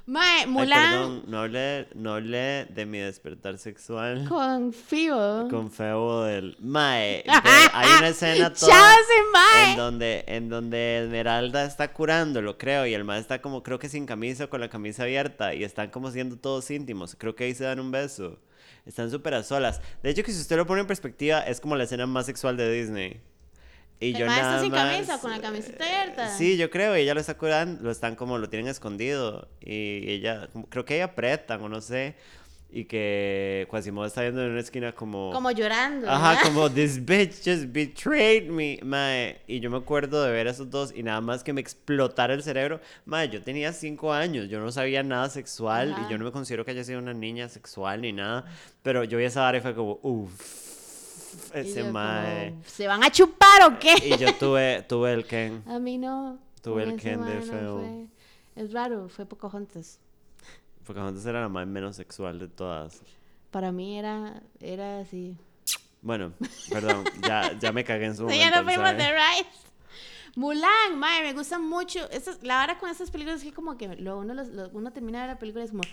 Mae, 0.07 0.41
Ay, 0.41 0.45
Mulan 0.47 0.91
perdón, 0.91 1.23
no 1.25 1.39
hablé, 1.39 1.87
no 1.95 2.13
hablé 2.13 2.65
de 2.69 2.85
mi 2.85 2.99
despertar 2.99 3.57
sexual 3.57 4.27
con 4.29 4.71
Fibo. 4.71 5.47
con 5.49 5.71
Febo 5.71 6.21
del... 6.25 6.55
Mae, 6.59 7.23
hay 7.73 7.89
una 7.97 8.09
escena 8.09 8.53
toda... 8.53 8.71
¡Chao, 8.71 8.85
ese 9.01 9.13
mae! 9.33 9.71
En 9.71 9.77
donde, 9.77 10.23
en 10.27 10.49
donde 10.49 10.99
Esmeralda 11.05 11.65
está 11.65 11.91
curándolo, 11.91 12.55
creo, 12.59 12.85
y 12.85 12.93
el 12.93 13.03
mae 13.03 13.19
está 13.19 13.41
como, 13.41 13.63
creo 13.63 13.79
que 13.79 13.89
sin 13.89 14.05
camisa 14.05 14.45
con 14.45 14.61
la 14.61 14.69
camisa 14.69 15.01
abierta, 15.03 15.55
y 15.55 15.63
están 15.63 15.89
como 15.89 16.11
siendo 16.11 16.37
todos 16.37 16.69
íntimos. 16.69 17.15
Creo 17.17 17.35
que 17.35 17.45
ahí 17.45 17.55
se 17.55 17.63
dan 17.63 17.79
un 17.79 17.89
beso. 17.89 18.37
Están 18.85 19.09
súper 19.09 19.33
a 19.33 19.43
solas. 19.43 19.81
De 20.03 20.09
hecho, 20.11 20.23
que 20.23 20.31
si 20.31 20.39
usted 20.39 20.57
lo 20.57 20.67
pone 20.67 20.81
en 20.81 20.87
perspectiva, 20.87 21.39
es 21.41 21.59
como 21.59 21.75
la 21.75 21.85
escena 21.85 22.05
más 22.05 22.25
sexual 22.27 22.55
de 22.57 22.71
Disney. 22.71 23.19
Y 23.99 24.09
¿El 24.11 24.17
yo 24.17 24.25
mae 24.27 24.35
está 24.35 24.49
nada 24.49 24.61
sin 24.61 24.71
más- 24.71 24.91
camisa, 24.93 25.19
con 25.19 25.31
la 25.31 25.39
camiseta 25.39 25.83
abierta? 25.85 26.37
Sí, 26.37 26.57
yo 26.57 26.69
creo, 26.69 26.97
y 26.97 27.01
ella 27.01 27.13
lo 27.13 27.21
está 27.21 27.37
curando, 27.37 27.81
lo 27.81 27.91
están 27.91 28.15
como, 28.15 28.37
lo 28.37 28.49
tienen 28.49 28.67
escondido, 28.67 29.47
y 29.61 30.09
ella, 30.11 30.49
creo 30.69 30.83
que 30.85 30.95
ella 30.95 31.05
apretan, 31.05 31.61
o 31.61 31.69
no 31.69 31.79
sé, 31.81 32.15
y 32.75 32.83
que 32.83 33.65
Quasimodo 33.69 34.05
está 34.05 34.21
viendo 34.23 34.43
en 34.43 34.51
una 34.51 34.59
esquina 34.59 34.91
como... 34.91 35.31
Como 35.31 35.49
llorando. 35.49 36.09
Ajá, 36.09 36.31
¿verdad? 36.31 36.43
como 36.43 36.69
this 36.73 37.05
bitch 37.05 37.35
just 37.35 37.71
betrayed 37.71 38.49
me, 38.49 38.77
mae. 38.83 39.39
Y 39.47 39.61
yo 39.61 39.71
me 39.71 39.77
acuerdo 39.77 40.21
de 40.21 40.29
ver 40.33 40.49
a 40.49 40.51
esos 40.51 40.69
dos 40.69 40.91
y 40.93 41.01
nada 41.01 41.21
más 41.21 41.41
que 41.41 41.53
me 41.53 41.61
explotara 41.61 42.33
el 42.33 42.43
cerebro. 42.43 42.81
Mae, 43.05 43.29
yo 43.29 43.41
tenía 43.41 43.71
cinco 43.71 44.11
años, 44.11 44.49
yo 44.49 44.59
no 44.59 44.73
sabía 44.73 45.03
nada 45.03 45.29
sexual 45.29 45.93
Ajá. 45.93 46.05
y 46.05 46.11
yo 46.11 46.17
no 46.17 46.25
me 46.25 46.33
considero 46.33 46.65
que 46.65 46.71
haya 46.71 46.83
sido 46.83 46.99
una 46.99 47.13
niña 47.13 47.47
sexual 47.47 48.01
ni 48.01 48.11
nada. 48.11 48.43
Pero 48.83 49.05
yo 49.05 49.19
vi 49.19 49.23
esa 49.23 49.39
vara 49.39 49.59
y 49.59 49.61
fue 49.61 49.73
como, 49.73 49.97
uff, 50.01 51.53
ese 51.53 51.81
mae. 51.85 52.49
como, 52.49 52.63
¿Se 52.65 52.87
van 52.87 53.05
a 53.05 53.09
chupar 53.09 53.71
o 53.71 53.79
qué? 53.79 53.95
Y 54.03 54.17
yo 54.17 54.33
tuve, 54.33 54.81
tuve 54.89 55.13
el 55.13 55.25
Ken. 55.25 55.63
A 55.65 55.79
mí 55.79 55.97
no. 55.97 56.39
Tuve 56.61 56.83
el 56.83 56.99
Ken 56.99 57.23
de 57.23 57.35
no 57.35 57.41
feo. 57.41 57.79
fue. 57.79 58.07
Es 58.61 58.73
raro, 58.73 59.07
fue 59.07 59.25
Pocahontas. 59.25 60.01
Porque 60.85 61.01
antes 61.01 61.25
era 61.25 61.41
la 61.41 61.49
más 61.49 61.65
menos 61.67 61.95
sexual 61.95 62.39
de 62.39 62.47
todas. 62.47 63.01
Para 63.51 63.71
mí 63.71 63.97
era, 63.97 64.41
era 64.59 64.99
así. 64.99 65.37
Bueno, 66.01 66.33
perdón, 66.69 67.03
ya, 67.27 67.57
ya 67.59 67.71
me 67.71 67.83
cagué 67.83 68.05
en 68.05 68.15
su 68.15 68.23
momento. 68.23 68.43
ya 68.43 68.51
nos 68.51 68.63
fuimos 68.63 68.91
de 68.91 69.07
right. 69.11 69.47
Mulan, 70.35 70.97
mae, 70.99 71.21
me 71.23 71.33
gusta 71.33 71.57
mucho. 71.57 72.09
Estas- 72.11 72.43
la 72.43 72.57
vara 72.57 72.77
con 72.77 72.89
estas 72.89 73.09
películas 73.09 73.37
es 73.39 73.43
que 73.45 73.53
como 73.53 73.77
que 73.77 73.87
lo, 73.95 74.17
uno, 74.19 74.33
los- 74.33 74.49
lo- 74.49 74.69
uno 74.73 74.91
termina 74.91 75.21
de 75.21 75.27
ver 75.27 75.35
la 75.35 75.39
película 75.39 75.63
y 75.63 75.65
es 75.67 75.71
como, 75.71 75.83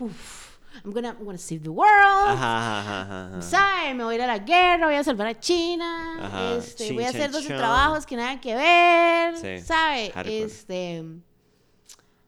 uff, 0.00 0.56
I'm 0.84 0.92
gonna, 0.92 1.10
I'm 1.10 1.24
gonna 1.24 1.36
save 1.38 1.60
the 1.60 1.68
world. 1.68 1.90
Ajá, 2.28 2.80
ajá, 2.80 3.00
ajá, 3.02 3.26
ajá. 3.28 3.42
¿Sabe? 3.42 3.94
Me 3.94 4.04
voy 4.04 4.14
a 4.14 4.16
ir 4.16 4.22
a 4.22 4.26
la 4.26 4.38
guerra, 4.38 4.86
voy 4.86 4.94
a 4.96 5.04
salvar 5.04 5.26
a 5.26 5.38
China. 5.38 6.16
Ajá, 6.26 6.54
Este, 6.54 6.86
chin, 6.86 6.94
voy 6.96 7.04
a 7.04 7.08
hacer 7.10 7.30
12 7.30 7.48
chan. 7.48 7.58
trabajos 7.58 8.06
que 8.06 8.16
nada 8.16 8.40
que 8.40 8.54
ver. 8.54 9.36
Sí, 9.36 9.66
¿Sabe? 9.66 10.10
hardcore. 10.14 10.42
Este. 10.44 11.04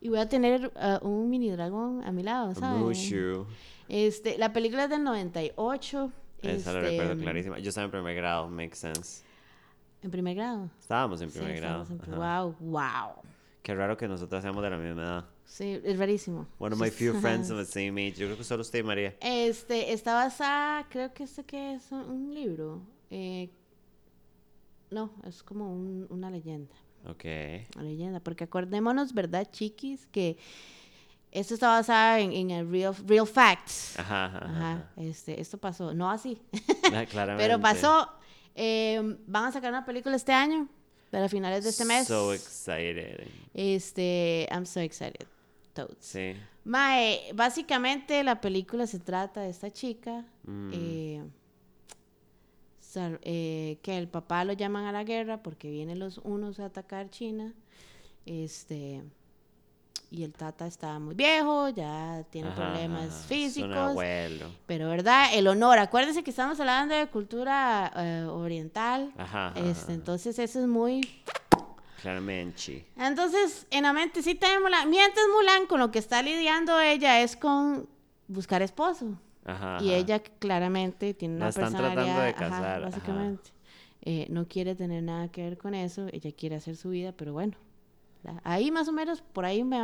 Y 0.04 0.08
voy 0.08 0.18
a 0.18 0.28
tener 0.28 0.72
uh, 0.74 1.06
un 1.06 1.30
mini 1.30 1.48
dragón 1.50 2.02
a 2.04 2.10
mi 2.10 2.22
lado, 2.24 2.54
¿sabe? 2.56 2.78
Mushu. 2.80 3.46
Este, 3.88 4.36
la 4.36 4.52
película 4.52 4.84
es 4.84 4.90
del 4.90 5.04
98. 5.04 6.12
Esa 6.42 6.72
la 6.72 6.80
este, 6.80 6.90
recuerdo 6.90 7.22
clarísima. 7.22 7.58
Yo 7.60 7.68
estaba 7.68 7.84
en 7.84 7.92
primer 7.92 8.16
grado, 8.16 8.48
makes 8.48 8.74
sense. 8.76 9.22
En 10.02 10.10
primer 10.10 10.34
grado. 10.34 10.68
Estábamos 10.80 11.20
en 11.22 11.30
Sí, 11.30 11.38
primer 11.38 11.56
grado. 11.60 11.82
estamos 11.84 12.08
en- 12.08 12.14
ajá. 12.14 12.42
Wow, 12.42 12.56
wow. 12.58 13.14
Qué 13.62 13.74
raro 13.76 13.96
que 13.96 14.08
nosotros 14.08 14.42
seamos 14.42 14.60
de 14.64 14.70
la 14.70 14.76
misma 14.76 15.02
edad. 15.02 15.24
Sí, 15.44 15.80
es 15.84 15.96
rarísimo. 15.96 16.48
One 16.58 16.74
of 16.74 16.80
my 16.80 16.90
few 16.90 17.14
friends 17.20 17.48
of 17.52 17.58
the 17.58 17.64
same 17.64 17.90
age. 18.04 18.14
Yo 18.16 18.26
creo 18.26 18.36
que 18.36 18.42
solo 18.42 18.62
usted 18.62 18.80
y 18.80 18.82
María. 18.82 19.14
Este, 19.20 19.92
está 19.92 20.14
basada, 20.14 20.88
creo 20.88 21.14
que 21.14 21.22
esto 21.22 21.46
que 21.46 21.74
es 21.74 21.92
un, 21.92 22.00
un 22.00 22.34
libro. 22.34 22.82
Eh, 23.10 23.50
no, 24.90 25.12
es 25.24 25.44
como 25.44 25.72
un- 25.72 26.06
una 26.10 26.28
leyenda. 26.28 26.74
Ok. 27.08 27.24
Una 27.76 27.84
leyenda, 27.84 28.20
porque 28.20 28.44
acordémonos, 28.44 29.12
¿verdad, 29.12 29.48
chiquis? 29.50 30.06
Que 30.06 30.36
esto 31.30 31.54
está 31.54 31.68
basado 31.68 32.18
en, 32.18 32.32
en 32.32 32.50
el 32.50 32.70
real, 32.70 32.94
real 33.06 33.26
facts. 33.26 33.98
Ajá, 33.98 34.26
ajá. 34.26 34.38
Ajá, 34.46 34.90
este, 34.96 35.40
esto 35.40 35.58
pasó, 35.58 35.94
no 35.94 36.10
así, 36.10 36.38
Ah, 36.92 37.04
Claramente. 37.10 37.44
pero 37.44 37.60
pasó. 37.60 38.08
Eh, 38.54 39.00
van 39.26 39.46
a 39.46 39.52
sacar 39.52 39.70
una 39.70 39.84
película 39.84 40.14
este 40.14 40.32
año, 40.32 40.68
para 41.10 41.28
finales 41.28 41.64
de 41.64 41.70
este 41.70 41.84
mes. 41.86 42.06
So 42.06 42.32
excited. 42.34 43.26
Este, 43.54 44.46
I'm 44.50 44.66
so 44.66 44.80
excited. 44.80 45.26
Toads. 45.72 45.96
Sí. 46.04 46.34
Mae, 46.64 47.32
básicamente 47.34 48.22
la 48.22 48.40
película 48.40 48.86
se 48.86 48.98
trata 49.00 49.40
de 49.40 49.50
esta 49.50 49.70
chica 49.70 50.24
Mm. 50.44 50.70
eh, 50.74 51.22
eh, 52.96 53.78
que 53.82 53.98
el 53.98 54.08
papá 54.08 54.44
lo 54.44 54.52
llaman 54.52 54.84
a 54.86 54.92
la 54.92 55.04
guerra 55.04 55.42
porque 55.42 55.70
vienen 55.70 55.98
los 55.98 56.18
unos 56.18 56.60
a 56.60 56.66
atacar 56.66 57.10
China. 57.10 57.52
Este 58.26 59.02
y 60.12 60.24
el 60.24 60.32
tata 60.34 60.66
está 60.66 60.98
muy 60.98 61.14
viejo, 61.14 61.70
ya 61.70 62.22
tiene 62.28 62.48
Ajá, 62.48 62.56
problemas 62.56 63.24
físicos. 63.26 63.96
Pero 64.66 64.88
verdad, 64.90 65.30
el 65.32 65.48
honor, 65.48 65.78
acuérdense 65.78 66.22
que 66.22 66.30
estamos 66.30 66.60
hablando 66.60 66.94
de 66.94 67.06
cultura 67.08 67.90
eh, 67.96 68.26
oriental. 68.28 69.10
Ajá, 69.16 69.54
Este, 69.56 69.94
entonces 69.94 70.38
eso 70.38 70.60
es 70.60 70.66
muy 70.66 71.00
Claramente. 72.02 72.84
entonces, 72.98 73.66
en 73.70 73.84
la 73.84 73.94
mente 73.94 74.22
sí 74.22 74.34
tenemos 74.34 74.64
Mulan. 74.64 74.90
Mientras 74.90 75.24
Mulan 75.34 75.66
con 75.66 75.80
lo 75.80 75.90
que 75.90 75.98
está 75.98 76.20
lidiando 76.20 76.78
ella 76.78 77.22
es 77.22 77.34
con 77.36 77.88
buscar 78.28 78.60
esposo. 78.60 79.18
Ajá. 79.44 79.78
Y 79.82 79.88
ajá. 79.88 79.96
ella 79.98 80.22
claramente 80.38 81.14
tiene 81.14 81.34
La 81.34 81.38
una 81.46 81.48
están 81.50 81.64
personalidad. 81.72 81.94
tratando 82.04 82.22
de 82.22 82.34
casar, 82.34 82.64
ajá. 82.64 82.78
básicamente. 82.80 83.50
Eh, 84.04 84.26
no 84.30 84.46
quiere 84.48 84.74
tener 84.74 85.02
nada 85.02 85.28
que 85.30 85.42
ver 85.42 85.58
con 85.58 85.74
eso. 85.74 86.06
Ella 86.12 86.30
quiere 86.32 86.56
hacer 86.56 86.76
su 86.76 86.90
vida, 86.90 87.12
pero 87.12 87.32
bueno. 87.32 87.56
la- 88.24 88.40
Ahí 88.44 88.70
más 88.70 88.86
o 88.88 88.92
menos, 88.92 89.20
por 89.20 89.44
ahí 89.44 89.64
me, 89.64 89.78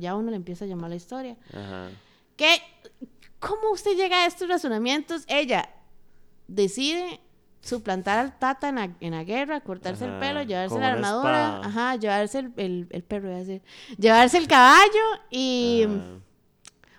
ya 0.00 0.14
uno 0.16 0.30
le 0.30 0.36
empieza 0.36 0.64
a 0.64 0.68
llamar 0.68 0.90
la 0.90 0.96
historia. 0.96 1.36
¿Qué? 2.36 2.58
¿Cómo 3.38 3.70
usted 3.72 3.96
llega 3.96 4.24
a 4.24 4.26
estos 4.26 4.48
razonamientos? 4.48 5.24
Ella 5.28 5.68
decide 6.48 7.20
suplantar 7.60 8.18
al 8.18 8.38
tata 8.38 8.68
en 8.68 8.74
la, 8.76 8.90
en 9.00 9.10
la 9.12 9.24
guerra, 9.24 9.60
cortarse 9.60 10.04
el 10.04 10.10
Ajá, 10.12 10.20
pelo, 10.20 10.42
llevarse 10.42 10.78
la 10.78 10.92
armadura, 10.92 11.58
ajá, 11.58 11.96
llevarse 11.96 12.38
el, 12.40 12.52
el, 12.56 12.86
el 12.90 13.02
perro, 13.02 13.28
a 13.32 13.38
decir, 13.38 13.62
llevarse 13.98 14.38
el 14.38 14.46
caballo 14.46 15.02
y, 15.30 15.82
Ajá. 15.84 15.94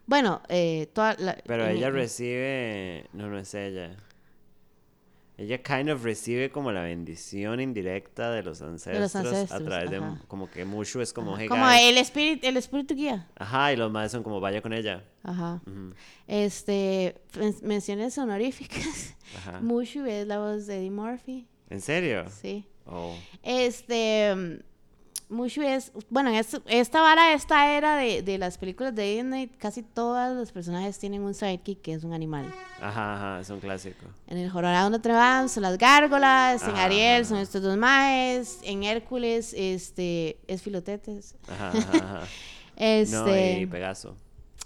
Bueno, 0.07 0.41
eh, 0.49 0.87
toda 0.93 1.15
la... 1.19 1.37
Pero 1.45 1.67
ella 1.67 1.89
recibe. 1.91 3.05
No, 3.13 3.27
no 3.27 3.37
es 3.37 3.53
ella. 3.53 3.95
Ella 5.39 5.61
kind 5.61 5.91
of 5.91 6.03
recibe 6.03 6.49
como 6.49 6.71
la 6.71 6.81
bendición 6.81 7.59
indirecta 7.59 8.31
de 8.31 8.41
los 8.41 8.63
ancestros, 8.63 9.15
a 9.15 9.19
ancestros, 9.19 9.63
través 9.65 9.91
de 9.91 10.01
como 10.27 10.49
que 10.49 10.65
Mushu 10.65 10.99
es 10.99 11.13
como, 11.13 11.37
hey, 11.37 11.47
como 11.47 11.69
el 11.69 11.95
espíritu, 11.99 12.47
el 12.47 12.57
espíritu 12.57 12.95
guía. 12.95 13.27
Ajá, 13.35 13.71
y 13.71 13.75
los 13.75 13.91
más 13.91 14.11
son 14.11 14.23
como 14.23 14.39
vaya 14.39 14.63
con 14.63 14.73
ella. 14.73 15.03
Ajá. 15.21 15.61
Este, 16.25 17.21
men- 17.39 17.55
menciones 17.61 18.17
honoríficas. 18.17 19.15
Ajá. 19.37 19.59
Mushu 19.61 20.05
es 20.07 20.25
la 20.25 20.39
voz 20.39 20.65
de 20.65 20.77
Eddie 20.79 20.89
Murphy, 20.89 21.45
¿En 21.69 21.81
serio? 21.81 22.25
sí. 22.29 22.65
Oh. 22.87 23.13
Este. 23.43 24.63
Mushu 25.29 25.61
es. 25.61 25.91
Bueno, 26.09 26.29
en 26.29 26.35
este- 26.35 26.61
esta 26.67 27.01
vara, 27.01 27.33
esta 27.33 27.71
era 27.75 27.97
de, 27.97 28.21
de 28.21 28.37
las 28.37 28.57
películas 28.57 28.95
de 28.95 29.15
Disney, 29.15 29.47
casi 29.47 29.83
todos 29.83 30.35
los 30.35 30.51
personajes 30.51 30.97
tienen 30.99 31.21
un 31.21 31.33
sidekick 31.33 31.81
que 31.81 31.93
es 31.93 32.03
un 32.05 32.13
animal. 32.13 32.53
Ajá, 32.81 33.15
ajá, 33.15 33.39
es 33.41 33.49
un 33.49 33.59
clásico. 33.59 34.05
En 34.27 34.37
el 34.37 34.49
Jorobado 34.49 34.89
Notre 34.89 35.13
Dame 35.13 35.49
son 35.49 35.63
las 35.63 35.77
gárgolas, 35.77 36.63
en 36.63 36.75
Ariel 36.75 37.21
ajá. 37.23 37.29
son 37.29 37.37
estos 37.39 37.61
dos 37.61 37.75
maes, 37.77 38.59
en 38.63 38.83
Hércules 38.83 39.53
este, 39.57 40.37
es 40.47 40.61
Filotetes. 40.61 41.35
Ajá, 41.49 41.69
ajá, 41.77 41.97
ajá. 41.97 42.21
Este, 42.77 43.15
No, 43.17 43.59
y 43.61 43.65
Pegaso. 43.65 44.15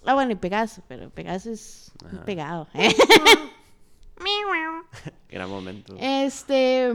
Ah, 0.06 0.14
bueno, 0.14 0.32
y 0.32 0.36
Pegaso, 0.36 0.84
pero 0.88 1.10
Pegaso 1.10 1.50
es 1.52 1.92
pegado. 2.26 2.68
Gran 5.30 5.50
momento. 5.50 5.96
este. 6.00 6.94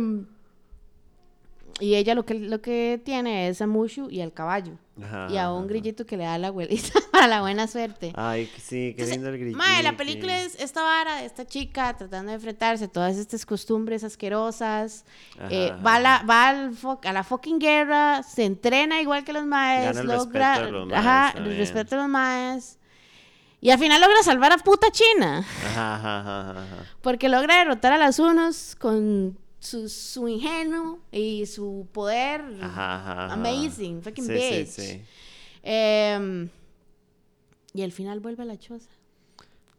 Y 1.79 1.95
ella 1.95 2.15
lo 2.15 2.25
que, 2.25 2.35
lo 2.35 2.61
que 2.61 3.01
tiene 3.05 3.49
es 3.49 3.61
a 3.61 3.67
Mushu 3.67 4.09
y 4.11 4.21
al 4.21 4.33
caballo. 4.33 4.73
Ajá, 5.03 5.29
y 5.31 5.37
a 5.37 5.53
un 5.53 5.65
ajá. 5.65 5.69
grillito 5.69 6.07
que 6.07 6.17
le 6.17 6.25
da 6.25 6.35
a 6.35 6.39
la 6.39 6.49
abuelita 6.49 6.99
para 7.13 7.27
la 7.27 7.43
buena 7.43 7.67
suerte. 7.67 8.15
Ay, 8.17 8.47
sí, 8.57 8.95
qué 8.97 9.03
Entonces, 9.03 9.17
lindo 9.17 9.29
el 9.29 9.39
grillito. 9.39 9.59
Mae, 9.59 9.83
la 9.83 9.95
película 9.95 10.41
es 10.41 10.55
esta 10.59 10.83
vara 10.83 11.17
de 11.17 11.27
esta 11.27 11.47
chica 11.47 11.95
tratando 11.95 12.31
de 12.31 12.37
enfrentarse 12.37 12.85
a 12.85 12.89
todas 12.89 13.19
estas 13.19 13.45
costumbres 13.45 14.05
asquerosas. 14.05 15.05
Ajá, 15.39 15.49
eh, 15.51 15.75
va 15.85 15.97
a 15.97 16.01
la, 16.01 16.23
va 16.23 16.49
al 16.49 16.75
a 17.05 17.13
la 17.13 17.25
fucking 17.25 17.59
guerra, 17.59 18.23
se 18.23 18.45
entrena 18.47 19.03
igual 19.03 19.23
que 19.23 19.35
los 19.35 19.45
maes, 19.45 20.03
logra 20.03 20.55
respeto 20.55 20.73
los 20.73 20.87
maes 20.89 20.99
ajá, 20.99 21.35
el 21.37 21.57
respeto 21.59 21.97
de 21.97 22.03
los 22.03 22.09
maes. 22.09 22.79
Y 23.61 23.71
al 23.71 23.79
final 23.79 24.01
logra 24.01 24.23
salvar 24.23 24.53
a 24.53 24.59
puta 24.59 24.91
China. 24.91 25.45
Ajá, 25.67 25.97
ajá, 25.97 26.21
ajá, 26.21 26.51
ajá. 26.51 26.85
Porque 27.03 27.29
logra 27.29 27.59
derrotar 27.59 27.93
a 27.93 27.99
las 27.99 28.19
unos 28.19 28.77
con 28.77 29.37
su, 29.59 29.89
su 29.89 30.29
ingenuo 30.29 31.01
y 31.13 31.47
su 31.47 31.89
poder. 31.93 32.43
Ajá, 32.61 33.25
ajá. 33.25 33.33
Amazing, 33.35 34.03
fucking 34.03 34.27
sí, 34.27 34.33
bitch. 34.33 34.67
Sí, 34.69 34.83
sí. 34.83 35.03
Em, 35.63 36.49
y 37.75 37.83
al 37.83 37.93
final 37.93 38.21
vuelve 38.21 38.43
a 38.43 38.47
la 38.47 38.59
choza. 38.59 38.91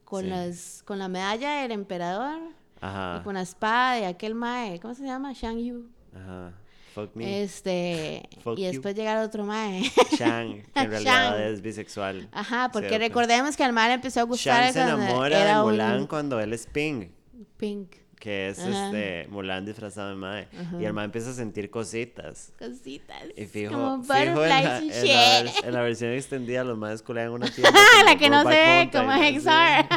Con, 0.03 0.30
las, 0.30 0.84
con 0.86 0.99
la 0.99 1.09
medalla 1.09 1.61
del 1.61 1.71
emperador 1.73 2.39
Ajá. 2.80 3.17
y 3.19 3.23
con 3.23 3.34
la 3.34 3.41
espada 3.41 3.95
de 3.95 4.05
aquel 4.05 4.36
mae. 4.36 4.80
¿Cómo 4.80 4.93
se 4.93 5.03
llama? 5.03 5.34
Shang 5.34 5.57
Yu. 5.59 5.89
Ajá. 6.15 6.53
Fuck 6.95 7.15
me. 7.15 7.43
Este. 7.43 8.28
Fuck 8.41 8.57
y 8.57 8.63
you. 8.63 8.67
después 8.71 8.95
llega 8.95 9.21
otro 9.21 9.43
mae. 9.43 9.84
Shang, 10.17 10.63
que 10.73 10.80
en 10.80 10.89
realidad 10.89 11.38
Shang. 11.38 11.41
es 11.53 11.61
bisexual. 11.61 12.30
Ajá, 12.32 12.69
porque 12.71 12.88
Cierto. 12.88 13.05
recordemos 13.05 13.55
que 13.57 13.63
al 13.63 13.73
mae 13.73 13.93
empezó 13.93 14.21
a 14.21 14.23
gustar 14.23 14.63
Shang 14.63 14.73
se 14.73 14.82
enamora 14.82 15.39
era 15.41 15.57
de 15.57 15.63
un 15.63 15.71
Mulan 15.71 16.07
cuando 16.07 16.39
él 16.39 16.53
es 16.53 16.65
Ping, 16.67 17.09
Pink. 17.57 17.95
Que 18.20 18.49
es 18.49 18.59
Ajá. 18.59 18.88
este 18.88 19.28
Mulan 19.30 19.65
disfrazado 19.65 20.09
de 20.09 20.15
Mae. 20.15 20.47
Y 20.80 20.86
el 20.86 20.93
Mae 20.93 21.05
empieza 21.05 21.30
a 21.30 21.34
sentir 21.34 21.70
cositas. 21.70 22.51
Cositas. 22.57 23.24
Y 23.36 23.45
fijo, 23.45 23.74
como 23.74 24.03
fijo 24.03 24.43
en, 24.43 24.49
la, 24.49 24.80
en 24.80 24.88
la 24.88 25.43
vers- 25.43 25.63
en 25.65 25.74
la 25.74 25.82
versión 25.82 26.11
extendida 26.13 26.63
los 26.63 26.78
Maes 26.78 27.01
culean 27.03 27.32
una 27.32 27.47
tienda. 27.51 27.72
la 28.05 28.18
que 28.18 28.30
no 28.30 28.41
se 28.43 28.49
ve 28.49 28.89
como 28.91 29.11
XR. 29.11 29.88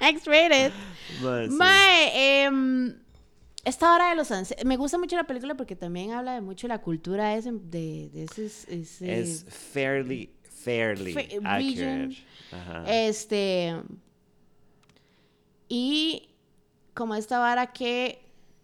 X-rated. 0.10 0.72
Mae, 1.22 1.48
sí. 1.48 1.54
Mae, 1.54 2.42
em, 2.44 2.94
esta 3.64 3.94
hora 3.94 4.10
de 4.10 4.16
los 4.16 4.30
ancestros. 4.30 4.66
Me 4.66 4.76
gusta 4.76 4.98
mucho 4.98 5.16
la 5.16 5.24
película 5.24 5.54
porque 5.54 5.74
también 5.74 6.12
habla 6.12 6.34
de 6.34 6.42
mucho 6.42 6.68
la 6.68 6.82
cultura 6.82 7.34
ese, 7.34 7.50
de, 7.52 8.10
de 8.12 8.24
ese, 8.24 8.44
ese- 8.68 9.20
Es 9.20 9.46
fairly, 9.48 10.30
fairly 10.64 11.12
Fa- 11.14 11.20
region. 11.20 11.46
accurate. 11.46 12.16
Ajá. 12.52 12.84
Este. 12.86 13.74
Y 15.68 16.28
como 16.94 17.14
esta 17.14 17.38
vara 17.38 17.72
que, 17.72 18.20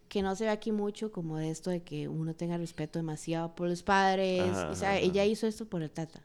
que 0.08 0.22
no 0.22 0.34
se 0.36 0.44
ve 0.44 0.50
aquí 0.50 0.72
mucho, 0.72 1.12
como 1.12 1.36
de 1.38 1.50
esto 1.50 1.70
de 1.70 1.82
que 1.82 2.08
uno 2.08 2.34
tenga 2.34 2.56
respeto 2.56 2.98
demasiado 2.98 3.54
por 3.54 3.68
los 3.68 3.82
padres. 3.82 4.40
Ajá, 4.42 4.70
o 4.70 4.74
sea, 4.74 4.90
ajá, 4.90 4.98
ella 4.98 5.24
hizo 5.24 5.46
esto 5.46 5.66
por 5.66 5.82
el 5.82 5.90
tata, 5.90 6.22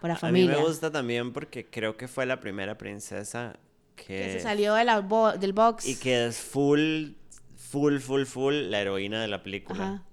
por 0.00 0.08
la 0.08 0.14
A 0.14 0.16
mí 0.16 0.20
familia. 0.20 0.56
me 0.56 0.62
gusta 0.62 0.90
también 0.90 1.32
porque 1.32 1.66
creo 1.66 1.96
que 1.96 2.06
fue 2.08 2.26
la 2.26 2.40
primera 2.40 2.76
princesa 2.78 3.58
que, 3.96 4.04
que 4.06 4.32
se 4.34 4.40
salió 4.40 4.74
de 4.74 4.84
la 4.84 5.00
bo- 5.00 5.32
del 5.32 5.52
box. 5.52 5.86
y 5.86 5.96
que 5.96 6.26
es 6.26 6.36
full, 6.38 7.12
full, 7.56 7.98
full, 7.98 8.24
full 8.24 8.54
la 8.70 8.80
heroína 8.80 9.20
de 9.20 9.28
la 9.28 9.42
película. 9.42 10.04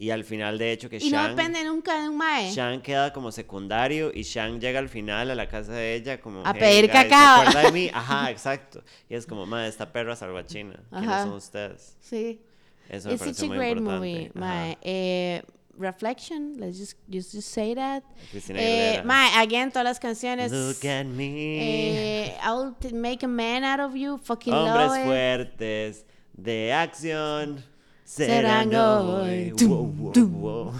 Y 0.00 0.10
al 0.10 0.22
final, 0.22 0.58
de 0.58 0.70
hecho, 0.70 0.88
que 0.88 0.98
Y 0.98 1.10
no 1.10 1.16
Shang, 1.18 1.34
depende 1.34 1.64
nunca 1.64 2.00
de 2.00 2.08
un 2.08 2.16
mae. 2.16 2.52
Shang 2.52 2.80
queda 2.82 3.12
como 3.12 3.32
secundario 3.32 4.12
y 4.14 4.22
Shang 4.22 4.60
llega 4.60 4.78
al 4.78 4.88
final 4.88 5.28
a 5.30 5.34
la 5.34 5.48
casa 5.48 5.72
de 5.72 5.96
ella 5.96 6.20
como... 6.20 6.46
A 6.46 6.52
"Hey, 6.52 6.60
pedir 6.60 6.86
guys, 6.90 7.02
¿se 7.02 7.08
cacao". 7.08 7.40
acuerda 7.40 7.62
de 7.62 7.72
mí? 7.72 7.90
Ajá, 7.94 8.30
exacto. 8.30 8.82
Y 9.08 9.14
es 9.16 9.26
como, 9.26 9.44
madre, 9.44 9.66
esta 9.68 9.90
perra 9.92 10.14
salva 10.14 10.40
a 10.40 10.46
China. 10.46 10.78
¿Quiénes 10.90 11.08
Ajá. 11.08 11.22
son 11.24 11.32
ustedes? 11.32 11.96
Sí. 12.00 12.40
Eso 12.88 13.08
me 13.08 13.14
It's 13.16 13.24
such 13.24 13.42
a 13.42 13.46
muy 13.48 13.56
great 13.56 13.76
importante. 13.76 13.98
movie, 13.98 14.30
mae. 14.34 14.78
Eh, 14.82 15.42
Reflection, 15.76 16.54
let's 16.58 16.76
just, 16.78 16.96
just, 17.08 17.32
just 17.32 17.48
say 17.48 17.72
that. 17.74 18.02
Eh, 18.48 19.00
mae, 19.04 19.30
again, 19.40 19.70
todas 19.70 19.84
las 19.84 19.98
canciones. 20.00 20.50
Look 20.50 20.84
at 20.84 21.06
me. 21.06 21.58
Eh, 21.60 22.36
I'll 22.42 22.74
make 22.92 23.22
a 23.24 23.28
man 23.28 23.62
out 23.64 23.78
of 23.80 23.94
you, 23.96 24.18
fucking 24.18 24.52
Hombres 24.52 24.88
love 24.90 24.98
it. 24.98 25.04
fuertes 25.06 26.04
de 26.36 26.72
acción 26.72 27.64
Serán 28.08 28.74
hoy. 28.74 29.52
Wow, 29.66 29.84
wow, 29.92 30.26
wow. 30.28 30.72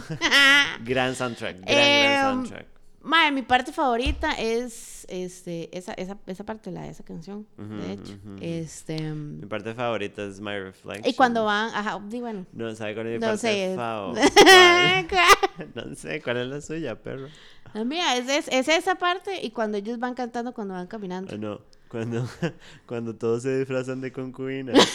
gran 0.84 1.14
soundtrack, 1.14 1.60
gran, 1.60 1.78
Em, 1.78 2.02
gran 2.02 2.22
soundtrack. 2.24 2.66
Mae, 3.02 3.30
mi 3.32 3.42
parte 3.42 3.70
favorita 3.72 4.32
es 4.32 5.06
este, 5.08 5.68
esa, 5.76 5.92
esa, 5.94 6.16
esa 6.26 6.44
parte, 6.44 6.70
la 6.70 6.82
de 6.82 6.88
esa 6.90 7.04
canción, 7.04 7.46
Ujú, 7.56 7.74
de 7.74 7.92
hecho. 7.92 8.12
ujú. 8.24 8.36
Este, 8.40 8.98
Mi 9.00 9.46
parte 9.46 9.72
favorita 9.74 10.24
es 10.24 10.40
My 10.40 10.58
Reflection. 10.58 11.06
y 11.06 11.14
cuando 11.14 11.44
van, 11.44 11.70
ajá, 11.74 12.00
di 12.08 12.20
bueno. 12.20 12.44
No, 12.52 12.74
¿sabe 12.74 12.94
cuál 12.94 13.06
es 13.08 13.12
mi 13.14 13.18
No 13.20 13.26
parte 13.28 13.38
sé. 13.38 13.74
favorita? 13.76 14.28
No 15.74 15.94
sé, 15.94 16.22
¿cuál 16.22 16.36
es 16.38 16.46
la 16.48 16.60
suya, 16.60 16.94
perro? 16.96 17.28
La 17.74 17.84
mía, 17.84 18.16
es, 18.16 18.28
es, 18.28 18.48
es 18.48 18.68
esa 18.68 18.94
parte 18.96 19.40
y 19.42 19.50
cuando 19.50 19.78
ellos 19.78 19.98
van 19.98 20.14
cantando, 20.14 20.52
cuando 20.52 20.74
van 20.74 20.86
caminando. 20.86 21.34
Ah, 21.34 21.38
no, 21.38 21.60
cuando, 21.88 22.28
cuando 22.86 23.14
todos 23.14 23.42
se 23.42 23.58
disfrazan 23.58 24.00
de 24.00 24.12
concubinas. 24.12 24.76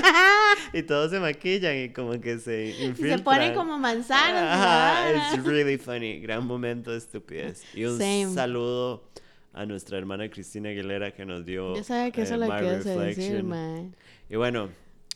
y 0.72 0.82
todos 0.82 1.10
se 1.10 1.20
maquillan 1.20 1.76
y 1.76 1.92
como 1.92 2.20
que 2.20 2.38
se 2.38 2.66
Y 2.66 2.84
infiltran. 2.84 3.18
se 3.18 3.24
ponen 3.24 3.54
como 3.54 3.78
manzanas. 3.78 4.56
y 4.56 4.60
vara. 4.60 5.34
it's 5.34 5.44
really 5.44 5.78
funny. 5.78 6.20
Gran 6.20 6.46
momento 6.46 6.92
de 6.92 6.98
estupidez. 6.98 7.62
Y 7.74 7.84
un 7.84 7.98
Same. 7.98 8.32
saludo 8.34 9.04
a 9.52 9.66
nuestra 9.66 9.98
hermana 9.98 10.30
Cristina 10.30 10.68
Aguilera 10.70 11.12
que 11.12 11.24
nos 11.24 11.44
dio. 11.44 11.76
Yo 11.76 11.84
sabía 11.84 12.10
que 12.10 12.22
eso 12.22 12.34
eh, 12.34 12.36
es 12.36 12.48
lo 12.48 12.56
que 12.56 13.00
decir. 13.00 13.44
Y 14.28 14.36
bueno, 14.36 14.70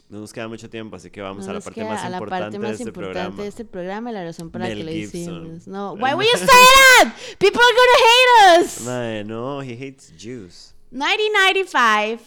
no 0.09 0.21
nos 0.21 0.33
queda 0.33 0.47
mucho 0.49 0.69
tiempo, 0.71 0.97
así 0.97 1.11
que 1.11 1.21
vamos 1.23 1.45
No 1.47 1.51
a 1.51 1.55
la 1.55 1.61
parte 1.61 1.83
más 1.85 2.03
a 2.05 2.09
la 2.11 2.17
importante 2.19 2.45
parte 2.45 2.59
más 2.59 2.69
de 2.69 2.75
este 2.75 2.83
importante 2.91 3.15
programa. 3.21 3.43
de 3.43 3.49
este 3.49 3.65
programa 3.65 4.11
y 4.11 4.15
la 4.15 4.25
razón 4.25 4.51
por 4.51 4.61
la 4.61 4.69
Mel 4.69 4.79
que 4.79 4.85
lo 4.85 4.91
Gibson. 4.91 5.21
hicimos. 5.47 5.67
No, 5.67 5.93
why 5.95 6.13
would 6.15 6.27
you 6.27 6.39
say 6.39 6.47
that? 6.47 7.15
People 7.39 7.61
are 7.61 7.75
gonna 7.75 7.99
hate 8.59 8.65
us. 8.65 8.81
Mae, 8.83 9.25
no, 9.25 9.61
he 9.63 9.73
hates 9.75 10.13
Jews. 10.19 10.75
1995, 10.91 12.23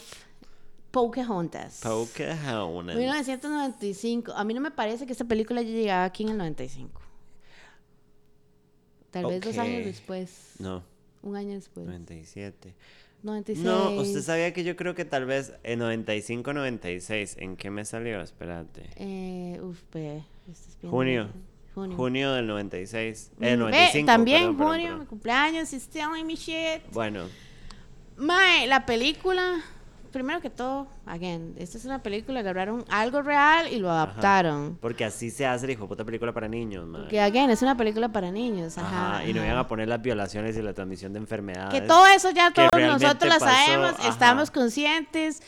Pocahontas. 0.91 1.79
Pocahontas. 1.81 2.95
1995. 2.95 4.33
A 4.33 4.43
mí 4.43 4.53
no 4.53 4.61
me 4.61 4.71
parece 4.71 5.05
que 5.05 5.11
esta 5.11 5.25
película 5.25 5.61
ya 5.61 5.69
llegaba 5.69 6.03
aquí 6.05 6.23
en 6.23 6.29
el 6.29 6.37
95. 6.37 7.01
Tal 9.11 9.25
vez 9.27 9.41
dos 9.41 9.57
años 9.57 9.85
después. 9.85 10.53
No, 10.59 10.83
Un 11.21 11.35
año 11.35 11.53
después. 11.53 11.85
97. 11.85 12.73
96. 13.23 13.65
No, 13.65 13.91
usted 14.01 14.21
sabía 14.21 14.53
que 14.53 14.63
yo 14.63 14.75
creo 14.75 14.95
que 14.95 15.03
tal 15.05 15.25
vez 15.25 15.53
en 15.63 15.79
95, 15.79 16.53
96. 16.53 17.35
¿En 17.39 17.57
qué 17.57 17.69
me 17.69 17.83
salió? 17.85 18.21
Espérate. 18.21 18.89
Eh, 18.95 19.59
uf, 19.61 19.81
viendo- 19.93 20.23
Junio. 20.89 21.29
Junio. 21.75 21.95
Junio 21.97 22.31
del 22.33 22.47
96. 22.47 23.31
Eh, 23.33 23.35
Mm, 23.35 23.41
ve, 23.41 23.57
95. 23.57 24.05
también 24.05 24.39
perdón, 24.41 24.57
perdón, 24.57 24.71
junio, 24.73 24.85
perdón. 24.87 24.99
mi 25.01 25.05
cumpleaños, 25.07 25.73
is 25.73 25.87
telling 25.89 26.25
me 26.25 26.35
shit. 26.35 26.81
Bueno, 26.91 27.25
Mae, 28.17 28.65
la 28.67 28.85
película, 28.85 29.61
primero 30.07 30.41
que 30.41 30.49
todo, 30.49 30.87
again, 31.05 31.53
esta 31.57 31.77
es 31.77 31.85
una 31.85 32.01
película 32.03 32.41
que 32.43 32.49
agarraron 32.49 32.83
algo 32.89 33.21
real 33.21 33.71
y 33.71 33.77
lo 33.79 33.89
adaptaron. 33.91 34.77
porque 34.81 35.05
así 35.05 35.29
se 35.31 35.45
hace 35.45 35.67
la 35.67 35.73
hijo 35.73 35.87
puta 35.87 36.03
película 36.05 36.33
para 36.33 36.47
niños, 36.47 36.87
man. 36.87 37.07
Que 37.07 37.19
again, 37.21 37.49
es 37.49 37.61
una 37.61 37.75
película 37.77 38.09
para 38.09 38.31
niños, 38.31 38.77
ajá. 38.77 39.15
Ajá, 39.17 39.25
y 39.25 39.33
no 39.33 39.39
ajá. 39.41 39.47
iban 39.49 39.59
a 39.59 39.67
poner 39.67 39.87
las 39.87 40.01
violaciones 40.01 40.57
y 40.57 40.61
la 40.61 40.73
transmisión 40.73 41.13
de 41.13 41.19
enfermedades. 41.19 41.79
Que 41.79 41.87
todo 41.87 42.05
eso 42.07 42.31
ya 42.31 42.51
todos 42.51 42.69
nosotros 42.73 43.33
pasó, 43.39 43.45
sabemos, 43.45 43.93
ajá. 43.99 44.09
estamos 44.09 44.51
conscientes, 44.51 45.41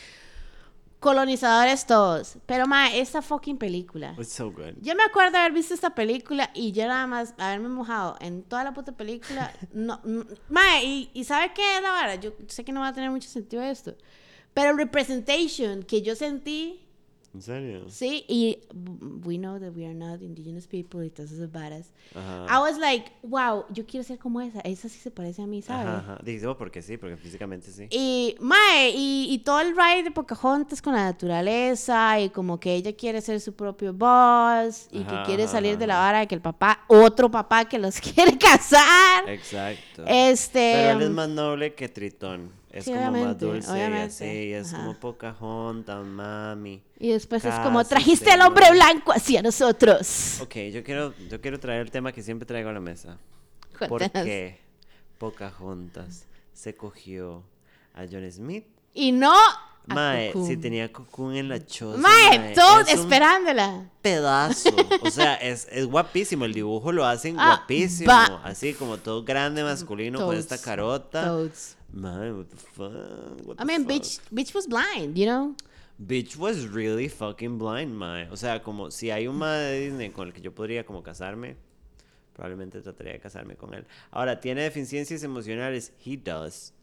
colonizadores 0.99 1.85
todos. 1.85 2.37
Pero 2.45 2.67
mae, 2.67 2.99
esta 2.99 3.21
fucking 3.21 3.57
película. 3.57 4.15
It's 4.17 4.33
so 4.33 4.51
good. 4.51 4.73
Yo 4.81 4.95
me 4.95 5.03
acuerdo 5.03 5.37
haber 5.37 5.53
visto 5.53 5.73
esta 5.73 5.91
película 5.95 6.49
y 6.53 6.71
yo 6.73 6.85
nada 6.87 7.07
más 7.07 7.33
haberme 7.37 7.69
mojado 7.69 8.17
en 8.19 8.43
toda 8.43 8.63
la 8.65 8.73
puta 8.73 8.91
película. 8.91 9.53
No, 9.71 10.01
n- 10.05 10.25
mae, 10.49 10.83
y, 10.83 11.09
y 11.13 11.23
¿sabe 11.23 11.53
qué 11.53 11.77
es 11.77 11.81
la 11.81 11.91
vara? 11.91 12.15
Yo 12.15 12.31
sé 12.47 12.65
que 12.65 12.71
no 12.73 12.81
va 12.81 12.89
a 12.89 12.93
tener 12.93 13.09
mucho 13.11 13.29
sentido 13.29 13.63
esto. 13.63 13.93
Pero 14.59 14.75
representation 14.75 15.83
que 15.83 16.01
yo 16.01 16.15
sentí, 16.15 16.81
¿En 17.33 17.41
serio? 17.43 17.83
sí, 17.89 18.25
y 18.27 18.57
we 19.23 19.37
know 19.37 19.59
that 19.59 19.71
we 19.75 19.85
are 19.85 19.93
not 19.93 20.21
indigenous 20.21 20.65
people 20.65 21.05
y 21.05 21.11
todas 21.11 21.31
esas 21.31 21.51
varas. 21.51 21.93
Ajá. 22.15 22.47
I 22.49 22.59
was 22.59 22.77
like, 22.79 23.11
wow, 23.21 23.65
yo 23.69 23.85
quiero 23.85 24.03
ser 24.03 24.17
como 24.17 24.41
esa. 24.41 24.59
Esa 24.61 24.89
sí 24.89 24.97
se 24.97 25.11
parece 25.11 25.43
a 25.43 25.47
mí, 25.47 25.61
¿sabes? 25.61 25.87
Ajá, 25.87 25.99
ajá. 25.99 26.19
Dijiste, 26.23 26.47
"Oh, 26.47 26.57
porque 26.57 26.81
sí, 26.81 26.97
porque 26.97 27.17
físicamente 27.17 27.71
sí. 27.71 27.87
Y, 27.91 28.35
mae, 28.39 28.89
y, 28.95 29.27
y 29.31 29.37
todo 29.39 29.61
el 29.61 29.75
ride 29.77 30.03
de 30.03 30.11
Pocahontas 30.11 30.81
con 30.81 30.93
la 30.93 31.03
naturaleza 31.03 32.19
y 32.19 32.29
como 32.31 32.59
que 32.59 32.73
ella 32.73 32.93
quiere 32.93 33.21
ser 33.21 33.39
su 33.39 33.53
propio 33.53 33.93
boss 33.93 34.87
y 34.91 35.03
que 35.03 35.15
quiere 35.25 35.47
salir 35.47 35.77
de 35.77 35.85
la 35.85 35.99
vara 35.99 36.19
de 36.21 36.27
que 36.27 36.35
el 36.35 36.41
papá, 36.41 36.83
otro 36.87 37.29
papá 37.29 37.65
que 37.65 37.77
los 37.77 37.99
quiere 38.01 38.37
casar. 38.39 39.29
Exacto. 39.29 40.03
Este... 40.07 40.73
Pero 40.73 40.97
él 40.97 41.01
es 41.03 41.09
más 41.11 41.29
noble 41.29 41.75
que 41.75 41.89
Tritón. 41.89 42.58
Es 42.71 42.85
Sí, 42.85 42.91
como 42.91 43.01
más 43.03 43.11
obviamente, 43.11 43.45
dulce 43.45 43.69
y 43.89 43.93
así. 43.93 44.25
es 44.53 44.73
Ajá. 44.73 44.77
como 44.83 44.99
Pocahontas, 44.99 46.05
mami. 46.05 46.83
Y 46.99 47.09
después 47.09 47.43
es 47.45 47.55
como, 47.55 47.83
trajiste 47.83 48.29
al 48.31 48.41
hombre 48.41 48.65
mami". 48.67 48.77
blanco 48.77 49.11
hacia 49.11 49.41
nosotros. 49.41 50.39
Ok, 50.41 50.55
yo 50.71 50.83
quiero, 50.83 51.13
yo 51.29 51.41
quiero 51.41 51.59
traer 51.59 51.81
el 51.81 51.91
tema 51.91 52.11
que 52.11 52.21
siempre 52.21 52.45
traigo 52.45 52.69
a 52.69 52.73
la 52.73 52.79
mesa. 52.79 53.17
¿Por 53.79 53.87
Cuéntanos. 53.99 54.25
qué 54.27 54.59
Pocahontas 55.17 56.25
se 56.53 56.75
cogió 56.75 57.43
a 57.93 58.05
John 58.11 58.29
Smith? 58.31 58.65
Y 58.93 59.11
no... 59.11 59.33
a 59.87 59.93
Mae, 59.95 60.27
Cocoon. 60.31 60.47
si 60.47 60.57
tenía 60.57 60.91
Cocoon 60.91 61.35
en 61.35 61.49
la 61.49 61.65
choza. 61.65 61.97
Mae, 61.97 62.53
todo 62.53 62.81
es 62.81 62.89
esperándola. 62.93 63.89
pedazo. 64.01 64.69
O 65.01 65.09
sea, 65.11 65.35
es, 65.35 65.67
es 65.71 65.85
guapísimo. 65.87 66.45
El 66.45 66.53
dibujo 66.53 66.91
lo 66.91 67.05
hacen 67.05 67.35
Ah, 67.39 67.57
guapísimo. 67.57 68.11
va. 68.11 68.41
Así 68.43 68.73
como 68.73 68.97
todo 68.97 69.23
grande, 69.23 69.63
masculino, 69.63 70.19
con 70.25 70.35
esta 70.35 70.55
Toads, 70.55 70.65
carota. 70.65 71.25
toads. 71.25 71.75
Mae, 71.91 72.31
what 72.31 72.45
the 72.45 72.55
fuck? 72.55 73.47
what 73.47 73.55
I 73.55 73.57
the 73.59 73.65
mean, 73.65 73.81
fuck? 73.81 73.89
bitch, 73.91 74.19
bitch 74.31 74.53
was 74.53 74.67
blind, 74.67 75.15
you 75.17 75.25
know? 75.25 75.55
Bitch 75.99 76.37
was 76.37 76.67
really 76.67 77.09
fucking 77.09 77.57
blind, 77.57 77.93
mae. 77.93 78.27
O 78.31 78.37
sea, 78.37 78.61
como 78.61 78.91
si 78.91 79.09
hay 79.11 79.27
un 79.27 79.37
mae 79.37 79.59
de 79.59 79.79
Disney 79.89 80.09
con 80.11 80.27
el 80.27 80.33
que 80.33 80.39
yo 80.41 80.53
podría 80.53 80.85
como 80.85 81.01
casarme, 81.03 81.57
probablemente 82.33 82.79
trataría 82.81 83.13
de 83.13 83.19
casarme 83.19 83.55
con 83.55 83.73
él. 83.73 83.85
Ahora, 84.11 84.39
¿tiene 84.39 84.61
deficiencias 84.61 85.23
emocionales? 85.23 85.91
He 86.05 86.15
does. 86.15 86.73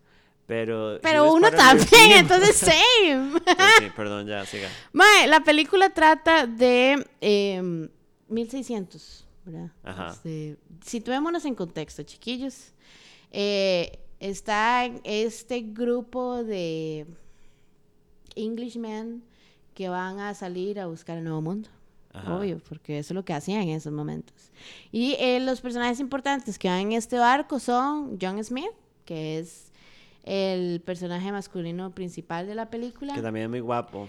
Pero. 0.47 1.01
Pero 1.03 1.33
uno 1.33 1.51
también, 1.51 2.13
entonces 2.13 2.57
same. 2.57 3.41
Sí, 3.79 3.91
perdón, 3.97 4.27
ya, 4.27 4.45
siga. 4.47 4.69
Mae, 4.93 5.27
la 5.27 5.41
película 5.41 5.91
trata 5.91 6.47
de 6.47 7.05
eh, 7.21 7.89
1600, 8.29 9.27
¿verdad? 9.45 9.71
Ajá. 9.83 10.09
Este, 10.13 10.57
situémonos 10.85 11.45
en 11.45 11.55
contexto, 11.55 12.03
chiquillos. 12.05 12.73
Eh, 13.33 13.99
está 14.21 14.87
este 15.05 15.61
grupo 15.63 16.45
de 16.45 17.07
Englishmen 18.37 19.25
que 19.75 19.89
van 19.89 20.21
a 20.21 20.35
salir 20.35 20.79
a 20.79 20.87
buscar 20.87 21.19
el 21.19 21.25
nuevo 21.25 21.43
mundo. 21.43 21.69
Ajá. 22.13 22.37
Obvio, 22.37 22.61
porque 22.67 22.99
eso 22.99 23.13
es 23.13 23.15
lo 23.15 23.25
que 23.25 23.35
hacían 23.35 23.63
en 23.63 23.71
esos 23.71 23.93
momentos. 23.93 24.51
Y 24.91 25.17
eh, 25.19 25.39
los 25.41 25.61
personajes 25.61 26.01
importantes 26.01 26.59
que 26.59 26.69
van 26.69 26.81
en 26.81 26.93
este 26.93 27.19
barco 27.19 27.59
son 27.59 28.17
John 28.21 28.43
Smith, 28.43 28.71
que 29.05 29.39
es 29.39 29.66
el 30.27 30.83
personaje 30.83 31.33
masculino 31.33 31.95
principal 31.95 32.47
de 32.47 32.55
la 32.55 32.68
película. 32.68 33.14
Que 33.14 33.22
también 33.22 33.45
es 33.45 33.51
muy 33.51 33.61
guapo. 33.61 34.09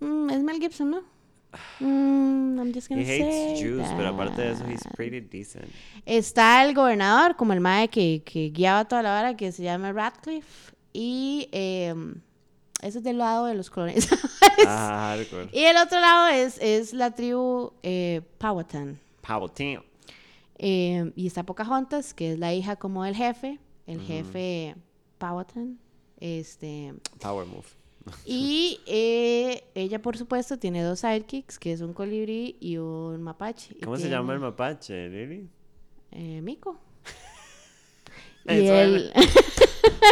Mm, 0.00 0.30
es 0.30 0.42
Mel 0.42 0.60
Gibson, 0.60 0.90
¿no? 0.90 1.02
Mm, 1.80 2.58
I'm 2.58 2.72
just 2.74 2.90
He 2.90 2.94
gonna 2.94 3.06
hates 3.06 3.34
say 3.34 3.56
Jews, 3.56 3.86
pero 3.96 4.08
aparte 4.08 4.42
de 4.42 4.52
eso, 4.52 4.64
he's 4.66 4.82
pretty 4.96 5.20
decent. 5.20 5.66
Está 6.04 6.64
el 6.64 6.74
gobernador, 6.74 7.36
como 7.36 7.52
el 7.52 7.60
mae 7.60 7.88
que, 7.88 8.22
que 8.24 8.50
guiaba 8.50 8.84
toda 8.86 9.02
la 9.02 9.10
vara, 9.10 9.36
que 9.36 9.50
se 9.50 9.62
llama 9.62 9.92
Radcliffe. 9.92 10.74
Y 10.92 11.48
eh, 11.52 11.94
eso 12.82 12.98
es 12.98 13.04
del 13.04 13.18
lado 13.18 13.46
de 13.46 13.54
los 13.54 13.70
colonizadores. 13.70 14.30
Ah, 14.66 15.16
y 15.52 15.64
el 15.64 15.76
otro 15.76 15.98
lado 16.00 16.28
es, 16.28 16.58
es 16.60 16.92
la 16.92 17.10
tribu 17.10 17.72
eh, 17.82 18.22
Powhatan. 18.38 19.00
Powhatan. 19.20 19.82
Eh, 20.58 21.12
y 21.16 21.26
está 21.26 21.42
Pocahontas, 21.42 22.14
que 22.14 22.32
es 22.32 22.38
la 22.38 22.54
hija 22.54 22.76
como 22.76 23.02
del 23.02 23.16
jefe, 23.16 23.58
el 23.86 24.00
jefe 24.00 24.76
Powhatan. 25.18 25.78
Este, 26.20 26.94
Power 27.20 27.46
move. 27.46 27.66
y 28.26 28.80
eh, 28.86 29.64
ella, 29.74 30.00
por 30.00 30.16
supuesto, 30.16 30.58
tiene 30.58 30.82
dos 30.82 31.00
sidekicks, 31.00 31.58
que 31.58 31.72
es 31.72 31.80
un 31.80 31.92
colibrí 31.92 32.56
y 32.60 32.76
un 32.76 33.22
mapache. 33.22 33.76
¿Cómo 33.82 33.96
se 33.96 34.02
tiene, 34.02 34.16
llama 34.16 34.34
el 34.34 34.40
mapache, 34.40 35.08
Lili? 35.08 35.48
Eh, 36.10 36.40
Mico. 36.42 36.78
y. 38.48 38.68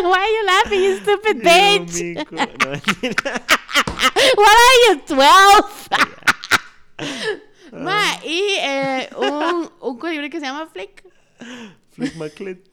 Why 0.02 0.18
are 0.18 0.32
you 0.32 0.42
laughing, 0.46 0.82
you 0.82 0.96
stupid 0.98 1.42
bitch? 1.42 2.16
No. 2.30 2.46
What 4.36 4.56
are 4.56 4.76
you, 4.88 5.00
12? 5.06 5.88
Ma, 7.72 8.18
y 8.24 8.56
eh, 8.60 9.08
un, 9.16 9.70
un 9.80 9.98
colibrí 9.98 10.30
que 10.30 10.40
se 10.40 10.46
llama 10.46 10.66
Flick. 10.66 11.04
Flick 11.92 12.14
my 12.16 12.30
clit. 12.30 12.68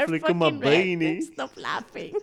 You're 0.00 0.08
my 0.08 0.18
fucking 0.20 0.60
beanie. 0.60 1.22
Stop 1.22 1.56
laughing. 1.56 2.14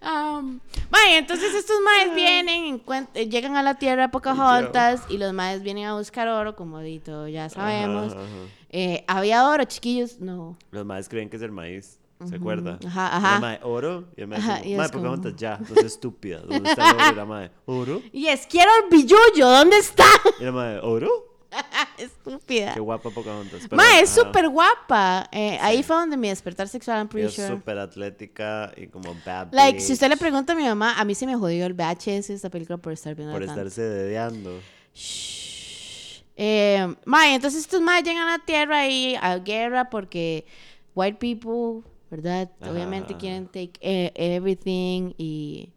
Um, 0.00 0.60
mae, 0.90 1.18
entonces 1.18 1.54
estos 1.54 1.76
maes 1.84 2.14
vienen, 2.14 2.64
encuent- 2.64 3.10
eh, 3.14 3.28
llegan 3.28 3.56
a 3.56 3.62
la 3.62 3.74
tierra 3.74 4.02
de 4.04 4.08
Pocahontas 4.08 5.02
y 5.10 5.18
los 5.18 5.32
maes 5.34 5.62
vienen 5.62 5.84
a 5.86 5.94
buscar 5.94 6.26
oro, 6.28 6.56
como 6.56 6.80
dito, 6.80 7.28
ya 7.28 7.48
sabemos. 7.50 8.12
Ajá, 8.12 8.22
ajá. 8.22 8.28
Eh, 8.70 9.04
¿Había 9.06 9.46
oro, 9.48 9.64
chiquillos? 9.64 10.18
No. 10.20 10.56
Los 10.70 10.86
maes 10.86 11.08
creen 11.08 11.28
que 11.28 11.36
es 11.36 11.42
el 11.42 11.52
maíz. 11.52 11.98
¿Se 12.28 12.36
acuerda? 12.36 12.78
Ajá, 12.86 13.16
ajá. 13.16 13.32
La 13.34 13.40
mae, 13.40 13.60
oro. 13.64 14.04
Y 14.16 14.20
el 14.22 14.28
mae, 14.28 14.38
Ajá, 14.38 14.58
como, 14.60 14.70
y 14.70 14.76
mae, 14.76 14.86
es 14.86 14.90
¿por 14.92 15.00
qué 15.00 15.04
como- 15.06 15.10
montas 15.16 15.36
ya? 15.36 15.58
No 15.68 15.74
seas 15.74 15.86
estúpida. 15.86 16.38
¿Dónde 16.38 16.70
está 16.70 16.90
el 16.90 16.96
oro? 16.96 17.12
Y 17.12 17.14
la 17.16 17.24
mae, 17.24 17.50
¿oro? 17.66 18.02
Y 18.12 18.26
es, 18.28 18.46
quiero 18.46 18.70
el 18.84 18.90
billullo, 18.96 19.48
¿dónde 19.50 19.78
está? 19.78 20.04
Y 20.40 20.44
la 20.44 20.52
mae, 20.52 20.78
¿oro? 20.78 21.31
Estúpida. 21.98 22.74
Qué 22.74 22.80
guapa 22.80 23.10
Pocahontas. 23.10 23.62
pero, 23.68 23.76
Ma, 23.76 24.00
es 24.00 24.16
ajá. 24.18 24.26
súper 24.26 24.48
guapa. 24.48 25.28
Eh, 25.32 25.58
Ahí 25.60 25.82
fue 25.82 25.96
donde 25.96 26.16
mi 26.16 26.28
despertar 26.28 26.68
sexual, 26.68 26.98
I'm 26.98 27.06
Y 27.06 27.10
pretty 27.10 27.26
Es 27.28 27.34
sure. 27.34 27.48
súper 27.48 27.78
atlética 27.78 28.72
y 28.76 28.86
como 28.86 29.14
bad 29.24 29.48
Like, 29.52 29.80
si 29.80 29.92
usted 29.92 30.08
le 30.08 30.14
bitch 30.14 30.20
pregunta 30.20 30.52
a 30.52 30.56
mi 30.56 30.64
mamá, 30.64 30.98
a 30.98 31.04
mí 31.04 31.14
se 31.14 31.26
me 31.26 31.36
jodió 31.36 31.66
el 31.66 31.74
VHS 31.74 32.30
esta 32.30 32.50
película 32.50 32.78
por 32.78 32.92
estar 32.92 33.14
viendo 33.14 33.32
Por 33.32 33.42
estarse 33.42 33.82
dedeando. 33.82 34.60
Shh. 34.94 36.22
Eh, 36.36 36.94
ma, 37.04 37.34
entonces 37.34 37.60
estos 37.60 37.80
más 37.82 38.02
llegan 38.02 38.26
a 38.26 38.38
la 38.38 38.44
tierra 38.44 38.88
y 38.88 39.14
a 39.20 39.36
guerra 39.38 39.90
porque 39.90 40.46
white 40.94 41.18
people, 41.18 41.88
¿verdad? 42.10 42.50
Ajá, 42.60 42.72
Obviamente 42.72 43.16
quieren 43.16 43.46
take 43.46 43.72
eh, 43.80 44.12
everything 44.14 45.12
y 45.18 45.71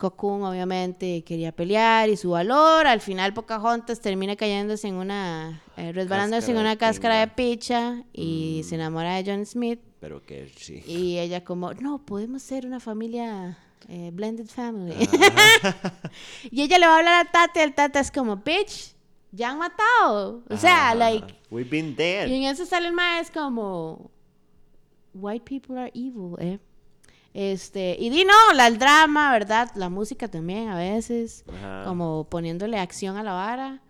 Cocoon 0.00 0.42
obviamente 0.42 1.22
quería 1.22 1.52
pelear 1.52 2.08
y 2.08 2.16
su 2.16 2.30
valor. 2.30 2.86
Al 2.86 3.00
final 3.00 3.34
Pocahontas 3.34 4.00
termina 4.00 4.34
cayéndose 4.34 4.88
en 4.88 4.94
una, 4.94 5.62
eh, 5.76 5.92
resbalándose 5.92 6.50
en 6.50 6.56
una 6.56 6.76
cáscara 6.76 7.20
de 7.20 7.28
picha 7.28 8.02
y 8.12 8.62
se 8.64 8.76
enamora 8.76 9.14
de 9.14 9.30
John 9.30 9.44
Smith. 9.44 9.78
Pero 10.00 10.22
que 10.22 10.50
sí. 10.56 10.82
Y 10.86 11.18
ella 11.18 11.44
como, 11.44 11.74
no, 11.74 11.98
podemos 12.04 12.42
ser 12.42 12.66
una 12.66 12.80
familia 12.80 13.58
eh, 13.88 14.10
blended 14.12 14.46
family. 14.46 14.94
y 16.50 16.62
ella 16.62 16.78
le 16.78 16.86
va 16.86 16.94
a 16.94 16.98
hablar 16.98 17.26
a 17.26 17.30
Tata 17.30 17.60
y 17.60 17.62
el 17.62 17.74
Tata 17.74 18.00
es 18.00 18.10
como, 18.10 18.36
bitch, 18.36 18.94
ya 19.32 19.50
han 19.50 19.58
matado. 19.58 20.42
O 20.48 20.56
sea, 20.56 20.94
like, 20.94 21.34
We've 21.50 21.70
been 21.70 21.94
there. 21.94 22.26
y 22.26 22.36
en 22.36 22.50
eso 22.50 22.64
sale 22.64 22.88
el 22.88 22.94
maestro 22.94 23.42
como, 23.42 24.10
white 25.12 25.44
people 25.44 25.78
are 25.78 25.92
evil, 25.94 26.36
eh. 26.38 26.58
Este, 27.32 27.96
y 27.98 28.10
di 28.10 28.24
no, 28.24 28.32
la, 28.54 28.66
el 28.66 28.78
drama, 28.78 29.30
¿verdad? 29.32 29.70
La 29.76 29.88
música 29.88 30.28
también 30.28 30.68
a 30.68 30.76
veces, 30.76 31.44
Ajá. 31.48 31.84
como 31.86 32.24
poniéndole 32.24 32.78
acción 32.78 33.16
a 33.16 33.22
la 33.22 33.32
vara. 33.32 33.80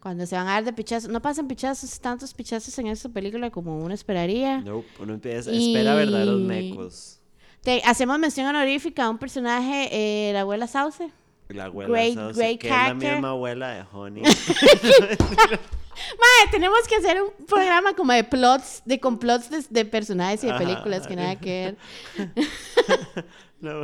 Cuando 0.00 0.26
se 0.26 0.34
van 0.34 0.48
a 0.48 0.52
dar 0.54 0.64
de 0.64 0.72
pichazos, 0.72 1.08
no 1.10 1.22
pasan 1.22 1.46
pichazos, 1.46 2.00
tantos 2.00 2.34
pichazos 2.34 2.76
en 2.80 2.88
esta 2.88 3.08
película 3.08 3.50
como 3.50 3.78
uno 3.78 3.94
esperaría. 3.94 4.58
Nope, 4.60 4.88
uno 4.98 5.14
empieza, 5.14 5.52
espera 5.52 5.94
verdaderos 5.94 6.40
Y- 6.40 6.44
mecos. 6.44 7.20
Te, 7.62 7.80
hacemos 7.84 8.18
mención 8.18 8.46
honorífica 8.48 9.04
a 9.04 9.10
un 9.10 9.18
personaje, 9.18 9.88
eh, 9.92 10.32
la 10.32 10.40
abuela 10.40 10.66
Sauce. 10.66 11.08
La 11.50 11.66
abuela 11.66 11.88
Great- 11.92 12.14
Sauce, 12.14 12.36
great 12.40 12.58
que 12.58 12.66
es 12.66 12.72
la 12.72 12.78
character. 12.86 13.12
misma 13.12 13.28
abuela 13.30 13.68
de 13.70 13.84
Honey. 13.92 14.22
Mae, 15.94 16.50
tenemos 16.50 16.80
que 16.88 16.96
hacer 16.96 17.20
un 17.22 17.46
programa 17.46 17.94
como 17.94 18.12
de 18.12 18.24
plots, 18.24 18.82
de 18.84 18.98
complots 19.00 19.50
de, 19.50 19.64
de 19.68 19.84
personajes 19.84 20.42
y 20.44 20.46
de 20.48 20.54
películas 20.54 21.06
que 21.06 21.16
nada 21.16 21.36
que 21.38 21.76
ver. 22.16 22.28
no. 23.60 23.82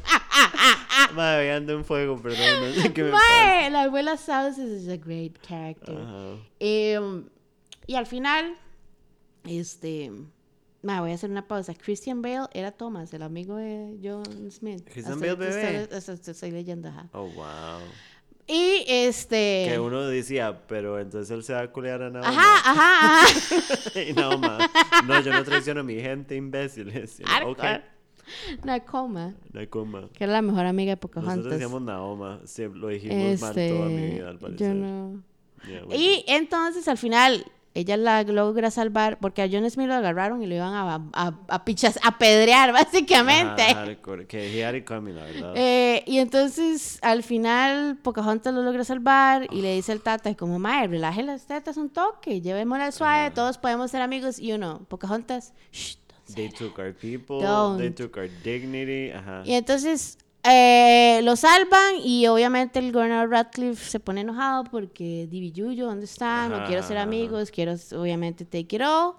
Madre, 1.14 1.52
ando 1.52 1.72
en 1.74 1.84
fuego, 1.84 2.20
perdón. 2.20 2.38
No 2.76 2.82
sé 2.82 2.92
qué 2.92 3.04
me 3.04 3.10
pasa. 3.10 3.24
Mae, 3.28 3.70
la 3.70 3.82
abuela 3.82 4.16
Sauce 4.16 4.60
is 4.62 4.88
a 4.88 4.96
great 4.96 5.38
character. 5.46 5.96
Eh, 6.58 6.98
y 7.86 7.94
al 7.96 8.06
final, 8.06 8.56
este, 9.44 10.10
mae, 10.82 11.00
voy 11.00 11.10
a 11.12 11.14
hacer 11.14 11.30
una 11.30 11.46
pausa. 11.46 11.74
Christian 11.74 12.22
Bale 12.22 12.46
era 12.52 12.70
Thomas, 12.72 13.12
el 13.12 13.22
amigo 13.22 13.56
de 13.56 13.98
John 14.02 14.50
Smith. 14.50 14.82
Christian 14.90 15.20
Bale, 15.20 15.34
bebé. 15.34 15.88
estoy- 15.90 16.18
estoy 16.30 16.50
leyendo, 16.50 16.88
ajá. 16.88 17.08
Oh, 17.12 17.24
wow. 17.28 17.80
Y 18.46 18.84
este. 18.88 19.66
Que 19.68 19.78
uno 19.78 20.02
decía, 20.06 20.60
pero 20.66 20.98
entonces 20.98 21.30
él 21.30 21.42
se 21.44 21.52
va 21.52 21.60
a 21.60 21.68
culear 21.72 22.02
a 22.02 22.10
Naoma. 22.10 22.28
Ajá, 22.28 22.70
ajá, 22.70 23.22
ajá. 23.22 24.00
y 24.08 24.12
Naoma, 24.12 24.58
no, 25.06 25.20
yo 25.20 25.32
no 25.32 25.44
traiciono 25.44 25.80
a 25.80 25.84
mi 25.84 26.00
gente, 26.00 26.34
imbéciles. 26.36 27.20
Y 27.20 27.22
yo, 27.24 27.48
ok, 27.50 27.58
Hardcore. 27.60 27.84
Nakoma, 28.64 29.34
Nakoma. 29.52 30.08
que 30.12 30.24
era 30.24 30.34
la 30.34 30.42
mejor 30.42 30.66
amiga 30.66 30.90
de 30.94 30.96
Nosotros 30.96 31.22
Pocahontas. 31.22 31.50
decíamos 31.52 31.82
Naoma, 31.82 32.40
lo 32.74 32.88
dijimos 32.88 33.40
mal 33.40 33.54
toda 33.54 33.88
mi 33.88 33.94
Este, 34.04 34.14
vida, 34.14 34.28
al 34.28 34.34
yo 34.36 34.40
parecer. 34.40 34.74
no. 34.76 35.22
Yeah, 35.68 35.84
bueno. 35.84 36.00
Y 36.00 36.24
entonces 36.26 36.88
al 36.88 36.96
final 36.98 37.44
ella 37.72 37.96
la 37.96 38.24
logra 38.24 38.70
salvar 38.70 39.18
porque 39.20 39.42
a 39.42 39.48
John 39.50 39.68
Smith 39.70 39.86
lo 39.86 39.94
agarraron 39.94 40.42
y 40.42 40.46
lo 40.46 40.54
iban 40.56 40.74
a, 40.74 41.08
a, 41.12 41.34
a 41.48 41.64
pichas, 41.64 42.00
a 42.02 42.18
pedrear 42.18 42.72
básicamente. 42.72 43.62
Ajá, 43.62 43.86
hardcore, 43.86 44.26
que 44.26 44.60
la 44.60 45.22
verdad. 45.22 45.52
Eh, 45.56 46.02
y 46.06 46.18
entonces 46.18 46.98
al 47.02 47.22
final 47.22 47.98
Pocahontas 48.02 48.52
lo 48.52 48.62
logra 48.62 48.82
salvar 48.82 49.46
y 49.52 49.62
le 49.62 49.74
dice 49.74 49.92
al 49.92 50.00
tata 50.00 50.34
como, 50.34 50.58
mae, 50.58 50.88
relaje 50.88 51.22
las 51.22 51.46
tetas 51.46 51.76
un 51.76 51.90
toque, 51.90 52.40
llevémosla 52.40 52.86
al 52.86 52.92
suave, 52.92 53.30
todos 53.30 53.58
podemos 53.58 53.90
ser 53.90 54.02
amigos. 54.02 54.40
Y 54.40 54.52
uno, 54.52 54.84
Pocahontas, 54.88 55.52
shh, 55.70 55.94
They 56.34 56.48
that". 56.48 56.58
took 56.58 56.78
our 56.78 56.92
people, 56.92 57.76
they 57.78 57.90
took 57.90 58.16
our 58.16 58.28
dignity. 58.42 59.10
Ajá. 59.10 59.42
Y 59.44 59.54
entonces 59.54 60.18
eh, 60.42 61.20
lo 61.22 61.36
salvan 61.36 61.96
y 62.02 62.26
obviamente 62.26 62.78
el 62.78 62.92
gobernador 62.92 63.30
Radcliffe 63.30 63.84
se 63.90 64.00
pone 64.00 64.22
enojado 64.22 64.64
porque 64.64 65.26
Divi 65.30 65.52
Yuyo, 65.52 65.86
¿dónde 65.86 66.06
está? 66.06 66.48
No 66.48 66.64
quiero 66.66 66.82
ser 66.82 66.98
amigos, 66.98 67.50
quiero 67.50 67.74
obviamente 67.92 68.44
take 68.44 68.76
it 68.76 68.82
all. 68.82 69.14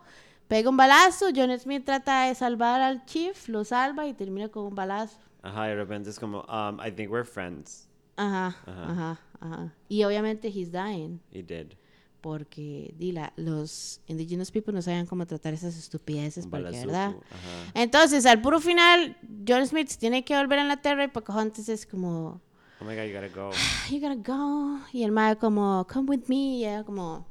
Pega 0.47 0.69
un 0.69 0.75
balazo, 0.77 1.27
John 1.33 1.57
Smith 1.57 1.85
trata 1.85 2.25
de 2.27 2.35
salvar 2.35 2.81
al 2.81 3.05
chief, 3.05 3.47
lo 3.47 3.63
salva 3.63 4.05
y 4.07 4.13
termina 4.13 4.49
con 4.49 4.65
un 4.65 4.75
balazo. 4.75 5.17
Ajá, 5.43 5.67
y 5.67 5.69
de 5.69 5.75
repente 5.75 6.09
es 6.09 6.19
como, 6.19 6.41
um, 6.41 6.79
I 6.85 6.91
think 6.91 7.09
we're 7.09 7.25
friends. 7.25 7.87
Ajá, 8.17 8.47
Ajá. 8.65 8.91
ajá, 8.91 9.19
ajá. 9.39 9.73
Y 9.87 10.03
obviamente 10.03 10.49
he's 10.49 10.71
dying 10.71 11.19
He 11.31 11.41
did. 11.41 11.73
Porque 12.21 12.93
dila, 12.97 13.33
los 13.35 13.99
indigenous 14.07 14.51
people 14.51 14.73
no 14.73 14.81
sabían 14.81 15.05
cómo 15.05 15.25
tratar 15.25 15.53
esas 15.53 15.75
estupideces, 15.77 16.45
porque, 16.45 16.63
balazuco, 16.63 16.87
¿verdad? 16.87 17.09
Ajá. 17.09 17.71
Entonces, 17.73 18.25
al 18.25 18.41
puro 18.41 18.61
final, 18.61 19.17
John 19.47 19.65
Smith 19.67 19.91
tiene 19.97 20.23
que 20.23 20.37
volver 20.37 20.59
en 20.59 20.67
la 20.67 20.77
tierra 20.77 21.03
y 21.03 21.07
Pocahontas 21.07 21.67
es 21.67 21.85
como, 21.85 22.39
Oh 22.79 22.83
my 22.83 22.95
god, 22.95 23.03
you 23.03 23.13
gotta 23.13 23.27
go. 23.27 23.51
you 23.91 23.99
gotta 23.99 24.15
go. 24.15 24.79
Y 24.91 25.03
el 25.03 25.11
mae 25.11 25.35
como, 25.37 25.85
come 25.91 26.09
with 26.09 26.23
me. 26.27 26.57
Y 26.57 26.65
ella 26.65 26.83
como, 26.83 27.27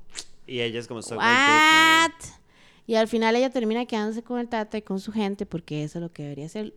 Y 0.47 0.61
ella 0.61 0.79
es 0.81 0.87
como, 0.87 1.01
what? 1.01 2.13
Y 2.87 2.97
al 2.97 3.09
final 3.09 3.37
ella 3.37 3.51
termina 3.51 3.87
quedándose 3.87 4.23
con 4.23 4.39
el 4.41 4.49
tata 4.49 4.77
y 4.79 4.83
con 4.83 4.99
su 4.99 5.13
gente 5.13 5.47
porque 5.47 5.85
eso 5.85 5.99
es 5.99 6.03
lo 6.03 6.13
que 6.13 6.25
debería 6.25 6.49
ser. 6.49 6.75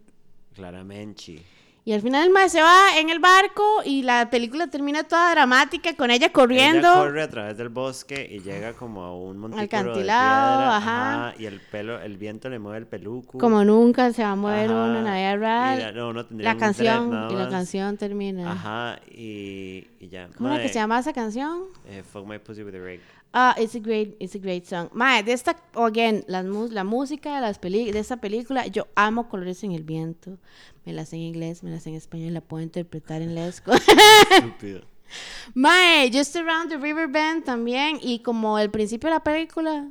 Claramente. 0.53 1.41
Y 1.85 1.91
al 1.91 2.01
final 2.01 2.23
el 2.27 2.29
mae 2.29 2.47
se 2.47 2.61
va 2.61 2.97
en 2.97 3.09
el 3.09 3.19
barco 3.19 3.81
y 3.83 4.03
la 4.03 4.29
película 4.29 4.67
termina 4.67 5.03
toda 5.03 5.31
dramática 5.31 5.93
con 5.97 6.11
ella 6.11 6.31
corriendo. 6.31 6.79
Ella 6.79 7.03
corre 7.03 7.21
a 7.23 7.29
través 7.29 7.57
del 7.57 7.67
bosque 7.67 8.25
y 8.31 8.39
llega 8.39 8.71
como 8.71 9.03
a 9.03 9.13
un 9.13 9.37
montículo 9.37 9.63
Alcantilado, 9.63 10.51
de 10.51 10.57
piedra, 10.57 10.77
ajá. 10.77 11.33
Y 11.37 11.45
el 11.45 11.59
pelo, 11.59 11.99
el 11.99 12.17
viento 12.17 12.47
le 12.49 12.57
mueve 12.57 12.77
el 12.77 12.87
peluco. 12.87 13.37
Como 13.37 13.65
nunca 13.65 14.13
se 14.13 14.23
va 14.23 14.31
a 14.31 14.35
mover 14.37 14.69
Ajá, 14.71 14.75
uno 14.85 14.99
en 14.99 15.03
la 15.03 15.15
vida 15.15 15.75
la- 15.77 15.91
no, 15.91 16.13
no 16.13 16.25
La 16.29 16.55
canción, 16.57 17.27
y 17.29 17.35
la 17.35 17.49
canción 17.49 17.97
termina. 17.97 18.49
Ajá, 18.49 18.99
y, 19.11 19.85
y 19.99 20.07
ya. 20.07 20.29
¿Cómo 20.37 20.47
era 20.49 20.59
que 20.59 20.63
Mae, 20.63 20.73
se 20.73 20.79
llama 20.79 20.99
esa 20.99 21.11
canción? 21.11 21.63
eh, 21.85 22.01
Fuck 22.09 22.25
My 22.25 22.39
Pussy 22.39 22.63
With 22.63 22.75
a 22.75 22.79
Rake. 22.79 23.01
Ah, 23.35 23.55
it's 23.57 23.73
a 23.75 23.79
great, 23.79 24.15
it's 24.19 24.35
a 24.35 24.39
great 24.39 24.65
song. 24.65 24.89
Mae, 24.93 25.23
de 25.23 25.33
esta, 25.33 25.55
again, 25.75 26.23
mus- 26.47 26.71
la 26.71 26.83
música 26.83 27.33
de, 27.35 27.41
las 27.41 27.57
peli 27.57 27.91
de 27.91 27.97
esta 27.99 28.17
película, 28.17 28.67
yo 28.67 28.85
amo 28.95 29.27
Colores 29.27 29.63
en 29.63 29.71
el 29.71 29.83
Viento. 29.83 30.37
Me 30.85 30.93
la 30.93 31.03
sé 31.05 31.15
en 31.15 31.23
inglés, 31.23 31.63
me 31.63 31.71
la 31.71 31.79
sé 31.79 31.89
en 31.89 31.95
español, 31.95 32.33
la 32.33 32.41
puedo 32.41 32.61
interpretar 32.63 33.21
en 33.23 33.33
lesco. 33.33 33.71
Estúpido. 33.73 34.81
Mae, 35.55 36.11
Just 36.13 36.35
Around 36.35 36.69
the 36.69 36.77
River 36.77 37.07
Bend 37.07 37.43
también. 37.43 37.97
Y 38.01 38.19
como 38.19 38.59
el 38.59 38.69
principio 38.69 39.09
de 39.09 39.15
la 39.15 39.23
película, 39.23 39.89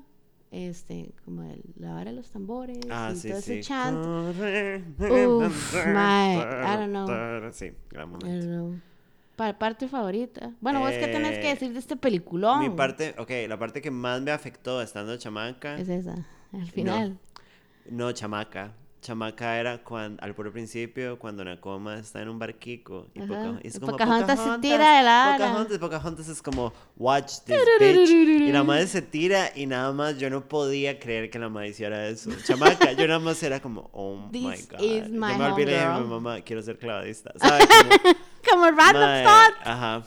este, 0.52 1.12
como 1.24 1.42
el, 1.42 1.62
la 1.76 2.04
de 2.04 2.12
los 2.12 2.30
tambores 2.30 2.78
Ah, 2.90 3.10
y 3.12 3.16
sí, 3.18 3.28
todo 3.30 3.40
sí. 3.40 3.52
ese 3.54 3.62
chant. 3.68 4.06
Uf, 4.06 5.74
mae, 5.86 6.36
I 6.36 6.76
don't 6.76 6.90
know. 6.90 7.06
Sí, 7.52 7.72
gran 7.90 8.08
I 8.08 8.12
momento. 8.12 8.26
don't 8.28 8.42
know. 8.44 8.80
Pa- 9.42 9.58
parte 9.58 9.88
favorita. 9.88 10.52
Bueno, 10.60 10.78
vos 10.78 10.90
qué 10.92 11.08
tenés 11.08 11.38
que 11.38 11.48
Eh, 11.48 11.54
decir 11.54 11.72
de 11.72 11.80
este 11.80 11.96
peliculón. 11.96 12.60
Mi 12.60 12.70
parte, 12.70 13.14
ok, 13.18 13.30
la 13.48 13.58
parte 13.58 13.80
que 13.82 13.90
más 13.90 14.20
me 14.22 14.30
afectó 14.30 14.80
estando 14.80 15.16
chamaca. 15.16 15.76
es 15.78 15.88
esa, 15.88 16.14
al 16.52 16.70
final. 16.70 17.18
No, 17.90 18.12
chamaca. 18.12 18.72
Chamaca 19.00 19.58
era 19.58 19.82
cuando, 19.82 20.22
al 20.22 20.32
puro 20.32 20.52
principio, 20.52 21.18
cuando 21.18 21.44
Nakoma 21.44 21.98
está 21.98 22.22
en 22.22 22.28
un 22.28 22.38
barquico. 22.38 23.08
Y. 23.14 23.20
Poca- 23.22 23.58
y 23.60 23.66
es 23.66 23.80
como 23.80 23.90
Pocahontas 23.92 24.38
se 24.38 24.58
tira 24.60 24.98
de 24.98 25.02
la. 25.02 25.34
Pocahontas, 25.36 25.78
Pocahontas 25.78 26.28
es 26.28 26.40
como, 26.40 26.72
watch 26.96 27.40
this 27.44 27.56
bitch. 27.80 28.08
Y 28.10 28.52
la 28.52 28.62
madre 28.62 28.86
se 28.86 29.02
tira 29.02 29.50
y 29.56 29.66
nada 29.66 29.90
más 29.92 30.18
yo 30.18 30.30
no 30.30 30.46
podía 30.48 31.00
creer 31.00 31.30
que 31.30 31.40
la 31.40 31.48
madre 31.48 31.70
hiciera 31.70 32.06
eso. 32.06 32.30
Chamaca, 32.44 32.92
yo 32.92 33.08
nada 33.08 33.18
más 33.18 33.42
era 33.42 33.58
como, 33.58 33.90
oh 33.92 34.28
my 34.30 34.40
god. 34.70 34.80
is 34.80 35.08
yo 35.08 35.14
my 35.14 35.34
me 35.36 35.46
olvidé 35.50 35.78
de 35.80 35.86
mi 36.00 36.06
mamá, 36.06 36.40
quiero 36.42 36.62
ser 36.62 36.78
clavadista. 36.78 37.32
¿Sabes? 37.40 37.66
Como, 37.66 38.14
Como 38.52 38.70
random 38.70 39.02
mae, 39.02 39.24
thought. 39.24 39.54
Ajá. 39.64 40.02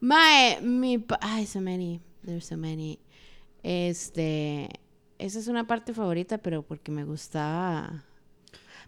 Mae, 0.00 0.60
mi... 0.60 0.98
pa- 0.98 1.18
Ay, 1.20 1.46
so 1.46 1.60
many. 1.60 2.00
There's 2.24 2.46
so 2.46 2.56
many. 2.56 2.98
Este... 3.62 4.68
Esa 5.18 5.38
es 5.38 5.46
una 5.46 5.66
parte 5.66 5.94
favorita, 5.94 6.38
pero 6.38 6.62
porque 6.62 6.90
me 6.90 7.04
gustaba... 7.04 8.02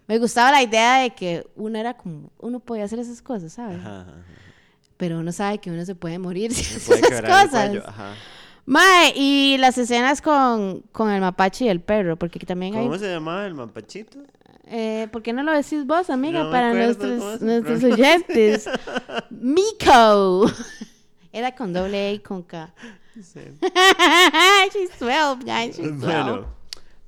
Me 0.07 0.19
gustaba 0.19 0.51
la 0.51 0.61
idea 0.61 0.97
de 0.99 1.11
que 1.15 1.47
uno 1.55 1.79
era 1.79 1.95
como... 1.95 2.31
Uno 2.39 2.59
podía 2.59 2.83
hacer 2.83 2.99
esas 2.99 3.21
cosas, 3.21 3.53
¿sabes? 3.53 3.77
Ajá, 3.79 4.01
ajá. 4.01 4.13
Pero 4.97 5.19
uno 5.19 5.31
sabe 5.31 5.57
que 5.59 5.71
uno 5.71 5.83
se 5.85 5.95
puede 5.95 6.19
morir 6.19 6.53
si 6.53 6.61
Me 6.71 6.77
hace 6.77 6.85
puede 6.87 6.99
esas 7.01 7.09
quebrar 7.21 7.43
el 7.43 7.49
cosas. 7.49 7.69
cuello, 7.69 7.87
Ajá. 7.89 8.13
Mae, 8.67 9.13
y 9.15 9.57
las 9.59 9.77
escenas 9.77 10.21
con, 10.21 10.81
con 10.91 11.11
el 11.11 11.21
mapache 11.21 11.65
y 11.65 11.69
el 11.69 11.81
perro, 11.81 12.17
porque 12.17 12.39
aquí 12.39 12.45
también 12.45 12.75
hay... 12.75 12.83
¿Cómo 12.83 12.97
se 12.97 13.11
llamaba 13.11 13.45
el 13.45 13.53
mapachito? 13.53 14.19
Eh, 14.67 15.07
¿Por 15.11 15.21
qué 15.21 15.31
no 15.33 15.43
lo 15.43 15.51
decís 15.51 15.85
vos, 15.85 16.09
amiga, 16.09 16.43
No 16.45 16.51
para 16.51 16.73
nuestros, 16.73 17.41
oyentes? 17.83 18.67
Miko. 19.29 20.51
Era 21.31 21.53
con 21.55 21.73
doble 21.73 22.07
A 22.07 22.11
y 22.13 22.19
con 22.19 22.41
K. 22.43 22.73
Sí. 23.21 23.39
She's 24.73 24.97
12, 24.99 25.43
guys. 25.45 25.77
She's 25.77 25.91
12. 25.99 26.05
Bueno, 26.05 26.45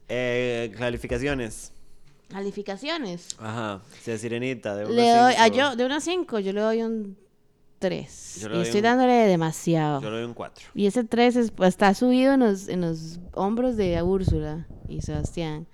eh, 0.07 0.73
calificaciones. 0.77 1.71
Calificaciones. 2.29 3.29
Ajá. 3.39 3.81
Es 4.05 4.21
sirenita, 4.21 4.75
de 4.75 4.85
uno 4.85 4.93
Le 4.93 5.09
a 5.09 5.23
doy, 5.23 5.33
a 5.35 5.47
yo, 5.47 5.75
de 5.75 5.85
1 5.85 5.95
a 5.95 5.99
5, 6.01 6.39
yo 6.39 6.53
le 6.53 6.61
doy 6.61 6.81
un 6.83 7.17
3. 7.79 8.39
Yo 8.41 8.49
le 8.49 8.57
Y 8.57 8.61
estoy 8.63 8.79
un- 8.79 8.83
dándole 8.83 9.13
demasiado. 9.13 10.01
Yo 10.01 10.09
le 10.11 10.17
doy 10.17 10.25
un 10.25 10.33
4. 10.33 10.67
Y 10.75 10.85
ese 10.87 11.03
3 11.05 11.35
es- 11.37 11.53
está 11.61 11.93
subido 11.93 12.33
en 12.33 12.41
los, 12.41 12.67
en 12.67 12.81
los 12.81 13.19
hombros 13.33 13.77
de 13.77 14.01
Úrsula 14.03 14.67
y 14.89 15.01
Sebastián. 15.01 15.67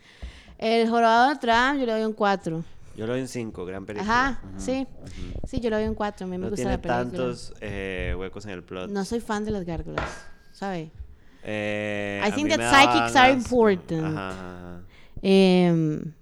El 0.57 0.89
jorobado 0.89 1.33
de 1.35 1.47
Dame, 1.47 1.79
yo 1.79 1.85
le 1.85 1.91
doy 1.93 2.03
un 2.03 2.13
4. 2.13 2.63
Yo 2.95 3.05
le 3.07 3.11
doy 3.13 3.21
un 3.21 3.27
5, 3.27 3.65
gran 3.65 3.85
película. 3.85 4.27
Ajá, 4.29 4.39
Ujú, 4.51 4.59
sí. 4.61 4.87
ujú. 5.01 5.47
Sí, 5.47 5.59
yo 5.59 5.69
le 5.69 5.77
doy 5.77 5.87
un 5.87 5.95
4. 5.95 6.25
A 6.25 6.29
mí 6.29 6.37
me 6.37 6.43
No 6.45 6.49
gusta 6.49 6.55
tiene 6.57 6.71
la 6.71 6.81
película. 6.81 7.03
tantos 7.03 7.53
eh, 7.61 8.15
huecos 8.17 8.45
en 8.45 8.51
el 8.51 8.63
plot. 8.63 8.89
No 8.91 9.03
soy 9.05 9.19
fan 9.19 9.43
de 9.45 9.51
las 9.51 9.65
gárgolas, 9.65 10.09
¿sabe? 10.51 10.91
Eh, 11.43 12.21
I 12.25 12.31
think 12.31 12.49
that 12.49 12.59
psychics 12.71 13.15
are 13.15 13.31
important. 13.33 14.05
Ajá, 14.17 14.29
ajá, 14.29 14.57
ajá. 14.77 14.81
Em, 15.21 16.13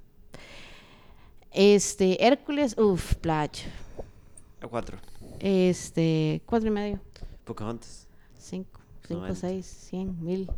este, 1.51 2.25
Hércules, 2.25 2.77
uff, 2.77 3.15
plach. 3.15 3.63
A 4.61 4.67
4. 4.67 4.97
Este, 5.39 6.41
cuatro 6.45 6.67
y 6.69 6.71
medio. 6.71 6.99
Pocahontas. 7.45 8.07
Cinco, 8.37 8.79
cinco, 9.07 9.21
90. 9.21 9.35
seis, 9.39 9.65
cien, 9.65 10.23
mil, 10.23 10.49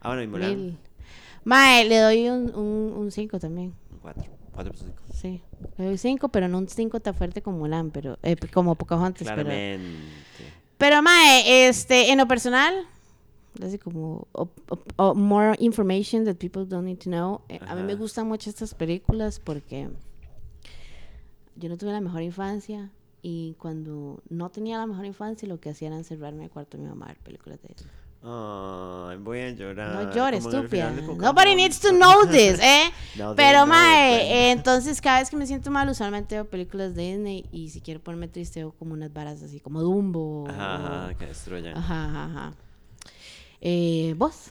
Ah, 0.00 0.08
bueno, 0.08 0.22
y 0.22 0.26
Mulan. 0.26 0.56
mil. 0.56 0.78
Mae, 1.44 1.84
le 1.88 1.98
doy 1.98 2.28
un, 2.28 2.54
un, 2.54 2.92
un 2.96 3.10
cinco 3.10 3.38
también. 3.38 3.74
Un 3.92 3.98
4. 3.98 4.24
4 4.54 4.72
por 4.72 4.80
5. 4.80 5.02
Sí. 5.14 5.40
Le 5.78 5.84
doy 5.86 5.98
cinco, 5.98 6.28
pero 6.28 6.48
no 6.48 6.58
un 6.58 6.68
cinco 6.68 7.00
tan 7.00 7.14
fuerte 7.14 7.40
como 7.42 7.58
Mulan, 7.58 7.90
pero, 7.90 8.18
eh, 8.22 8.36
como 8.52 8.74
Pocahontas, 8.74 9.22
pero. 9.26 9.42
Claramente. 9.42 10.44
Pero, 10.78 11.02
mae, 11.02 11.68
este, 11.68 12.10
en 12.10 12.18
lo 12.18 12.26
personal, 12.26 12.74
así 13.64 13.78
como 13.78 14.26
o- 14.32 14.48
o- 14.68 14.78
o 14.96 15.14
more 15.14 15.54
information 15.60 16.24
that 16.24 16.36
people 16.36 16.64
don't 16.66 16.84
need 16.84 16.98
to 16.98 17.04
know. 17.10 17.40
eh, 17.48 17.60
a 17.66 17.74
mí 17.76 17.82
me 17.82 17.94
gustan 17.94 18.26
mucho 18.26 18.50
estas 18.50 18.74
películas 18.74 19.38
porque 19.40 19.88
yo 21.56 21.68
no 21.68 21.76
tuve 21.76 21.92
la 21.92 22.00
mejor 22.00 22.22
infancia 22.22 22.90
y 23.22 23.54
cuando 23.58 24.20
no 24.28 24.50
tenía 24.50 24.78
la 24.78 24.86
mejor 24.86 25.04
infancia 25.06 25.46
lo 25.48 25.60
que 25.60 25.70
hacía 25.70 25.88
era 25.88 25.96
encerrarme 25.96 26.44
al 26.44 26.50
cuarto 26.50 26.76
de 26.76 26.82
mi 26.82 26.88
mamá 26.88 27.06
a 27.06 27.08
ver 27.08 27.18
películas 27.18 27.60
de 27.62 27.68
Disney. 27.68 27.92
Ay, 28.24 29.16
voy 29.18 29.40
a 29.40 29.50
llorar. 29.50 30.04
No 30.04 30.14
llores, 30.14 30.44
estúpida. 30.46 30.90
Nobody 30.92 31.56
needs 31.56 31.80
to 31.80 31.90
know 31.90 32.24
this, 32.30 32.60
¿eh? 32.60 32.90
No, 33.16 33.34
Pero, 33.34 33.66
mae, 33.66 34.20
eh, 34.22 34.50
entonces 34.52 35.00
cada 35.00 35.18
vez 35.18 35.28
que 35.28 35.36
me 35.36 35.44
siento 35.46 35.70
mal, 35.72 35.88
usualmente 35.88 36.36
veo 36.36 36.44
películas 36.44 36.94
de 36.94 37.02
Disney 37.14 37.46
y 37.50 37.70
si 37.70 37.80
quiero 37.80 37.98
ponerme 38.00 38.28
triste 38.28 38.60
veo 38.60 38.72
como 38.78 38.92
unas 38.94 39.12
varas 39.12 39.42
así, 39.42 39.58
como 39.58 39.80
Dumbo. 39.82 40.46
Ajá, 40.48 40.74
o- 40.76 40.86
ajá, 41.04 41.14
que 41.18 41.26
destruyan. 41.26 41.76
Ajá, 41.76 42.04
ajá, 42.06 42.24
ajá. 42.26 42.52
Eh, 43.60 44.14
¿Vos? 44.16 44.50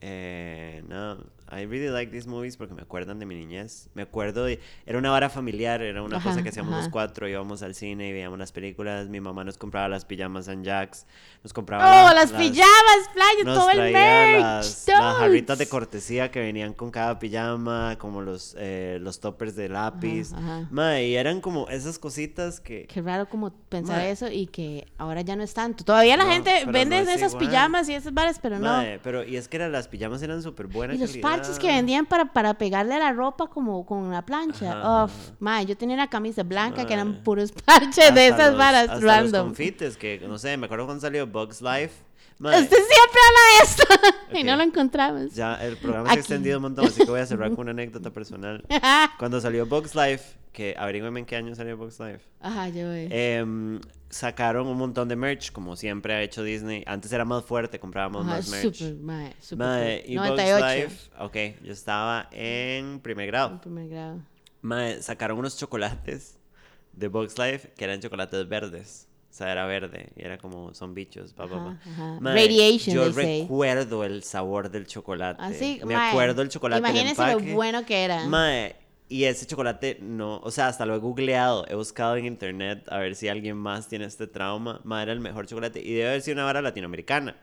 Eh, 0.00 0.84
no, 0.88 1.18
I 1.50 1.64
really 1.66 1.88
like 1.88 2.12
these 2.12 2.28
movies 2.28 2.56
porque 2.56 2.74
me 2.74 2.82
acuerdan 2.82 3.18
de 3.18 3.26
mi 3.26 3.34
niñez. 3.34 3.88
Me 3.94 4.02
acuerdo 4.02 4.44
de. 4.44 4.60
Era 4.86 4.98
una 4.98 5.10
vara 5.10 5.30
familiar, 5.30 5.80
era 5.82 6.02
una 6.02 6.18
Ajá, 6.18 6.30
cosa 6.30 6.42
que 6.42 6.50
hacíamos 6.50 6.72
los 6.72 6.82
ajá. 6.82 6.90
cuatro. 6.90 7.26
Íbamos 7.28 7.62
al 7.62 7.74
cine 7.74 8.08
y 8.08 8.12
veíamos 8.12 8.38
las 8.38 8.52
películas. 8.52 9.08
Mi 9.08 9.20
mamá 9.20 9.44
nos 9.44 9.56
compraba 9.56 9.88
las 9.88 10.04
pijamas 10.04 10.44
San 10.46 10.62
Jacks. 10.64 11.06
Nos 11.42 11.52
compraba. 11.52 11.84
¡Oh, 11.84 12.06
la- 12.08 12.14
las, 12.14 12.32
pijamas, 12.32 13.08
playa! 13.14 13.44
Nos 13.44 13.56
Todo 13.58 13.70
el 13.70 13.92
merch. 13.92 14.40
las, 14.40 14.84
las 14.88 15.16
jarritas 15.16 15.58
de 15.58 15.68
cortesía 15.68 16.30
que 16.30 16.40
venían 16.40 16.74
con 16.74 16.90
cada 16.90 17.18
pijama, 17.18 17.96
como 17.98 18.20
los, 18.22 18.54
eh, 18.58 18.98
los 19.00 19.20
toppers 19.20 19.54
de 19.56 19.68
lápiz. 19.68 20.32
Ajá. 20.34 20.66
Mae, 20.70 21.08
y 21.08 21.14
eran 21.16 21.40
como 21.40 21.68
esas 21.68 21.98
cositas 21.98 22.60
que. 22.60 22.86
Qué 22.86 23.00
raro 23.00 23.28
como 23.28 23.52
pensar 23.68 23.98
Mae. 23.98 24.10
eso 24.10 24.28
y 24.30 24.46
que 24.48 24.86
ahora 24.98 25.22
ya 25.22 25.36
no 25.36 25.42
es 25.42 25.54
tanto. 25.54 25.84
Todavía 25.84 26.16
la 26.16 26.24
No, 26.24 26.30
gente 26.32 26.64
vende 26.66 26.96
no 27.04 27.10
es 27.10 27.16
esas 27.16 27.32
igual. 27.32 27.46
pijamas 27.48 27.88
y 27.88 27.94
esas 27.94 28.12
varas, 28.12 28.38
pero 28.42 28.58
no. 28.58 28.66
Mae, 28.68 28.98
pero 29.02 29.24
y 29.24 29.36
es 29.36 29.48
que 29.48 29.56
era- 29.56 29.68
las 29.68 29.88
pijamas 29.88 30.20
eran 30.22 30.42
súper 30.42 30.66
buenas. 30.66 30.96
Y 30.96 31.00
los 31.00 31.16
parches 31.38 31.58
que 31.58 31.66
vendían 31.68 32.06
para, 32.06 32.32
para 32.32 32.54
pegarle 32.54 32.94
a 32.94 32.98
la 32.98 33.12
ropa 33.12 33.46
como 33.48 33.84
con 33.86 34.10
la 34.10 34.22
plancha. 34.24 35.04
Uf, 35.04 35.12
mae, 35.40 35.66
yo 35.66 35.76
tenía 35.76 35.94
una 35.94 36.08
camisa 36.08 36.42
blanca 36.42 36.86
que 36.86 36.94
eran 36.94 37.22
puros 37.22 37.52
parches 37.64 38.14
de 38.14 38.28
esas 38.28 38.56
varas 38.56 38.88
Hasta 38.88 39.04
random. 39.06 39.32
los 39.32 39.42
confites, 39.44 39.96
que 39.96 40.20
no 40.26 40.38
sé, 40.38 40.56
me 40.56 40.66
acuerdo 40.66 40.86
cuando 40.86 41.00
salió 41.00 41.26
Bugs 41.26 41.60
Life. 41.62 42.07
Mae, 42.38 42.62
Usted 42.62 42.76
siempre 42.76 43.20
habla 43.26 43.40
de 43.50 43.64
esto 43.64 43.84
y 44.38 44.44
no 44.44 44.56
lo 44.56 44.62
encontramos. 44.62 45.34
ya 45.34 45.54
el 45.56 45.76
programa 45.76 46.08
se 46.10 46.16
ha 46.16 46.18
extendido 46.20 46.58
un 46.58 46.62
montón, 46.62 46.86
así 46.86 47.04
que 47.04 47.10
voy 47.10 47.20
a 47.20 47.26
cerrar 47.26 47.50
con 47.50 47.60
una 47.60 47.70
anécdota 47.72 48.10
personal. 48.10 48.64
Cuando 49.18 49.40
salió 49.40 49.66
Bugs 49.66 49.94
Life, 49.96 50.36
que 50.52 50.74
averígüenme 50.78 51.20
en 51.20 51.26
qué 51.26 51.34
año 51.36 51.54
salió 51.56 51.76
Bugs 51.76 51.98
Life. 51.98 52.20
Ajá, 52.40 52.68
yo 52.68 52.86
voy. 52.88 53.08
em, 53.10 53.80
sacaron 54.08 54.68
un 54.68 54.76
montón 54.78 55.08
de 55.08 55.16
merch, 55.16 55.50
como 55.50 55.74
siempre 55.74 56.14
ha 56.14 56.22
hecho 56.22 56.44
Disney. 56.44 56.84
Antes 56.86 57.12
era 57.12 57.24
más 57.24 57.44
fuerte, 57.44 57.80
comprábamos 57.80 58.24
Ajá, 58.24 58.36
más 58.36 58.48
merch. 58.48 58.76
super, 58.76 58.94
mae, 58.96 59.34
super 59.40 60.04
y 60.08 60.16
Bugs 60.16 60.28
98. 60.28 60.66
Life, 60.84 61.10
ok, 61.18 61.64
yo 61.64 61.72
estaba 61.72 62.28
en 62.30 63.00
primer 63.00 63.24
En 63.24 63.30
grado. 63.32 63.60
primer 63.60 63.88
grado. 63.88 64.22
Mae, 64.62 65.02
sacaron 65.02 65.38
unos 65.38 65.56
chocolates 65.58 66.38
de 66.92 67.08
Bugs 67.08 67.36
Life 67.36 67.72
que 67.76 67.84
eran 67.84 68.00
chocolates 68.00 68.48
verdes. 68.48 69.07
O 69.30 69.34
sea, 69.38 69.52
era 69.52 69.66
verde 69.66 70.10
y 70.16 70.22
era 70.24 70.38
como, 70.38 70.72
son 70.74 70.94
bichos, 70.94 71.32
pa, 71.34 71.46
pa, 71.46 71.78
pa. 71.86 72.32
Radiation, 72.32 72.94
Yo 72.94 73.04
they 73.04 73.12
say. 73.12 73.42
recuerdo 73.42 74.02
el 74.04 74.22
sabor 74.22 74.70
del 74.70 74.86
chocolate. 74.86 75.40
Así, 75.42 75.80
Me 75.84 75.94
mae, 75.94 76.10
acuerdo 76.10 76.42
el 76.42 76.48
chocolate 76.48 76.80
Imagínese 76.80 77.10
empaque. 77.10 77.46
lo 77.50 77.54
bueno 77.54 77.84
que 77.86 78.04
era. 78.04 78.26
Mae, 78.26 78.74
y 79.08 79.24
ese 79.24 79.46
chocolate 79.46 79.98
no, 80.00 80.38
o 80.38 80.50
sea, 80.50 80.68
hasta 80.68 80.86
lo 80.86 80.94
he 80.94 80.98
googleado, 80.98 81.66
he 81.68 81.74
buscado 81.74 82.16
en 82.16 82.24
internet 82.26 82.84
a 82.90 82.98
ver 82.98 83.14
si 83.14 83.28
alguien 83.28 83.56
más 83.56 83.86
tiene 83.88 84.06
este 84.06 84.26
trauma. 84.26 84.80
Mae, 84.84 85.02
era 85.04 85.12
el 85.12 85.20
mejor 85.20 85.46
chocolate 85.46 85.80
y 85.80 85.92
debe 85.94 86.08
haber 86.08 86.22
sido 86.22 86.34
una 86.36 86.44
vara 86.44 86.60
latinoamericana. 86.62 87.36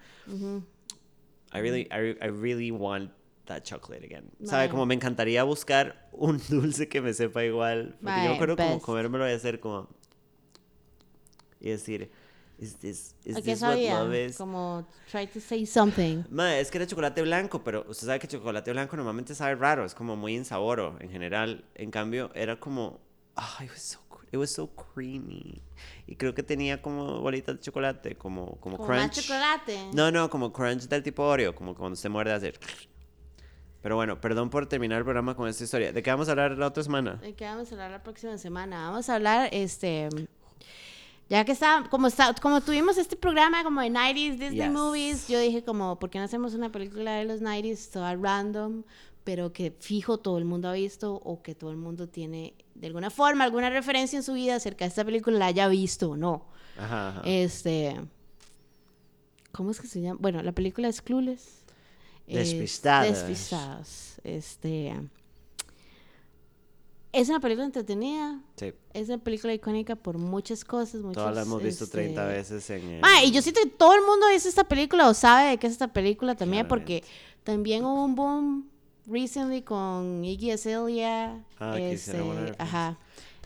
I 1.54 1.60
really, 1.62 1.88
I, 1.92 2.18
I 2.22 2.28
really 2.30 2.72
want 2.72 3.12
that 3.46 3.64
chocolate 3.64 4.04
again. 4.04 4.30
¿Sabe? 4.44 4.64
Mae. 4.64 4.70
Como 4.70 4.86
me 4.86 4.96
encantaría 4.96 5.44
buscar 5.44 6.10
un 6.12 6.42
dulce 6.50 6.90
que 6.90 7.00
me 7.00 7.14
sepa 7.14 7.44
igual. 7.46 7.96
Porque 8.02 8.24
yo 8.24 8.30
me 8.30 8.36
acuerdo 8.36 8.58
como 8.58 8.70
best. 8.74 8.86
comérmelo 8.86 9.30
y 9.30 9.34
hacer 9.34 9.60
como... 9.60 9.88
Y 11.60 11.70
decir, 11.70 12.12
is 12.58 12.76
this, 12.78 13.16
is 13.26 13.36
¿A 13.38 13.42
qué 13.42 13.54
this 13.54 13.62
what 13.62 13.78
love 13.78 14.14
is? 14.14 14.38
Como 14.38 14.88
try 15.12 15.28
to 15.28 15.40
say 15.40 15.66
something. 15.66 16.24
Mae, 16.30 16.60
es 16.60 16.70
que 16.72 16.78
era 16.78 16.88
chocolate 16.88 17.22
blanco, 17.22 17.64
pero 17.64 17.86
usted 17.88 18.08
sabe 18.08 18.20
que 18.20 18.28
chocolate 18.28 18.72
blanco 18.72 18.96
normalmente 18.96 19.34
sabe 19.36 19.56
raro, 19.56 19.86
es 19.86 19.94
como 19.96 20.16
muy 20.16 20.36
insaboro 20.36 20.98
en 21.00 21.10
general. 21.10 21.66
En 21.76 21.92
cambio, 21.92 22.32
era 22.34 22.60
como, 22.60 23.00
ah, 23.36 23.60
it 23.64 23.70
was 23.70 23.82
so, 23.82 24.00
it 24.32 24.38
was 24.38 24.52
so 24.52 24.68
creamy. 24.68 25.62
Y 26.08 26.16
creo 26.16 26.34
que 26.36 26.44
tenía 26.44 26.82
como 26.82 27.20
bolitas 27.22 27.56
de 27.56 27.62
chocolate, 27.62 28.16
como, 28.16 28.58
como, 28.60 28.78
Como 28.78 28.90
más 28.90 29.10
crunch. 29.12 29.26
chocolate. 29.26 29.90
No, 29.94 30.12
no, 30.12 30.30
como 30.30 30.54
crunch 30.54 30.84
del 30.88 31.04
tipo 31.04 31.24
Oreo, 31.24 31.56
como 31.56 31.74
cuando 31.76 31.96
se 31.96 32.10
muerde 32.10 32.34
hacer. 32.34 32.60
Pero 33.82 33.96
bueno, 33.98 34.20
perdón 34.20 34.50
por 34.50 34.66
terminar 34.68 34.98
el 34.98 35.04
programa 35.04 35.36
con 35.36 35.48
esta 35.48 35.64
historia. 35.64 35.92
¿De 35.92 36.02
qué 36.02 36.10
vamos 36.10 36.28
a 36.28 36.32
hablar 36.32 36.58
la 36.58 36.66
otra 36.68 36.82
semana? 36.84 37.16
¿De 37.16 37.36
qué 37.36 37.46
vamos 37.46 37.70
a 37.72 37.76
hablar 37.76 37.92
la 37.92 38.02
próxima 38.02 38.36
semana? 38.40 38.90
Vamos 38.90 39.10
a 39.10 39.16
hablar, 39.16 39.50
este, 39.52 40.10
ya 41.30 41.44
que 41.44 41.52
está, 41.52 41.86
como 41.90 42.08
está, 42.08 42.34
como 42.36 42.62
tuvimos 42.62 42.98
este 42.98 43.16
programa 43.16 43.64
como 43.64 43.82
de 43.82 43.90
90s 43.90 44.38
Disney 44.38 44.52
Yes. 44.52 44.72
Movies, 44.72 45.28
yo 45.28 45.40
dije 45.40 45.64
como, 45.64 45.98
¿por 45.98 46.10
qué 46.10 46.20
no 46.20 46.26
hacemos 46.26 46.54
una 46.54 46.72
película 46.72 47.14
de 47.16 47.26
los 47.26 47.42
90s 47.42 47.92
toda 47.92 48.16
random, 48.16 48.84
pero 49.24 49.52
que 49.52 49.72
fijo 49.80 50.20
todo 50.20 50.38
el 50.38 50.46
mundo 50.46 50.70
ha 50.70 50.74
visto 50.74 51.16
o 51.16 51.42
que 51.42 51.56
todo 51.56 51.72
el 51.72 51.78
mundo 51.78 52.08
tiene 52.08 52.54
de 52.76 52.88
alguna 52.88 53.10
forma 53.10 53.44
alguna 53.44 53.70
referencia 53.70 54.18
en 54.18 54.24
su 54.24 54.34
vida 54.34 54.56
acerca 54.56 54.86
de 54.86 54.90
esta 54.90 55.04
película 55.04 55.40
la 55.40 55.48
haya 55.48 55.68
visto 55.68 56.12
o 56.12 56.18
no? 56.18 56.46
Ajá, 56.78 57.10
ajá. 57.10 57.22
Este, 57.26 58.00
¿cómo 59.52 59.72
es 59.72 59.82
que 59.82 59.88
se 59.88 60.02
llama? 60.02 60.20
Bueno, 60.22 60.44
la 60.44 60.52
película 60.52 60.88
es 60.90 61.02
Clueless. 61.02 61.64
Es 62.28 62.50
Despistadas. 62.50 63.10
Despistadas. 63.10 64.22
Este, 64.24 64.94
es 67.16 67.30
una 67.30 67.40
película 67.40 67.66
entretenida. 67.66 68.42
Sí, 68.58 68.74
Es 68.94 69.08
una 69.08 69.18
película 69.18 69.54
icónica 69.54 69.96
por 69.96 70.18
muchas 70.18 70.66
cosas. 70.66 71.02
Muchos, 71.02 71.16
todas 71.16 71.34
la 71.36 71.44
hemos 71.44 71.64
visto 71.64 71.86
este, 71.86 71.98
30 72.00 72.26
veces 72.26 72.70
en 72.70 72.90
el... 72.90 73.02
Ma, 73.02 73.24
y 73.24 73.32
yo 73.32 73.42
siento 73.42 73.62
que 73.64 73.70
todo 73.70 73.96
el 73.96 74.02
mundo 74.02 74.28
dice 74.28 74.50
esta 74.50 74.66
película 74.66 75.08
o 75.08 75.14
sabe 75.14 75.52
de 75.52 75.58
qué 75.58 75.68
es 75.68 75.74
esta 75.74 75.88
película 75.88 76.36
también, 76.36 76.68
Claramente. 76.68 77.02
porque 77.02 77.14
también 77.44 77.86
hubo 77.86 78.04
un 78.04 78.16
boom 78.16 78.70
recently 79.08 79.62
con 79.62 80.26
Iggy 80.26 80.52
Azalea. 80.52 81.44
Ah, 81.60 81.80
este, 81.80 82.22
ajá. 82.58 82.98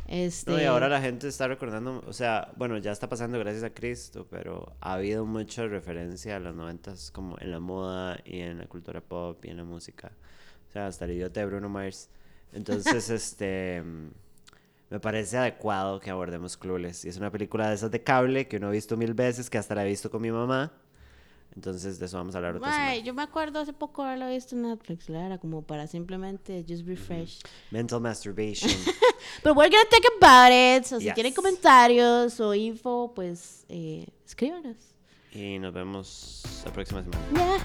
Este, 0.07 0.49
No, 0.49 0.59
y 0.59 0.63
ahora 0.63 0.89
la 0.89 0.99
gente 0.99 1.27
está 1.27 1.47
recordando, 1.47 2.03
o 2.07 2.13
sea, 2.13 2.51
bueno, 2.55 2.79
ya 2.79 2.91
está 2.91 3.07
pasando 3.07 3.37
gracias 3.37 3.63
a 3.63 3.69
Cristo, 3.69 4.25
pero 4.27 4.73
ha 4.81 4.93
habido 4.93 5.23
mucha 5.23 5.67
referencia 5.67 6.37
a 6.37 6.39
los 6.39 6.55
noventas 6.55 7.11
como 7.11 7.37
en 7.39 7.51
la 7.51 7.59
moda 7.59 8.19
y 8.25 8.39
en 8.39 8.57
la 8.57 8.65
cultura 8.65 9.01
pop 9.01 9.45
y 9.45 9.49
en 9.49 9.57
la 9.57 9.63
música. 9.63 10.11
O 10.67 10.71
sea, 10.71 10.87
hasta 10.87 11.05
el 11.05 11.11
idiota 11.11 11.39
de 11.41 11.45
Bruno 11.45 11.69
Mars. 11.69 12.09
Entonces, 12.53 13.09
este, 13.09 13.81
mm, 13.83 14.07
me 14.89 14.99
parece 14.99 15.37
adecuado 15.37 15.99
que 15.99 16.09
abordemos 16.09 16.57
Clueless. 16.57 17.05
Y 17.05 17.09
es 17.09 17.17
una 17.17 17.31
película 17.31 17.69
de 17.69 17.75
esas 17.75 17.91
de 17.91 18.03
cable 18.03 18.47
que 18.47 18.57
uno 18.57 18.67
ha 18.67 18.71
visto 18.71 18.97
mil 18.97 19.13
veces, 19.13 19.49
que 19.49 19.57
hasta 19.57 19.75
la 19.75 19.85
he 19.85 19.89
visto 19.89 20.09
con 20.09 20.21
mi 20.21 20.31
mamá. 20.31 20.71
Entonces, 21.55 21.97
de 21.99 22.05
eso 22.05 22.15
vamos 22.17 22.35
a 22.35 22.37
hablar 22.37 22.55
otra 22.55 22.67
ma, 22.69 22.73
semana. 22.75 22.95
yo 22.97 23.13
me 23.13 23.23
acuerdo 23.23 23.59
hace 23.59 23.73
poco 23.73 24.03
haberlo 24.03 24.29
visto 24.29 24.55
en 24.55 24.61
Netflix, 24.61 25.09
la 25.09 25.25
era 25.25 25.37
como 25.39 25.63
para 25.63 25.87
simplemente 25.87 26.63
just 26.67 26.85
refresh. 26.87 27.39
Mental 27.71 27.99
masturbation. 27.99 28.69
Pero 29.43 29.55
we're 29.55 29.69
gonna 29.69 29.89
talk 29.89 30.05
about 30.21 30.51
it. 30.53 30.85
So, 30.85 30.99
si 30.99 31.05
Yes. 31.05 31.15
tienen 31.15 31.33
comentarios 31.33 32.39
o 32.39 32.53
info, 32.53 33.11
pues 33.15 33.65
eh, 33.67 34.07
escríbanos. 34.25 34.77
y 35.33 35.57
nos 35.59 35.73
vemos 35.73 36.43
la 36.65 36.71
próxima 36.71 37.03
semana. 37.03 37.57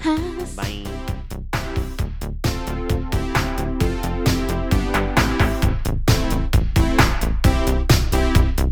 Yes. 0.43 0.55
Bye. 0.55 1.84